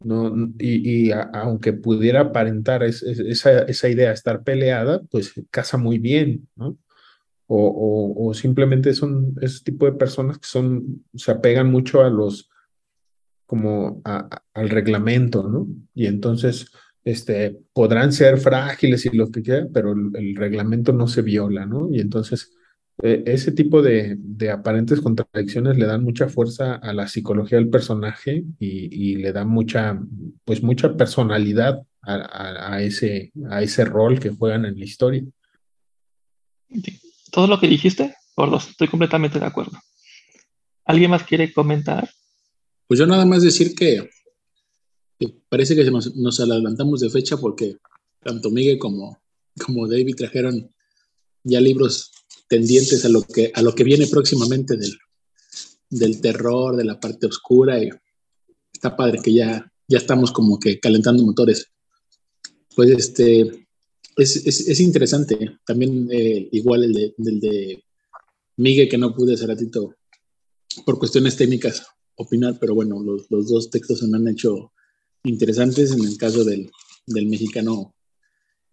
¿No? 0.00 0.50
Y, 0.58 1.10
aunque 1.32 1.72
pudiera 1.72 2.20
aparentar 2.20 2.82
esa, 2.82 3.62
esa, 3.62 3.88
idea 3.88 4.12
estar 4.12 4.42
peleada, 4.42 5.02
pues 5.10 5.32
casa 5.50 5.76
muy 5.76 5.98
bien, 5.98 6.48
¿no? 6.56 6.76
o, 7.48 8.32
simplemente 8.34 8.92
son 8.94 9.34
ese 9.40 9.62
tipo 9.62 9.86
de 9.86 9.92
personas 9.92 10.38
que 10.38 10.48
son, 10.48 11.04
se 11.14 11.30
apegan 11.30 11.70
mucho 11.70 12.02
a 12.02 12.10
los, 12.10 12.50
como 13.46 14.02
al 14.04 14.68
reglamento, 14.68 15.48
¿no? 15.48 15.68
Y 15.94 16.06
entonces, 16.06 16.72
este, 17.04 17.56
podrán 17.72 18.12
ser 18.12 18.38
frágiles 18.38 19.06
y 19.06 19.10
lo 19.10 19.30
que 19.30 19.42
quiera, 19.42 19.66
pero 19.72 19.92
el, 19.92 20.34
reglamento 20.34 20.92
no 20.92 21.06
se 21.06 21.22
viola, 21.22 21.66
¿no? 21.66 21.88
Y 21.92 22.00
entonces, 22.00 22.52
e, 23.02 23.22
ese 23.26 23.52
tipo 23.52 23.82
de, 23.82 24.18
aparentes 24.52 25.00
contradicciones 25.00 25.76
le 25.76 25.86
dan 25.86 26.02
mucha 26.04 26.28
fuerza 26.28 26.74
a 26.74 26.92
la 26.92 27.08
psicología 27.08 27.58
del 27.58 27.68
personaje 27.68 28.44
y, 28.58 29.16
le 29.16 29.32
dan 29.32 29.48
mucha, 29.48 30.00
pues 30.44 30.62
mucha 30.62 30.96
personalidad 30.96 31.82
a, 32.02 32.80
ese, 32.82 33.32
a 33.50 33.62
ese 33.62 33.84
rol 33.84 34.20
que 34.20 34.30
juegan 34.30 34.64
en 34.64 34.78
la 34.78 34.84
historia 34.84 35.24
todo 37.30 37.46
lo 37.46 37.60
que 37.60 37.68
dijiste, 37.68 38.14
por 38.34 38.50
dos, 38.50 38.70
estoy 38.70 38.88
completamente 38.88 39.38
de 39.38 39.46
acuerdo. 39.46 39.78
¿Alguien 40.84 41.10
más 41.10 41.24
quiere 41.24 41.52
comentar? 41.52 42.08
Pues 42.86 42.98
yo 42.98 43.06
nada 43.06 43.24
más 43.26 43.42
decir 43.42 43.74
que, 43.74 44.08
parece 45.48 45.74
que 45.74 45.84
nos, 45.90 46.14
nos, 46.14 46.40
adelantamos 46.40 47.00
de 47.00 47.10
fecha 47.10 47.36
porque 47.36 47.76
tanto 48.22 48.50
Miguel 48.50 48.78
como, 48.78 49.20
como 49.64 49.88
David 49.88 50.14
trajeron 50.16 50.72
ya 51.42 51.60
libros 51.60 52.12
tendientes 52.48 53.04
a 53.04 53.08
lo 53.08 53.22
que, 53.22 53.50
a 53.54 53.62
lo 53.62 53.74
que 53.74 53.84
viene 53.84 54.06
próximamente 54.06 54.76
del, 54.76 54.96
del 55.90 56.20
terror, 56.20 56.76
de 56.76 56.84
la 56.84 56.98
parte 57.00 57.26
oscura. 57.26 57.82
Y 57.82 57.90
está 58.72 58.96
padre 58.96 59.20
que 59.22 59.32
ya, 59.32 59.72
ya 59.88 59.98
estamos 59.98 60.32
como 60.32 60.58
que 60.58 60.78
calentando 60.80 61.22
motores. 61.24 61.70
Pues 62.74 62.90
este, 62.90 63.66
es, 64.16 64.80
interesante. 64.80 65.58
También 65.64 66.08
eh, 66.10 66.48
igual 66.52 66.84
el 66.84 67.14
de, 67.16 67.84
Miguel, 68.56 68.88
que 68.88 68.98
no 68.98 69.14
pude 69.14 69.34
hace 69.34 69.46
ratito 69.46 69.94
por 70.84 70.98
cuestiones 70.98 71.36
técnicas 71.36 71.86
opinar, 72.16 72.58
pero 72.58 72.74
bueno, 72.74 73.02
los, 73.02 73.28
dos 73.28 73.70
textos 73.70 73.98
se 73.98 74.06
me 74.06 74.16
han 74.16 74.28
hecho 74.28 74.72
interesantes. 75.24 75.92
En 75.92 76.04
el 76.04 76.16
caso 76.16 76.44
del, 76.44 76.70
mexicano, 77.06 77.94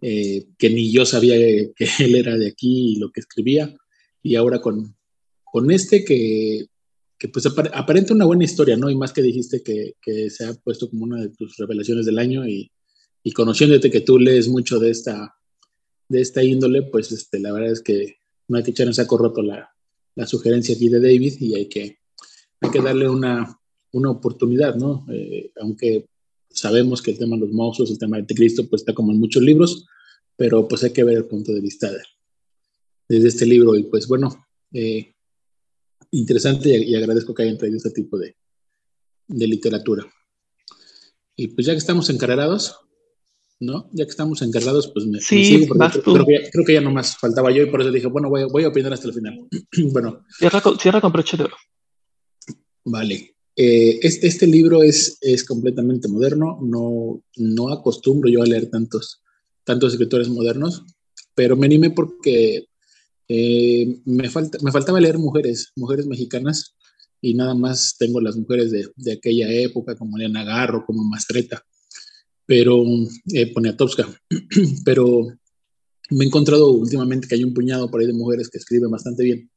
eh, 0.04 0.46
que 0.58 0.70
ni 0.70 0.92
yo 0.92 1.06
sabía 1.06 1.36
que 1.36 1.88
él 2.00 2.16
era 2.16 2.38
de 2.38 2.48
aquí 2.48 2.94
y 2.94 2.96
lo 2.98 3.12
que 3.12 3.22
escribía, 3.22 3.74
y 4.22 4.36
ahora 4.36 4.62
con, 4.62 4.96
con 5.44 5.72
este 5.72 6.04
que, 6.04 6.68
pues 7.32 7.46
aparenta 7.46 8.14
una 8.14 8.26
buena 8.26 8.44
historia, 8.44 8.76
¿no? 8.76 8.90
Y 8.90 8.96
más 8.96 9.14
que 9.14 9.22
dijiste 9.22 9.64
que, 9.64 9.96
que 10.02 10.30
se 10.30 10.46
ha 10.46 10.54
puesto 10.54 10.90
como 10.90 11.06
una 11.06 11.22
de 11.22 11.30
tus 11.30 11.56
revelaciones 11.56 12.06
del 12.06 12.20
año 12.20 12.46
y 12.46 12.70
y 13.24 13.32
conociéndote 13.32 13.90
que 13.90 14.02
tú 14.02 14.20
lees 14.20 14.50
mucho 14.50 14.80
de 14.80 14.92
esta, 14.92 15.36
de 16.10 16.22
esta 16.22 16.44
índole, 16.44 16.84
pues 16.84 17.12
este, 17.12 17.40
la 17.40 17.54
verdad 17.54 17.72
es 17.72 17.82
que 17.82 18.18
no 18.48 18.58
hay 18.58 18.64
que 18.64 18.72
echar 18.72 18.88
en 18.88 18.94
saco 18.94 19.18
roto 19.18 19.42
la, 19.42 19.74
la 20.16 20.28
sugerencia 20.28 20.76
aquí 20.76 20.90
de 20.90 21.00
David 21.00 21.36
y 21.40 21.56
hay 21.56 21.70
que, 21.70 22.00
hay 22.60 22.70
que 22.70 22.82
darle 22.82 23.08
una, 23.08 23.58
una 23.94 24.12
oportunidad, 24.12 24.76
¿no? 24.76 25.06
Eh, 25.10 25.52
aunque 25.62 26.08
sabemos 26.54 27.02
que 27.02 27.12
el 27.12 27.18
tema 27.18 27.36
de 27.36 27.42
los 27.42 27.52
monstruos, 27.52 27.92
el 27.92 28.00
tema 28.00 28.22
de 28.22 28.26
Cristo, 28.26 28.68
pues 28.70 28.82
está 28.82 28.94
como 28.94 29.12
en 29.12 29.20
muchos 29.20 29.44
libros, 29.44 29.86
pero 30.36 30.68
pues 30.68 30.84
hay 30.84 30.92
que 30.92 31.04
ver 31.04 31.18
el 31.18 31.26
punto 31.26 31.52
de 31.52 31.62
vista 31.62 31.92
de, 31.92 32.00
desde 33.08 33.28
este 33.28 33.46
libro 33.46 33.76
y 33.76 33.84
pues 33.84 34.08
bueno, 34.08 34.48
eh, 34.72 35.14
interesante 36.12 36.70
y, 36.70 36.92
y, 36.92 36.96
agradezco 36.96 37.34
que 37.34 37.44
hayan 37.44 37.58
traído 37.58 37.78
este 37.78 37.92
tipo 37.92 38.18
de, 38.18 38.36
de 39.28 39.48
literatura. 39.48 40.06
Y 41.36 41.48
pues 41.50 41.66
ya 41.66 41.74
que 41.74 41.80
estamos 41.80 42.10
encarrerados, 42.10 42.80
¿no? 43.60 43.90
Ya 43.92 44.06
que 44.06 44.12
estamos 44.12 44.42
encargados, 44.42 44.90
pues 44.94 45.06
me, 45.06 45.20
sí, 45.20 45.68
creo, 45.68 46.66
que 46.66 46.74
ya, 46.74 46.82
no 46.82 46.92
más 46.92 47.18
faltaba 47.18 47.52
yo 47.52 47.64
y 47.64 47.70
por 47.70 47.82
eso 47.82 47.92
dije, 47.92 48.08
bueno, 48.08 48.30
voy, 48.30 48.44
voy 48.46 48.64
a 48.64 48.68
opinar 48.68 48.94
hasta 48.94 49.08
el 49.08 49.14
final. 49.14 49.48
bueno. 49.92 50.26
Cierra 50.38 50.62
con, 50.62 50.80
cierra 50.80 51.02
con 51.02 51.12
broche 51.12 51.38
de 51.38 51.44
oro. 51.46 51.56
Vale. 52.86 53.33
Eh, 53.56 54.00
este, 54.02 54.28
este, 54.28 54.48
libro 54.48 54.82
es, 54.82 55.18
es 55.22 55.44
completamente 55.44 56.08
moderno, 56.08 56.60
no, 56.62 57.24
no 57.38 57.70
acostumbro 57.72 58.30
yo 58.30 58.42
a 58.42 58.46
leer 58.46 58.70
tantos, 58.70 59.22
tantos 59.64 59.94
escritores 59.94 60.30
modernos, 60.30 60.84
pero 61.36 61.56
me 61.56 61.68
animé 61.68 61.92
porque 61.92 62.68
eh, 63.28 64.02
me, 64.06 64.30
falta, 64.30 64.58
me 64.64 64.72
faltaba 64.72 65.00
leer 65.00 65.18
mujeres, 65.20 65.72
mujeres 65.76 66.08
mexicanas, 66.08 66.76
y 67.22 67.36
nada 67.36 67.54
más 67.54 67.96
tengo 67.98 68.20
las 68.20 68.36
mujeres 68.36 68.72
de, 68.72 68.90
de 68.96 69.14
aquella 69.14 69.50
época, 69.52 69.96
como 69.96 70.18
Elena 70.18 70.44
Garro, 70.44 70.84
como 70.86 71.04
Mastreta 71.04 71.64
pero 72.46 72.84
eh, 73.34 73.52
Poniatowska, 73.54 74.08
pero 74.86 75.28
me 76.10 76.26
he 76.26 76.28
encontrado 76.28 76.72
últimamente 76.72 77.28
que 77.28 77.36
hay 77.36 77.44
un 77.44 77.54
puñado 77.54 77.90
por 77.90 78.02
ahí 78.02 78.08
de 78.08 78.14
mujeres 78.14 78.50
que 78.50 78.58
escriben 78.58 78.92
bastante 78.92 79.24
bien. 79.24 79.50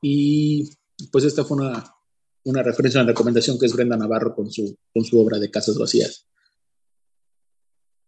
Y 0.00 0.70
pues 1.10 1.24
esta 1.24 1.44
fue 1.44 1.56
una, 1.56 1.84
una 2.44 2.62
referencia, 2.62 3.00
una 3.00 3.10
recomendación 3.10 3.58
que 3.58 3.66
es 3.66 3.72
Brenda 3.72 3.96
Navarro 3.96 4.34
con 4.34 4.50
su, 4.50 4.76
con 4.92 5.04
su 5.04 5.18
obra 5.18 5.38
de 5.38 5.50
Casas 5.50 5.76
Vacías. 5.76 6.26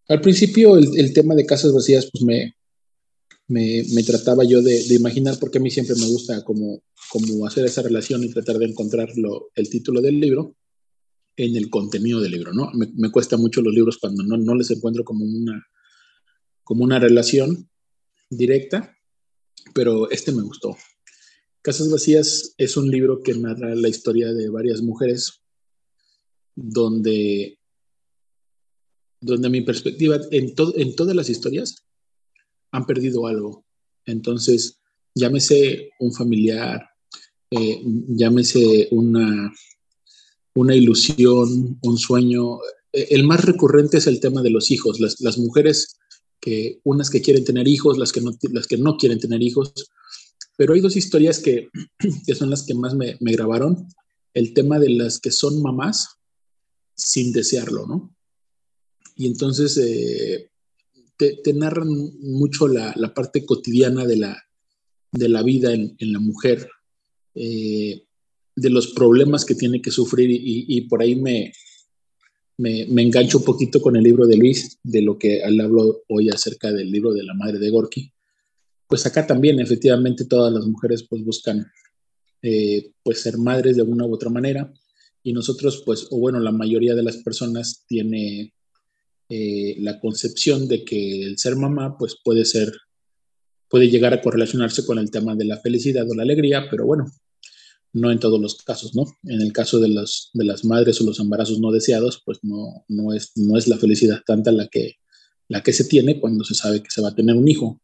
Al 0.08 0.20
principio 0.20 0.76
el, 0.76 0.98
el 0.98 1.12
tema 1.12 1.34
de 1.34 1.46
Casas 1.46 1.72
Vacías 1.72 2.08
pues 2.10 2.22
me, 2.22 2.56
me, 3.48 3.84
me 3.94 4.02
trataba 4.02 4.44
yo 4.44 4.62
de, 4.62 4.84
de, 4.84 4.94
imaginar 4.94 5.38
porque 5.38 5.58
a 5.58 5.60
mí 5.60 5.70
siempre 5.70 5.96
me 5.96 6.06
gusta 6.06 6.44
como, 6.44 6.82
como 7.10 7.46
hacer 7.46 7.64
esa 7.64 7.82
relación 7.82 8.24
y 8.24 8.32
tratar 8.32 8.58
de 8.58 8.66
encontrar 8.66 9.08
el 9.54 9.70
título 9.70 10.00
del 10.00 10.20
libro 10.20 10.56
en 11.36 11.56
el 11.56 11.70
contenido 11.70 12.20
del 12.20 12.32
libro, 12.32 12.52
¿no? 12.52 12.70
Me, 12.72 12.88
me 12.94 13.10
cuesta 13.10 13.36
mucho 13.36 13.60
los 13.62 13.74
libros 13.74 13.98
cuando 13.98 14.22
no, 14.22 14.36
no, 14.36 14.54
les 14.54 14.70
encuentro 14.70 15.04
como 15.04 15.24
una, 15.24 15.66
como 16.64 16.82
una 16.82 16.98
relación 16.98 17.68
directa, 18.30 18.96
pero 19.74 20.10
este 20.10 20.32
me 20.32 20.42
gustó. 20.42 20.76
Casas 21.66 21.90
Vacías 21.90 22.54
es 22.58 22.76
un 22.76 22.92
libro 22.92 23.24
que 23.24 23.34
narra 23.34 23.74
la 23.74 23.88
historia 23.88 24.32
de 24.32 24.48
varias 24.48 24.82
mujeres, 24.82 25.42
donde, 26.54 27.58
donde 29.20 29.50
mi 29.50 29.62
perspectiva, 29.62 30.20
en, 30.30 30.54
en 30.76 30.94
todas 30.94 31.16
las 31.16 31.28
historias, 31.28 31.84
han 32.70 32.86
perdido 32.86 33.26
algo. 33.26 33.66
Entonces, 34.04 34.78
llámese 35.12 35.90
un 35.98 36.12
familiar, 36.12 36.88
eh, 37.50 37.82
llámese 38.10 38.86
una, 38.92 39.52
una 40.54 40.76
ilusión, 40.76 41.80
un 41.82 41.98
sueño. 41.98 42.60
Eh, 42.92 43.08
el 43.10 43.24
más 43.24 43.44
recurrente 43.44 43.96
es 43.96 44.06
el 44.06 44.20
tema 44.20 44.40
de 44.40 44.50
los 44.50 44.70
hijos, 44.70 45.00
las, 45.00 45.36
mujeres, 45.36 45.98
que 46.38 46.78
unas 46.84 47.10
que 47.10 47.22
quieren 47.22 47.44
tener 47.44 47.66
hijos, 47.66 47.98
las 47.98 48.12
que, 48.12 48.20
no, 48.20 48.30
las 48.52 48.68
que 48.68 48.78
no 48.78 48.96
quieren 48.96 49.18
tener 49.18 49.42
hijos. 49.42 49.72
Pero 50.56 50.74
hay 50.74 50.80
dos 50.80 50.96
historias 50.96 51.38
que, 51.38 51.68
son 52.34 52.50
las 52.50 52.64
que 52.64 52.74
más 52.74 52.94
me, 52.94 53.16
grabaron. 53.20 53.86
El 54.34 54.52
tema 54.52 54.78
de 54.78 54.90
las 54.90 55.18
que 55.20 55.30
son 55.30 55.62
mamás 55.62 56.18
sin 56.94 57.32
desearlo, 57.32 57.86
¿no? 57.86 58.14
Y 59.14 59.26
entonces 59.26 59.78
eh, 59.78 60.50
te, 61.16 61.52
narran 61.54 61.88
mucho 62.20 62.68
la, 62.68 62.94
parte 63.14 63.46
cotidiana 63.46 64.06
de 64.06 64.16
la, 64.16 64.42
de 65.12 65.28
la 65.28 65.42
vida 65.42 65.72
en, 65.72 65.96
la 65.98 66.18
mujer. 66.18 66.68
Eh, 67.34 68.06
de 68.56 68.70
los 68.70 68.88
problemas 68.88 69.44
que 69.44 69.54
tiene 69.54 69.82
que 69.82 69.90
sufrir 69.90 70.30
y, 70.30 70.80
por 70.88 71.02
ahí 71.02 71.14
me, 71.14 71.52
me, 72.56 73.02
engancho 73.02 73.38
un 73.38 73.44
poquito 73.44 73.82
con 73.82 73.96
el 73.96 74.02
libro 74.02 74.26
de 74.26 74.36
Luis, 74.36 74.78
de 74.82 75.02
lo 75.02 75.18
que 75.18 75.40
él 75.40 75.60
habló 75.60 76.02
hoy 76.08 76.30
acerca 76.30 76.72
del 76.72 76.90
libro 76.90 77.12
de 77.12 77.22
la 77.22 77.34
madre 77.34 77.58
de 77.58 77.70
Gorky. 77.70 78.12
Pues 78.86 79.04
acá 79.06 79.26
también, 79.26 79.58
efectivamente, 79.60 80.24
todas 80.24 80.52
las 80.52 80.66
mujeres 80.66 81.04
pues 81.08 81.24
buscan 81.24 81.66
eh, 82.42 82.92
pues 83.02 83.20
ser 83.20 83.38
madres 83.38 83.76
de 83.76 83.82
una 83.82 84.06
u 84.06 84.14
otra 84.14 84.30
manera 84.30 84.72
y 85.22 85.32
nosotros 85.32 85.82
pues, 85.84 86.06
o 86.10 86.18
bueno, 86.18 86.38
la 86.38 86.52
mayoría 86.52 86.94
de 86.94 87.02
las 87.02 87.16
personas 87.16 87.84
tiene 87.88 88.54
eh, 89.28 89.76
la 89.80 89.98
concepción 89.98 90.68
de 90.68 90.84
que 90.84 91.22
el 91.22 91.38
ser 91.38 91.56
mamá 91.56 91.96
pues 91.98 92.16
puede 92.22 92.44
ser, 92.44 92.72
puede 93.68 93.90
llegar 93.90 94.14
a 94.14 94.20
correlacionarse 94.20 94.86
con 94.86 94.98
el 94.98 95.10
tema 95.10 95.34
de 95.34 95.46
la 95.46 95.58
felicidad 95.58 96.08
o 96.08 96.14
la 96.14 96.22
alegría, 96.22 96.68
pero 96.70 96.86
bueno, 96.86 97.06
no 97.92 98.12
en 98.12 98.20
todos 98.20 98.40
los 98.40 98.56
casos, 98.62 98.94
¿no? 98.94 99.04
En 99.24 99.40
el 99.40 99.52
caso 99.52 99.80
de, 99.80 99.88
las 99.88 100.30
de 100.32 100.44
las 100.44 100.64
madres 100.64 101.00
o 101.00 101.04
los 101.04 101.18
embarazos 101.18 101.58
no 101.58 101.72
deseados, 101.72 102.22
pues 102.24 102.38
no, 102.42 102.84
no, 102.86 103.12
es, 103.12 103.32
no 103.34 103.58
es 103.58 103.66
la 103.66 103.78
felicidad 103.78 104.20
tanta 104.24 104.52
la 104.52 104.68
que, 104.68 104.96
la 105.48 105.62
que 105.62 105.72
se 105.72 105.84
tiene 105.84 106.20
cuando 106.20 106.44
se 106.44 106.54
sabe 106.54 106.82
que 106.82 106.90
se 106.90 107.00
va 107.02 107.08
a 107.08 107.14
tener 107.14 107.34
un 107.34 107.48
hijo. 107.48 107.80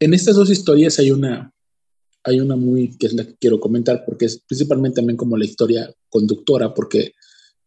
En 0.00 0.14
estas 0.14 0.34
dos 0.34 0.48
historias 0.48 0.98
hay 0.98 1.10
una, 1.10 1.52
hay 2.24 2.40
una 2.40 2.56
muy, 2.56 2.96
que 2.96 3.06
es 3.06 3.12
la 3.12 3.24
que 3.24 3.36
quiero 3.36 3.60
comentar, 3.60 4.02
porque 4.06 4.24
es 4.24 4.40
principalmente 4.40 4.96
también 4.96 5.18
como 5.18 5.36
la 5.36 5.44
historia 5.44 5.94
conductora, 6.08 6.72
porque 6.72 7.12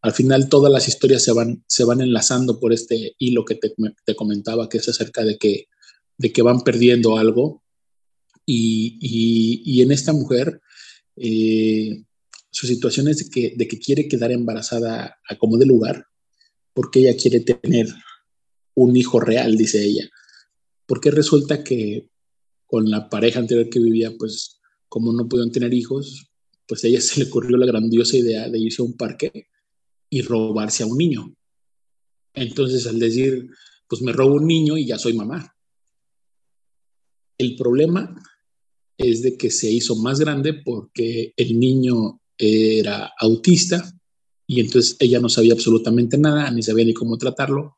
al 0.02 0.14
final 0.14 0.50
todas 0.50 0.72
las 0.72 0.88
historias 0.88 1.24
se 1.24 1.32
van, 1.32 1.64
se 1.68 1.84
van 1.84 2.02
enlazando 2.02 2.60
por 2.60 2.74
este 2.74 3.16
hilo 3.20 3.46
que 3.46 3.56
te, 3.56 3.72
te 4.04 4.16
comentaba, 4.16 4.68
que 4.68 4.80
es 4.80 4.90
acerca 4.90 5.24
de 5.24 5.38
que, 5.38 5.68
de 6.18 6.34
que 6.34 6.42
van 6.42 6.62
perdiendo 6.62 7.18
algo. 7.18 7.64
Y, 8.46 8.98
y, 9.00 9.62
y 9.64 9.82
en 9.84 9.92
esta 9.92 10.12
mujer, 10.12 10.60
eh, 11.16 12.04
su 12.50 12.68
situación 12.68 13.08
es 13.08 13.20
de 13.20 13.30
que, 13.30 13.54
de 13.56 13.68
que 13.68 13.80
quiere 13.80 14.08
quedar 14.08 14.32
embarazada 14.32 15.20
a 15.30 15.38
como 15.38 15.58
de 15.58 15.68
lugar, 15.68 16.08
porque 16.74 17.00
ella 17.00 17.16
quiere 17.16 17.40
tener 17.42 17.88
un 18.74 18.98
hijo 18.98 19.20
real, 19.20 19.56
dice 19.56 19.86
ella. 19.86 20.10
Porque 20.86 21.12
resulta 21.12 21.64
que 21.64 22.10
con 22.66 22.90
la 22.90 23.10
pareja 23.10 23.40
anterior 23.40 23.70
que 23.70 23.80
vivía, 23.80 24.12
pues 24.18 24.60
como 24.90 25.14
no 25.14 25.28
pudieron 25.28 25.52
tener 25.52 25.74
hijos, 25.74 26.32
pues 26.68 26.84
a 26.84 26.88
ella 26.88 27.02
se 27.02 27.20
le 27.20 27.28
ocurrió 27.28 27.58
la 27.58 27.66
grandiosa 27.66 28.18
idea 28.18 28.50
de 28.50 28.60
irse 28.60 28.82
a 28.82 28.86
un 28.86 28.96
parque 28.96 29.48
y 30.10 30.22
robarse 30.22 30.84
a 30.84 30.88
un 30.88 30.98
niño. 30.98 31.36
Entonces, 32.34 32.88
al 32.88 33.00
decir, 33.00 33.50
pues 33.88 34.02
me 34.02 34.12
robo 34.12 34.36
un 34.36 34.48
niño 34.48 34.78
y 34.78 34.86
ya 34.86 34.98
soy 34.98 35.14
mamá. 35.14 35.56
El 37.38 37.56
problema 37.56 38.16
es 38.98 39.22
de 39.22 39.38
que 39.38 39.52
se 39.52 39.72
hizo 39.72 39.96
más 39.96 40.20
grande 40.20 40.54
porque 40.54 41.34
el 41.36 41.60
niño 41.60 42.22
era 42.38 43.12
autista 43.20 43.92
y 44.48 44.60
entonces 44.60 44.96
ella 45.00 45.20
no 45.20 45.30
sabía 45.30 45.54
absolutamente 45.54 46.18
nada, 46.18 46.50
ni 46.52 46.62
sabía 46.62 46.86
ni 46.86 46.94
cómo 46.94 47.18
tratarlo. 47.18 47.76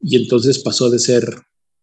Y 0.00 0.16
entonces 0.16 0.58
pasó 0.58 0.90
de 0.90 0.98
ser 0.98 1.34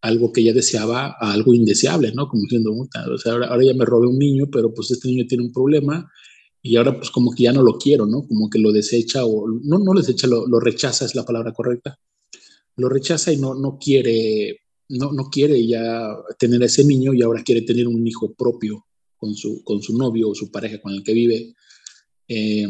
algo 0.02 0.32
que 0.32 0.41
ella 0.41 0.54
deseaba 0.54 1.16
a 1.20 1.34
algo 1.34 1.54
indeseable, 1.54 2.12
¿no? 2.14 2.28
Como 2.28 2.43
diciendo, 2.43 2.72
o 2.72 3.18
sea, 3.18 3.34
ahora, 3.34 3.47
ahora 3.47 3.66
ya 3.66 3.74
me 3.74 3.86
robé 3.86 4.08
un 4.08 4.18
niño, 4.18 4.47
pero 4.52 4.74
pues 4.74 4.91
este 4.91 5.08
niño 5.08 5.26
tiene 5.28 5.43
un 5.43 5.52
problema 5.52 6.10
y 6.62 6.76
ahora 6.76 6.95
pues 6.97 7.10
como 7.10 7.34
que 7.34 7.43
ya 7.43 7.54
no 7.54 7.62
lo 7.62 7.78
quiero, 7.78 8.06
¿no? 8.06 8.28
Como 8.28 8.50
que 8.50 8.60
lo 8.60 8.72
desecha 8.72 9.26
o 9.26 9.47
no, 9.47 9.80
no 9.80 9.93
lo 9.93 10.00
desecha, 10.00 10.28
lo, 10.28 10.47
lo 10.47 10.60
rechaza 10.60 11.06
es 11.06 11.16
la 11.16 11.26
palabra 11.26 11.54
correcta. 11.54 12.00
Lo 12.76 12.89
rechaza 12.89 13.32
y 13.32 13.38
no, 13.38 13.56
no 13.56 13.78
quiere, 13.78 14.62
no, 14.89 15.12
no 15.12 15.30
quiere 15.30 15.66
ya 15.66 16.16
tener 16.38 16.62
a 16.62 16.66
ese 16.66 16.84
niño 16.84 17.14
y 17.14 17.22
ahora 17.22 17.43
quiere 17.43 17.62
tener 17.62 17.88
un 17.88 18.06
hijo 18.08 18.34
propio 18.34 18.86
con 19.18 19.36
su, 19.36 19.64
con 19.64 19.82
su 19.82 19.97
novio 19.97 20.30
o 20.30 20.36
su 20.36 20.52
pareja 20.52 20.82
con 20.82 20.93
el 20.93 21.04
que 21.04 21.14
vive. 21.14 21.56
Eh, 22.28 22.68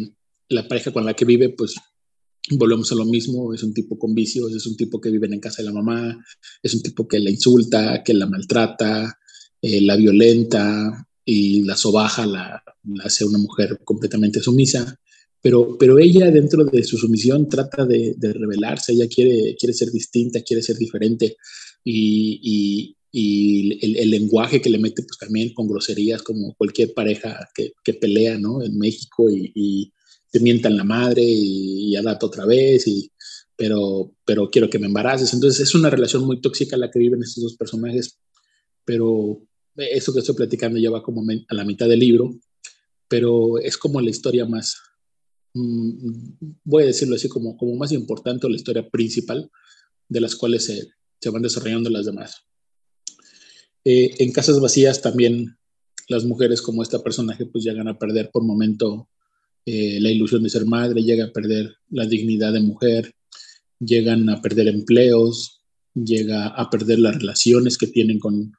la 0.50 0.68
pareja 0.68 0.92
con 0.92 1.06
la 1.06 1.14
que 1.14 1.26
vive, 1.26 1.50
pues 1.50 1.76
volvemos 2.52 2.92
a 2.92 2.96
lo 2.96 3.06
mismo, 3.06 3.54
es 3.54 3.64
un 3.64 3.74
tipo 3.74 3.98
con 3.98 4.16
vicios, 4.16 4.54
es 4.54 4.66
un 4.66 4.76
tipo 4.76 5.00
que 5.00 5.12
vive 5.12 5.28
en 5.28 5.40
casa 5.40 5.62
de 5.62 5.68
la 5.68 5.74
mamá, 5.74 6.24
es 6.64 6.74
un 6.74 6.82
tipo 6.82 7.08
que 7.08 7.20
la 7.20 7.30
insulta, 7.30 8.04
que 8.04 8.14
la 8.14 8.26
maltrata, 8.26 9.20
eh, 9.62 9.82
la 9.82 9.96
violenta, 9.96 11.08
y 11.32 11.62
la 11.64 11.78
sobaja, 11.78 12.26
la, 12.26 12.64
hace 13.04 13.24
una 13.24 13.38
mujer 13.38 13.80
completamente 13.84 14.40
sumisa, 14.40 15.00
pero, 15.40 15.78
pero 15.78 16.00
ella 16.00 16.32
dentro 16.32 16.66
de 16.66 16.84
su 16.84 16.98
sumisión 16.98 17.48
trata 17.48 17.86
de, 17.86 18.16
de 18.18 18.34
rebelarse, 18.34 18.94
ella 18.94 19.08
quiere, 19.08 19.56
quiere 19.56 19.74
ser 19.74 19.92
distinta, 19.92 20.42
quiere 20.42 20.64
ser 20.64 20.78
diferente 20.78 21.38
y, 21.84 22.96
el, 23.14 24.10
lenguaje 24.10 24.60
que 24.60 24.72
le 24.72 24.80
mete 24.80 25.04
pues 25.04 25.20
también 25.20 25.54
con 25.54 25.68
groserías 25.68 26.24
como 26.24 26.56
cualquier 26.56 26.96
pareja 26.96 27.48
que, 27.54 27.74
que 27.84 27.94
pelea, 27.94 28.40
¿no? 28.40 28.64
En 28.64 28.76
México 28.78 29.30
y 29.30 29.94
te 30.32 30.40
mientan 30.40 30.78
la 30.78 30.84
madre 30.84 31.24
y, 31.24 31.92
y 31.92 31.96
a 31.96 32.18
otra 32.22 32.46
vez 32.46 32.88
y 32.88 33.12
pero, 33.60 34.16
pero 34.24 34.50
quiero 34.50 34.70
que 34.70 34.80
me 34.80 34.88
embaraces. 34.88 35.34
Entonces 35.34 35.60
es 35.60 35.76
una 35.76 35.90
relación 35.90 36.24
muy 36.26 36.40
tóxica 36.40 36.78
la 36.78 36.90
que 36.90 36.98
viven 36.98 37.22
estos 37.22 37.44
dos 37.44 37.58
personajes, 37.58 38.18
pero, 38.86 39.42
eso 39.76 40.14
que 40.14 40.20
estoy 40.20 40.36
platicando 40.36 40.80
ya 40.80 40.90
va 40.90 41.04
como 41.04 41.22
a 41.22 41.54
la 41.54 41.66
mitad 41.66 41.88
del 41.88 42.00
libro, 42.00 42.34
pero 43.08 43.58
es 43.60 43.78
como 43.78 44.02
la 44.02 44.10
historia 44.10 44.46
más, 44.46 44.78
mm, 45.54 46.32
voy 46.64 46.84
a 46.84 46.88
decirlo 46.88 47.16
así, 47.16 47.28
como, 47.28 47.58
como 47.58 47.76
más 47.76 47.92
importante 47.92 48.48
o 48.48 48.50
la 48.50 48.56
historia 48.56 48.90
principal 48.90 49.50
de 50.08 50.22
las 50.22 50.36
cuales 50.36 50.66
se, 50.66 50.88
se 51.22 51.30
van 51.30 51.42
desarrollando 51.42 51.90
las 51.90 52.06
demás. 52.06 52.38
Eh, 53.84 54.16
en 54.20 54.32
Casas 54.32 54.60
Vacías 54.60 55.02
también 55.02 55.58
las 56.08 56.26
mujeres 56.26 56.62
como 56.62 56.82
esta 56.82 57.02
personaje 57.04 57.46
pues 57.46 57.64
llegan 57.64 57.88
a 57.88 57.98
perder 57.98 58.32
por 58.32 58.44
momento 58.44 59.08
eh, 59.72 60.00
la 60.02 60.10
ilusión 60.10 60.42
de 60.42 60.50
ser 60.50 60.66
madre, 60.66 61.04
llegan 61.04 61.30
a 61.30 61.32
perder 61.32 61.76
la 61.92 62.08
dignidad 62.08 62.54
de 62.54 62.60
mujer, 62.60 63.14
llegan 63.80 64.28
a 64.28 64.42
perder 64.42 64.68
empleos, 64.68 65.62
llega 65.94 66.48
a 66.48 66.72
perder 66.72 66.98
las 66.98 67.16
relaciones 67.16 67.78
que 67.78 67.86
tienen 67.86 68.18
con, 68.18 68.52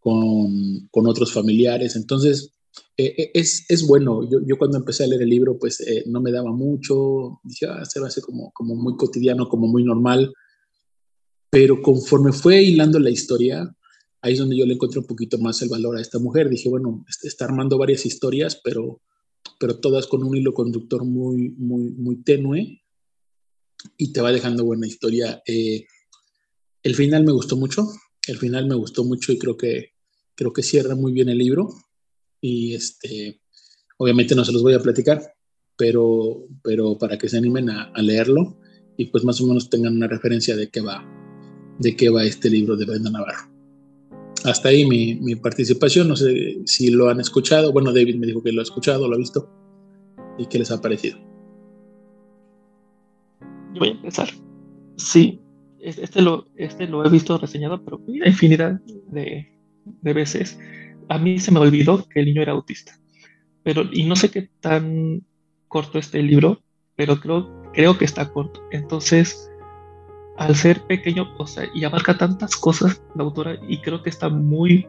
con, 0.00 0.86
con 0.90 1.06
otros 1.06 1.32
familiares. 1.32 1.96
Entonces, 1.96 2.50
eh, 2.94 3.14
eh, 3.16 3.30
es, 3.32 3.64
es, 3.70 3.86
bueno. 3.86 4.28
Yo, 4.30 4.40
yo, 4.46 4.58
cuando 4.58 4.76
empecé 4.76 5.04
a 5.04 5.06
leer 5.06 5.22
el 5.22 5.30
libro, 5.30 5.58
pues 5.58 5.82
no 6.04 6.20
me 6.20 6.30
daba 6.30 6.52
mucho. 6.52 7.40
Dije, 7.42 7.64
ah, 7.64 7.86
se 7.86 7.98
va 7.98 8.06
a 8.06 8.08
hacer 8.08 8.22
como, 8.22 8.52
como 8.52 8.74
muy 8.74 8.96
cotidiano, 8.98 9.48
como 9.48 9.66
muy 9.66 9.82
normal. 9.82 10.30
Pero 11.50 11.80
conforme 11.80 12.32
fue 12.32 12.62
hilando 12.62 12.98
la 12.98 13.08
historia, 13.08 13.66
ahí 14.20 14.34
es 14.34 14.38
donde 14.38 14.58
yo 14.58 14.66
le 14.66 14.74
encontré 14.74 15.00
un 15.00 15.06
poquito 15.06 15.38
más 15.38 15.62
el 15.62 15.70
valor 15.70 15.96
a 15.96 16.02
esta 16.02 16.18
mujer. 16.18 16.50
Dije, 16.50 16.68
bueno, 16.68 17.02
está 17.22 17.46
armando 17.46 17.78
varias 17.78 18.04
historias, 18.04 18.60
pero, 18.62 19.00
pero 19.60 19.78
todas 19.78 20.06
con 20.06 20.24
un 20.24 20.34
hilo 20.34 20.54
conductor 20.54 21.04
muy, 21.04 21.50
muy, 21.50 21.90
muy 21.90 22.22
tenue 22.22 22.82
y 23.98 24.10
te 24.10 24.22
va 24.22 24.32
dejando 24.32 24.64
buena 24.64 24.86
historia. 24.86 25.42
Eh, 25.46 25.84
el 26.82 26.94
final 26.94 27.24
me 27.24 27.32
gustó 27.32 27.58
mucho. 27.58 27.86
El 28.26 28.38
final 28.38 28.66
me 28.66 28.74
gustó 28.74 29.04
mucho 29.04 29.32
y 29.32 29.38
creo 29.38 29.58
que, 29.58 29.90
creo 30.34 30.54
que 30.54 30.62
cierra 30.62 30.94
muy 30.94 31.12
bien 31.12 31.28
el 31.28 31.36
libro. 31.36 31.68
Y 32.40 32.74
este, 32.74 33.42
obviamente 33.98 34.34
no 34.34 34.46
se 34.46 34.52
los 34.52 34.62
voy 34.62 34.72
a 34.72 34.80
platicar, 34.80 35.34
pero, 35.76 36.46
pero 36.62 36.96
para 36.96 37.18
que 37.18 37.28
se 37.28 37.36
animen 37.36 37.68
a, 37.68 37.92
a 37.94 38.00
leerlo 38.00 38.58
y 38.96 39.06
pues 39.06 39.24
más 39.24 39.42
o 39.42 39.46
menos 39.46 39.68
tengan 39.68 39.94
una 39.94 40.08
referencia 40.08 40.56
de 40.56 40.70
qué 40.70 40.80
va, 40.80 41.04
de 41.78 41.94
qué 41.96 42.08
va 42.08 42.24
este 42.24 42.48
libro 42.48 42.78
de 42.78 42.86
Brenda 42.86 43.10
Navarro. 43.10 43.49
Hasta 44.44 44.70
ahí 44.70 44.86
mi, 44.86 45.16
mi, 45.16 45.36
participación, 45.36 46.08
no 46.08 46.16
sé 46.16 46.60
si 46.64 46.90
lo 46.90 47.08
han 47.08 47.20
escuchado, 47.20 47.72
bueno, 47.72 47.92
David 47.92 48.16
me 48.16 48.26
dijo 48.26 48.42
que 48.42 48.52
lo 48.52 48.60
ha 48.60 48.64
escuchado, 48.64 49.06
lo 49.06 49.14
ha 49.14 49.18
visto, 49.18 49.50
y 50.38 50.46
qué 50.46 50.58
les 50.58 50.70
ha 50.70 50.80
parecido. 50.80 51.18
Yo 53.74 53.80
voy 53.80 53.88
a 53.88 53.92
empezar. 53.92 54.28
Sí, 54.96 55.40
este 55.78 56.22
lo, 56.22 56.46
este 56.56 56.86
lo 56.86 57.04
he 57.04 57.10
visto 57.10 57.36
reseñado, 57.38 57.84
pero 57.84 58.00
infinidad 58.06 58.80
de, 59.08 59.46
de, 59.84 60.12
veces. 60.12 60.58
A 61.08 61.18
mí 61.18 61.38
se 61.38 61.52
me 61.52 61.60
olvidó 61.60 62.06
que 62.08 62.20
el 62.20 62.26
niño 62.26 62.42
era 62.42 62.52
autista. 62.52 62.98
Pero, 63.62 63.84
y 63.92 64.04
no 64.04 64.16
sé 64.16 64.30
qué 64.30 64.50
tan 64.60 65.22
corto 65.68 65.98
este 65.98 66.22
libro, 66.22 66.62
pero 66.96 67.20
creo, 67.20 67.62
creo 67.72 67.98
que 67.98 68.04
está 68.04 68.32
corto. 68.32 68.62
Entonces, 68.72 69.49
al 70.40 70.56
ser 70.56 70.80
pequeño, 70.80 71.34
o 71.36 71.46
sea, 71.46 71.68
y 71.74 71.84
abarca 71.84 72.16
tantas 72.16 72.56
cosas 72.56 73.02
la 73.14 73.24
autora, 73.24 73.58
y 73.68 73.82
creo 73.82 74.02
que 74.02 74.08
está 74.08 74.30
muy, 74.30 74.88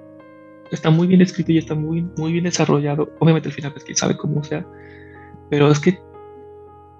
está 0.71 0.89
muy 0.89 1.07
bien 1.07 1.21
escrito 1.21 1.51
y 1.51 1.57
está 1.57 1.75
muy, 1.75 2.07
muy 2.17 2.31
bien 2.31 2.45
desarrollado. 2.45 3.09
Obviamente 3.19 3.49
al 3.49 3.53
final, 3.53 3.73
pues 3.73 3.83
quién 3.83 3.97
sabe 3.97 4.15
cómo 4.15 4.41
sea, 4.45 4.65
pero 5.49 5.69
es 5.69 5.79
que, 5.81 5.99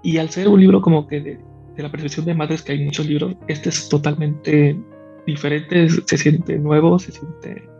y 0.02 0.18
al 0.18 0.28
ser 0.28 0.48
un 0.48 0.60
libro 0.60 0.82
como 0.82 1.06
que 1.06 1.20
de, 1.22 1.40
la 1.78 1.90
percepción 1.90 2.26
de 2.26 2.34
madres 2.34 2.60
que 2.60 2.72
hay 2.72 2.84
muchos 2.84 3.06
libros, 3.06 3.34
este 3.48 3.70
es 3.70 3.88
totalmente 3.88 4.78
diferente, 5.26 5.88
se 5.88 6.18
siente 6.18 6.58
nuevo, 6.58 6.98
se 6.98 7.10
siente 7.10 7.70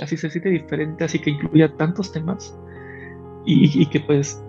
así 0.00 0.16
se 0.16 0.28
siente 0.28 0.48
diferente, 0.48 1.04
así 1.04 1.20
que 1.20 1.30
incluía 1.30 1.72
tantos 1.76 2.10
temas 2.10 2.56
y 3.44 3.86
que 3.86 4.00
pues 4.00 4.42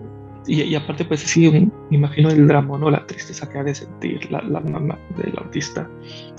y, 0.46 0.62
y, 0.62 0.74
aparte 0.74 1.04
pues 1.04 1.20
sí 1.20 1.50
me 1.50 1.70
imagino 1.90 2.28
el 2.30 2.46
drama 2.46 2.78
no 2.78 2.90
la 2.90 3.06
tristeza 3.06 3.48
que 3.48 3.58
ha 3.58 3.64
de 3.64 3.74
sentir 3.74 4.30
la, 4.30 4.42
la 4.42 4.60
mamá 4.60 4.98
del 5.16 5.36
autista 5.38 5.88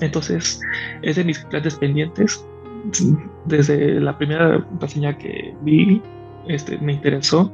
entonces 0.00 0.60
es 1.02 1.16
de 1.16 1.24
mis 1.24 1.38
planes 1.46 1.74
pendientes 1.76 2.46
desde 3.46 4.00
la 4.00 4.16
primera 4.16 4.64
reseña 4.80 5.16
que 5.18 5.54
vi 5.62 6.00
este 6.46 6.78
me 6.78 6.92
interesó 6.92 7.52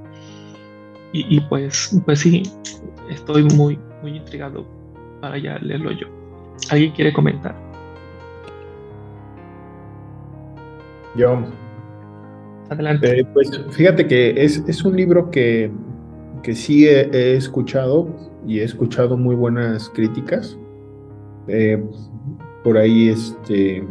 y, 1.13 1.37
y 1.37 1.41
pues 1.41 1.99
pues 2.05 2.21
sí 2.21 2.43
estoy 3.11 3.45
muy 3.45 3.79
muy 4.03 4.17
intrigado 4.17 4.67
para 5.23 5.39
ya 5.39 5.59
leerlo 5.59 5.93
yo. 5.93 6.09
¿Alguien 6.71 6.93
quiere 6.93 7.13
comentar? 7.13 7.55
Yo. 11.17 11.45
Adelante. 12.69 13.21
Eh, 13.21 13.25
pues 13.33 13.51
fíjate 13.71 14.07
que 14.07 14.35
es, 14.37 14.63
es 14.67 14.83
un 14.85 14.97
libro 14.97 15.31
que, 15.31 15.71
que 16.43 16.55
sí 16.55 16.87
he, 16.87 17.37
escuchado 17.37 18.09
y 18.47 18.61
he 18.61 18.65
escuchado 18.65 19.17
muy 19.17 19.35
buenas 19.35 19.89
críticas. 19.91 20.59
Eh, 21.49 21.83
por 22.65 22.79
ahí, 22.79 23.09
este, 23.09 23.85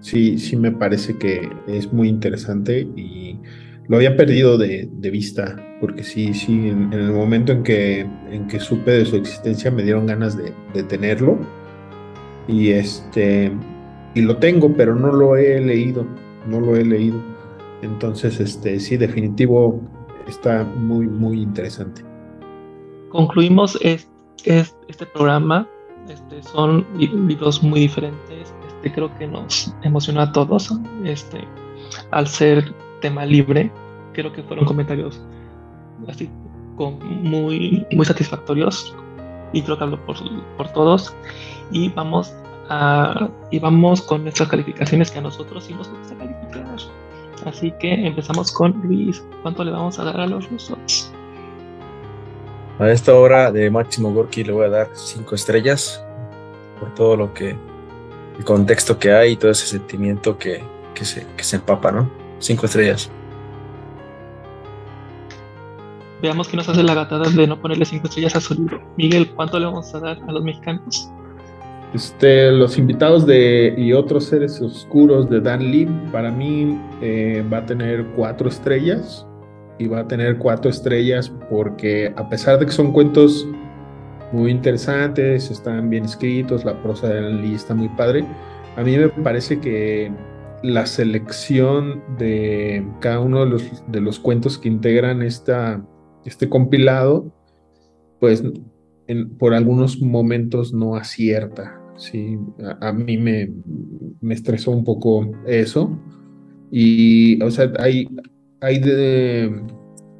sí, 0.00 0.38
sí 0.38 0.56
me 0.56 0.72
parece 0.72 1.16
que 1.16 1.48
es 1.66 1.92
muy 1.92 2.08
interesante 2.08 2.80
y 2.96 3.38
lo 3.86 3.96
había 3.96 4.16
perdido 4.16 4.56
de, 4.56 4.88
vista, 5.10 5.56
porque 5.80 6.02
sí, 6.02 6.32
sí, 6.32 6.68
en, 6.68 6.92
en, 6.92 7.00
el 7.00 7.12
momento 7.12 7.52
en 7.52 7.62
que, 7.62 8.00
en 8.30 8.46
que 8.48 8.58
supe 8.58 8.92
de 8.92 9.04
su 9.04 9.16
existencia 9.16 9.70
me 9.70 9.82
dieron 9.82 10.06
ganas 10.06 10.36
de, 10.36 10.52
de, 10.72 10.82
tenerlo. 10.84 11.38
Y 12.48 12.70
este, 12.70 13.52
y 14.14 14.22
lo 14.22 14.36
tengo, 14.36 14.74
pero 14.74 14.94
no 14.94 15.12
lo 15.12 15.36
he 15.36 15.60
leído, 15.60 16.06
no 16.48 16.60
lo 16.60 16.76
he 16.76 16.84
leído. 16.84 17.20
Entonces, 17.82 18.40
este, 18.40 18.80
sí, 18.80 18.96
definitivo, 18.96 19.80
está 20.26 20.64
muy, 20.64 21.06
muy 21.06 21.42
interesante. 21.42 22.04
Concluimos 23.10 23.78
es, 23.80 24.10
es, 24.44 24.76
este 24.88 25.06
programa, 25.06 25.68
este, 26.08 26.42
son 26.42 26.86
libros 26.96 27.62
muy 27.62 27.80
diferentes, 27.80 28.54
este, 28.68 28.92
creo 28.92 29.16
que 29.18 29.26
nos 29.26 29.74
emocionó 29.82 30.22
a 30.22 30.32
todos, 30.32 30.72
este, 31.04 31.46
al 32.10 32.26
ser 32.26 32.74
tema 33.00 33.24
libre. 33.24 33.70
Creo 34.12 34.32
que 34.32 34.42
fueron 34.42 34.64
comentarios 34.64 35.20
así 36.08 36.28
con 36.76 36.98
muy, 37.22 37.86
muy 37.92 38.04
satisfactorios 38.04 38.94
y 39.52 39.62
creo 39.62 39.78
que 39.78 39.84
hablo 39.84 40.06
por, 40.06 40.16
por 40.56 40.68
todos. 40.72 41.14
Y 41.70 41.88
vamos 41.90 42.34
Ah, 42.68 43.28
y 43.50 43.58
vamos 43.58 44.00
con 44.00 44.22
nuestras 44.22 44.48
calificaciones 44.48 45.10
que 45.10 45.18
a 45.18 45.22
nosotros 45.22 45.64
sí 45.64 45.74
nos 45.74 45.88
gusta 45.90 46.14
calificar. 46.16 46.64
Así 47.44 47.72
que 47.78 47.92
empezamos 48.06 48.52
con 48.52 48.72
Luis. 48.82 49.22
¿Cuánto 49.42 49.64
le 49.64 49.70
vamos 49.70 49.98
a 49.98 50.04
dar 50.04 50.20
a 50.20 50.26
los 50.26 50.48
rusos? 50.50 51.12
A 52.78 52.90
esta 52.90 53.14
hora 53.14 53.52
de 53.52 53.70
Máximo 53.70 54.12
Gorky 54.12 54.44
le 54.44 54.52
voy 54.52 54.66
a 54.66 54.68
dar 54.70 54.88
cinco 54.94 55.34
estrellas 55.34 56.04
por 56.80 56.92
todo 56.94 57.16
lo 57.16 57.32
que, 57.32 57.56
el 58.38 58.44
contexto 58.44 58.98
que 58.98 59.12
hay 59.12 59.32
y 59.32 59.36
todo 59.36 59.50
ese 59.50 59.66
sentimiento 59.66 60.36
que, 60.36 60.62
que, 60.94 61.04
se, 61.04 61.26
que 61.36 61.44
se 61.44 61.56
empapa, 61.56 61.92
¿no? 61.92 62.10
Cinco 62.38 62.66
estrellas. 62.66 63.10
Veamos 66.20 66.48
qué 66.48 66.56
nos 66.56 66.68
hace 66.68 66.82
la 66.82 66.94
gatada 66.94 67.28
de 67.28 67.46
no 67.46 67.60
ponerle 67.60 67.84
cinco 67.84 68.08
estrellas 68.08 68.34
a 68.34 68.40
su 68.40 68.54
libro. 68.54 68.80
Miguel, 68.96 69.30
¿cuánto 69.34 69.58
le 69.58 69.66
vamos 69.66 69.94
a 69.94 70.00
dar 70.00 70.18
a 70.26 70.32
los 70.32 70.42
mexicanos? 70.42 71.10
Este, 71.94 72.50
los 72.50 72.76
invitados 72.76 73.24
de 73.24 73.72
y 73.78 73.92
otros 73.92 74.24
seres 74.24 74.60
oscuros 74.60 75.30
de 75.30 75.40
Dan 75.40 75.70
Lee, 75.70 75.88
para 76.10 76.28
mí 76.32 76.76
eh, 77.00 77.44
va 77.52 77.58
a 77.58 77.66
tener 77.66 78.04
cuatro 78.16 78.48
estrellas 78.48 79.24
y 79.78 79.86
va 79.86 80.00
a 80.00 80.08
tener 80.08 80.38
cuatro 80.38 80.72
estrellas 80.72 81.32
porque 81.48 82.12
a 82.16 82.28
pesar 82.28 82.58
de 82.58 82.66
que 82.66 82.72
son 82.72 82.90
cuentos 82.90 83.46
muy 84.32 84.50
interesantes, 84.50 85.52
están 85.52 85.88
bien 85.88 86.04
escritos, 86.04 86.64
la 86.64 86.82
prosa 86.82 87.10
de 87.10 87.22
Dan 87.22 87.42
Lee 87.42 87.54
está 87.54 87.74
muy 87.76 87.88
padre, 87.90 88.24
a 88.76 88.82
mí 88.82 88.96
me 88.98 89.08
parece 89.08 89.60
que 89.60 90.10
la 90.64 90.86
selección 90.86 92.02
de 92.18 92.84
cada 92.98 93.20
uno 93.20 93.44
de 93.44 93.50
los, 93.50 93.84
de 93.86 94.00
los 94.00 94.18
cuentos 94.18 94.58
que 94.58 94.68
integran 94.68 95.22
esta, 95.22 95.80
este 96.24 96.48
compilado, 96.48 97.32
pues 98.18 98.42
por 99.38 99.54
algunos 99.54 100.00
momentos 100.00 100.72
no 100.72 100.96
acierta. 100.96 101.83
Sí, 101.96 102.38
a, 102.80 102.92
mí 102.92 103.16
me, 103.16 103.50
me, 104.20 104.34
estresó 104.34 104.70
un 104.72 104.84
poco 104.84 105.30
eso. 105.46 105.96
Y, 106.70 107.40
o 107.42 107.50
sea, 107.50 107.72
hay, 107.78 108.08
hay 108.60 108.78
de, 108.80 109.62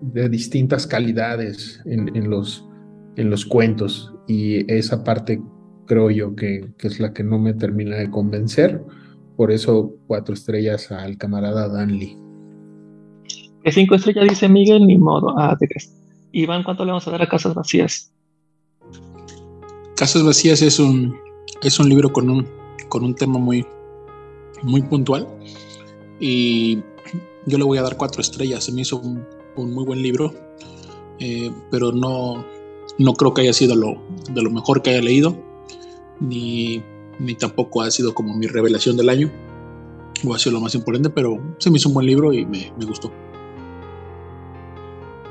de 0.01 0.29
distintas 0.29 0.87
calidades 0.87 1.81
en, 1.85 2.15
en, 2.17 2.31
los, 2.31 2.69
en 3.17 3.31
los 3.31 3.45
cuentos 3.45 4.15
y 4.29 4.71
esa 4.73 5.03
parte 5.03 5.43
creo 5.87 6.11
yo 6.11 6.35
que, 6.37 6.73
que, 6.79 6.89
es 6.89 7.01
la 7.01 7.13
que 7.13 7.25
no 7.25 7.39
me 7.39 7.55
termina 7.55 7.97
de 7.97 8.11
convencer. 8.11 8.83
Por 9.37 9.51
eso 9.51 9.97
cuatro 10.07 10.35
estrellas 10.35 10.93
al 10.93 11.19
camarada 11.19 11.69
Dan 11.69 11.99
Lee. 11.99 12.17
Que 13.65 13.73
cinco 13.73 13.97
estrellas 13.97 14.29
dice 14.29 14.49
Miguel, 14.49 14.87
ni 14.87 14.99
modo. 14.99 15.35
Ah, 15.37 15.57
te 15.59 15.67
crees. 15.67 15.93
Iván, 16.31 16.63
¿cuánto 16.63 16.85
le 16.85 16.93
vamos 16.93 17.07
a 17.09 17.11
dar 17.11 17.23
a 17.23 17.29
Casas 17.29 17.55
Vacías? 17.55 18.13
Casas 19.97 20.25
Vacías 20.25 20.63
es 20.63 20.79
un 20.79 21.17
es 21.65 21.81
un 21.81 21.89
libro 21.89 22.13
con 22.13 22.29
un, 22.31 22.47
con 22.89 23.05
un 23.05 23.15
tema 23.15 23.39
muy, 23.39 23.67
muy 24.63 24.83
puntual 24.83 25.27
y 26.21 26.77
yo 27.47 27.59
le 27.59 27.65
voy 27.65 27.79
a 27.79 27.83
dar 27.83 27.97
cuatro 27.97 28.21
estrellas. 28.21 28.65
Se 28.65 28.73
me 28.73 28.83
hizo 28.83 28.99
un, 28.99 29.27
muy 29.57 29.85
buen 29.85 30.03
libro, 30.03 30.33
eh, 31.19 31.51
pero 31.71 31.91
no, 31.93 32.45
no 32.99 33.15
creo 33.15 33.33
que 33.33 33.43
haya 33.43 33.53
sido 33.53 33.75
lo, 33.75 33.97
de 34.31 34.43
lo 34.43 34.51
mejor 34.51 34.83
que 34.83 34.91
haya 34.91 35.03
leído, 35.03 35.37
ni, 36.21 36.83
ni 37.19 37.35
tampoco 37.35 37.83
ha 37.83 37.91
sido 37.91 38.15
como 38.15 38.35
mi 38.35 38.47
revelación 38.47 38.97
del 38.97 39.09
año, 39.09 39.31
o 40.27 40.35
ha 40.35 40.39
sido 40.39 40.53
lo 40.53 40.61
más 40.61 40.75
importante, 40.75 41.11
pero 41.11 41.41
se 41.59 41.71
me 41.71 41.79
hizo 41.79 41.89
un 41.89 41.95
buen 41.95 42.07
libro 42.07 42.33
y 42.33 42.45
me, 42.45 42.71
gustó. 42.87 43.11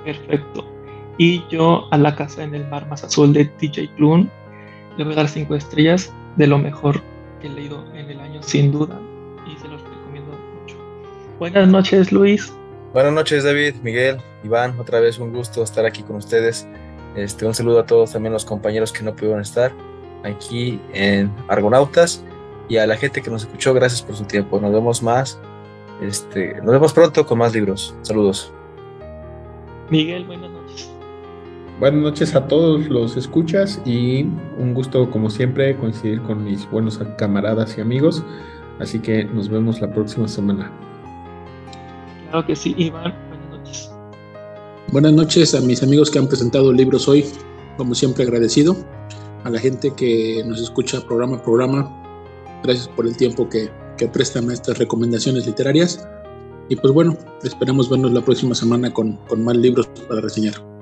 Perfecto. 0.03 0.65
Y 1.17 1.43
yo 1.49 1.87
a 1.91 1.97
la 1.97 2.15
casa 2.15 2.43
en 2.43 2.55
el 2.55 2.67
mar 2.69 2.87
más 2.89 3.03
azul 3.03 3.33
de 3.33 3.45
TJ 3.45 3.95
Klune 3.95 4.29
le 4.97 5.03
voy 5.03 5.13
a 5.13 5.17
dar 5.17 5.29
cinco 5.29 5.55
estrellas 5.55 6.11
de 6.35 6.47
lo 6.47 6.57
mejor 6.57 7.01
que 7.41 7.47
he 7.47 7.49
leído 7.49 7.83
en 7.93 8.09
el 8.09 8.19
año, 8.19 8.41
sin 8.43 8.71
duda, 8.71 8.99
y 9.45 9.57
se 9.59 9.67
los 9.67 9.81
recomiendo 9.81 10.31
mucho. 10.59 10.75
Buenas 11.39 11.67
noches, 11.67 12.11
Luis. 12.11 12.53
Buenas 12.93 13.13
noches, 13.13 13.43
David, 13.43 13.75
Miguel, 13.83 14.17
Iván, 14.43 14.79
otra 14.79 14.99
vez 14.99 15.17
un 15.17 15.33
gusto 15.33 15.63
estar 15.63 15.85
aquí 15.85 16.03
con 16.03 16.17
ustedes. 16.17 16.67
Este, 17.15 17.45
un 17.45 17.53
saludo 17.53 17.79
a 17.79 17.85
todos 17.85 18.11
también 18.11 18.33
los 18.33 18.45
compañeros 18.45 18.91
que 18.91 19.03
no 19.03 19.15
pudieron 19.15 19.41
estar 19.41 19.71
aquí 20.23 20.79
en 20.93 21.31
Argonautas 21.47 22.23
y 22.69 22.77
a 22.77 22.87
la 22.87 22.95
gente 22.95 23.21
que 23.21 23.29
nos 23.29 23.43
escuchó, 23.43 23.73
gracias 23.73 24.01
por 24.01 24.15
su 24.15 24.23
tiempo. 24.25 24.59
Nos 24.59 24.71
vemos 24.71 25.03
más, 25.03 25.39
este, 26.01 26.55
nos 26.61 26.71
vemos 26.71 26.93
pronto 26.93 27.25
con 27.25 27.37
más 27.37 27.53
libros. 27.53 27.95
Saludos. 28.01 28.51
Miguel, 29.89 30.25
buenas 30.25 30.49
noches. 30.49 30.62
Buenas 31.79 32.01
noches 32.03 32.35
a 32.35 32.47
todos 32.47 32.87
los 32.87 33.17
escuchas 33.17 33.81
y 33.83 34.23
un 34.59 34.73
gusto 34.75 35.09
como 35.09 35.29
siempre 35.29 35.75
coincidir 35.75 36.21
con 36.21 36.43
mis 36.43 36.69
buenos 36.69 36.99
camaradas 37.17 37.77
y 37.77 37.81
amigos. 37.81 38.23
Así 38.79 38.99
que 38.99 39.25
nos 39.25 39.49
vemos 39.49 39.81
la 39.81 39.91
próxima 39.91 40.27
semana. 40.27 40.71
Claro 42.29 42.45
que 42.45 42.55
sí, 42.55 42.75
Iván. 42.77 43.13
Buenas 43.27 43.49
noches. 43.49 43.91
Buenas 44.91 45.13
noches 45.13 45.55
a 45.55 45.61
mis 45.61 45.81
amigos 45.81 46.11
que 46.11 46.19
han 46.19 46.27
presentado 46.27 46.71
libros 46.71 47.07
hoy. 47.07 47.25
Como 47.77 47.95
siempre 47.95 48.23
agradecido. 48.23 48.77
A 49.43 49.49
la 49.49 49.59
gente 49.59 49.91
que 49.95 50.43
nos 50.45 50.61
escucha 50.61 51.01
programa 51.01 51.37
a 51.37 51.43
programa. 51.43 51.91
Gracias 52.63 52.87
por 52.87 53.07
el 53.07 53.17
tiempo 53.17 53.49
que, 53.49 53.69
que 53.97 54.07
prestan 54.07 54.49
a 54.49 54.53
estas 54.53 54.77
recomendaciones 54.77 55.47
literarias. 55.47 56.07
Y 56.69 56.75
pues 56.75 56.93
bueno, 56.93 57.17
esperamos 57.43 57.89
vernos 57.89 58.13
la 58.13 58.21
próxima 58.21 58.53
semana 58.55 58.93
con, 58.93 59.17
con 59.27 59.43
más 59.43 59.57
libros 59.57 59.87
para 60.07 60.21
reseñar. 60.21 60.72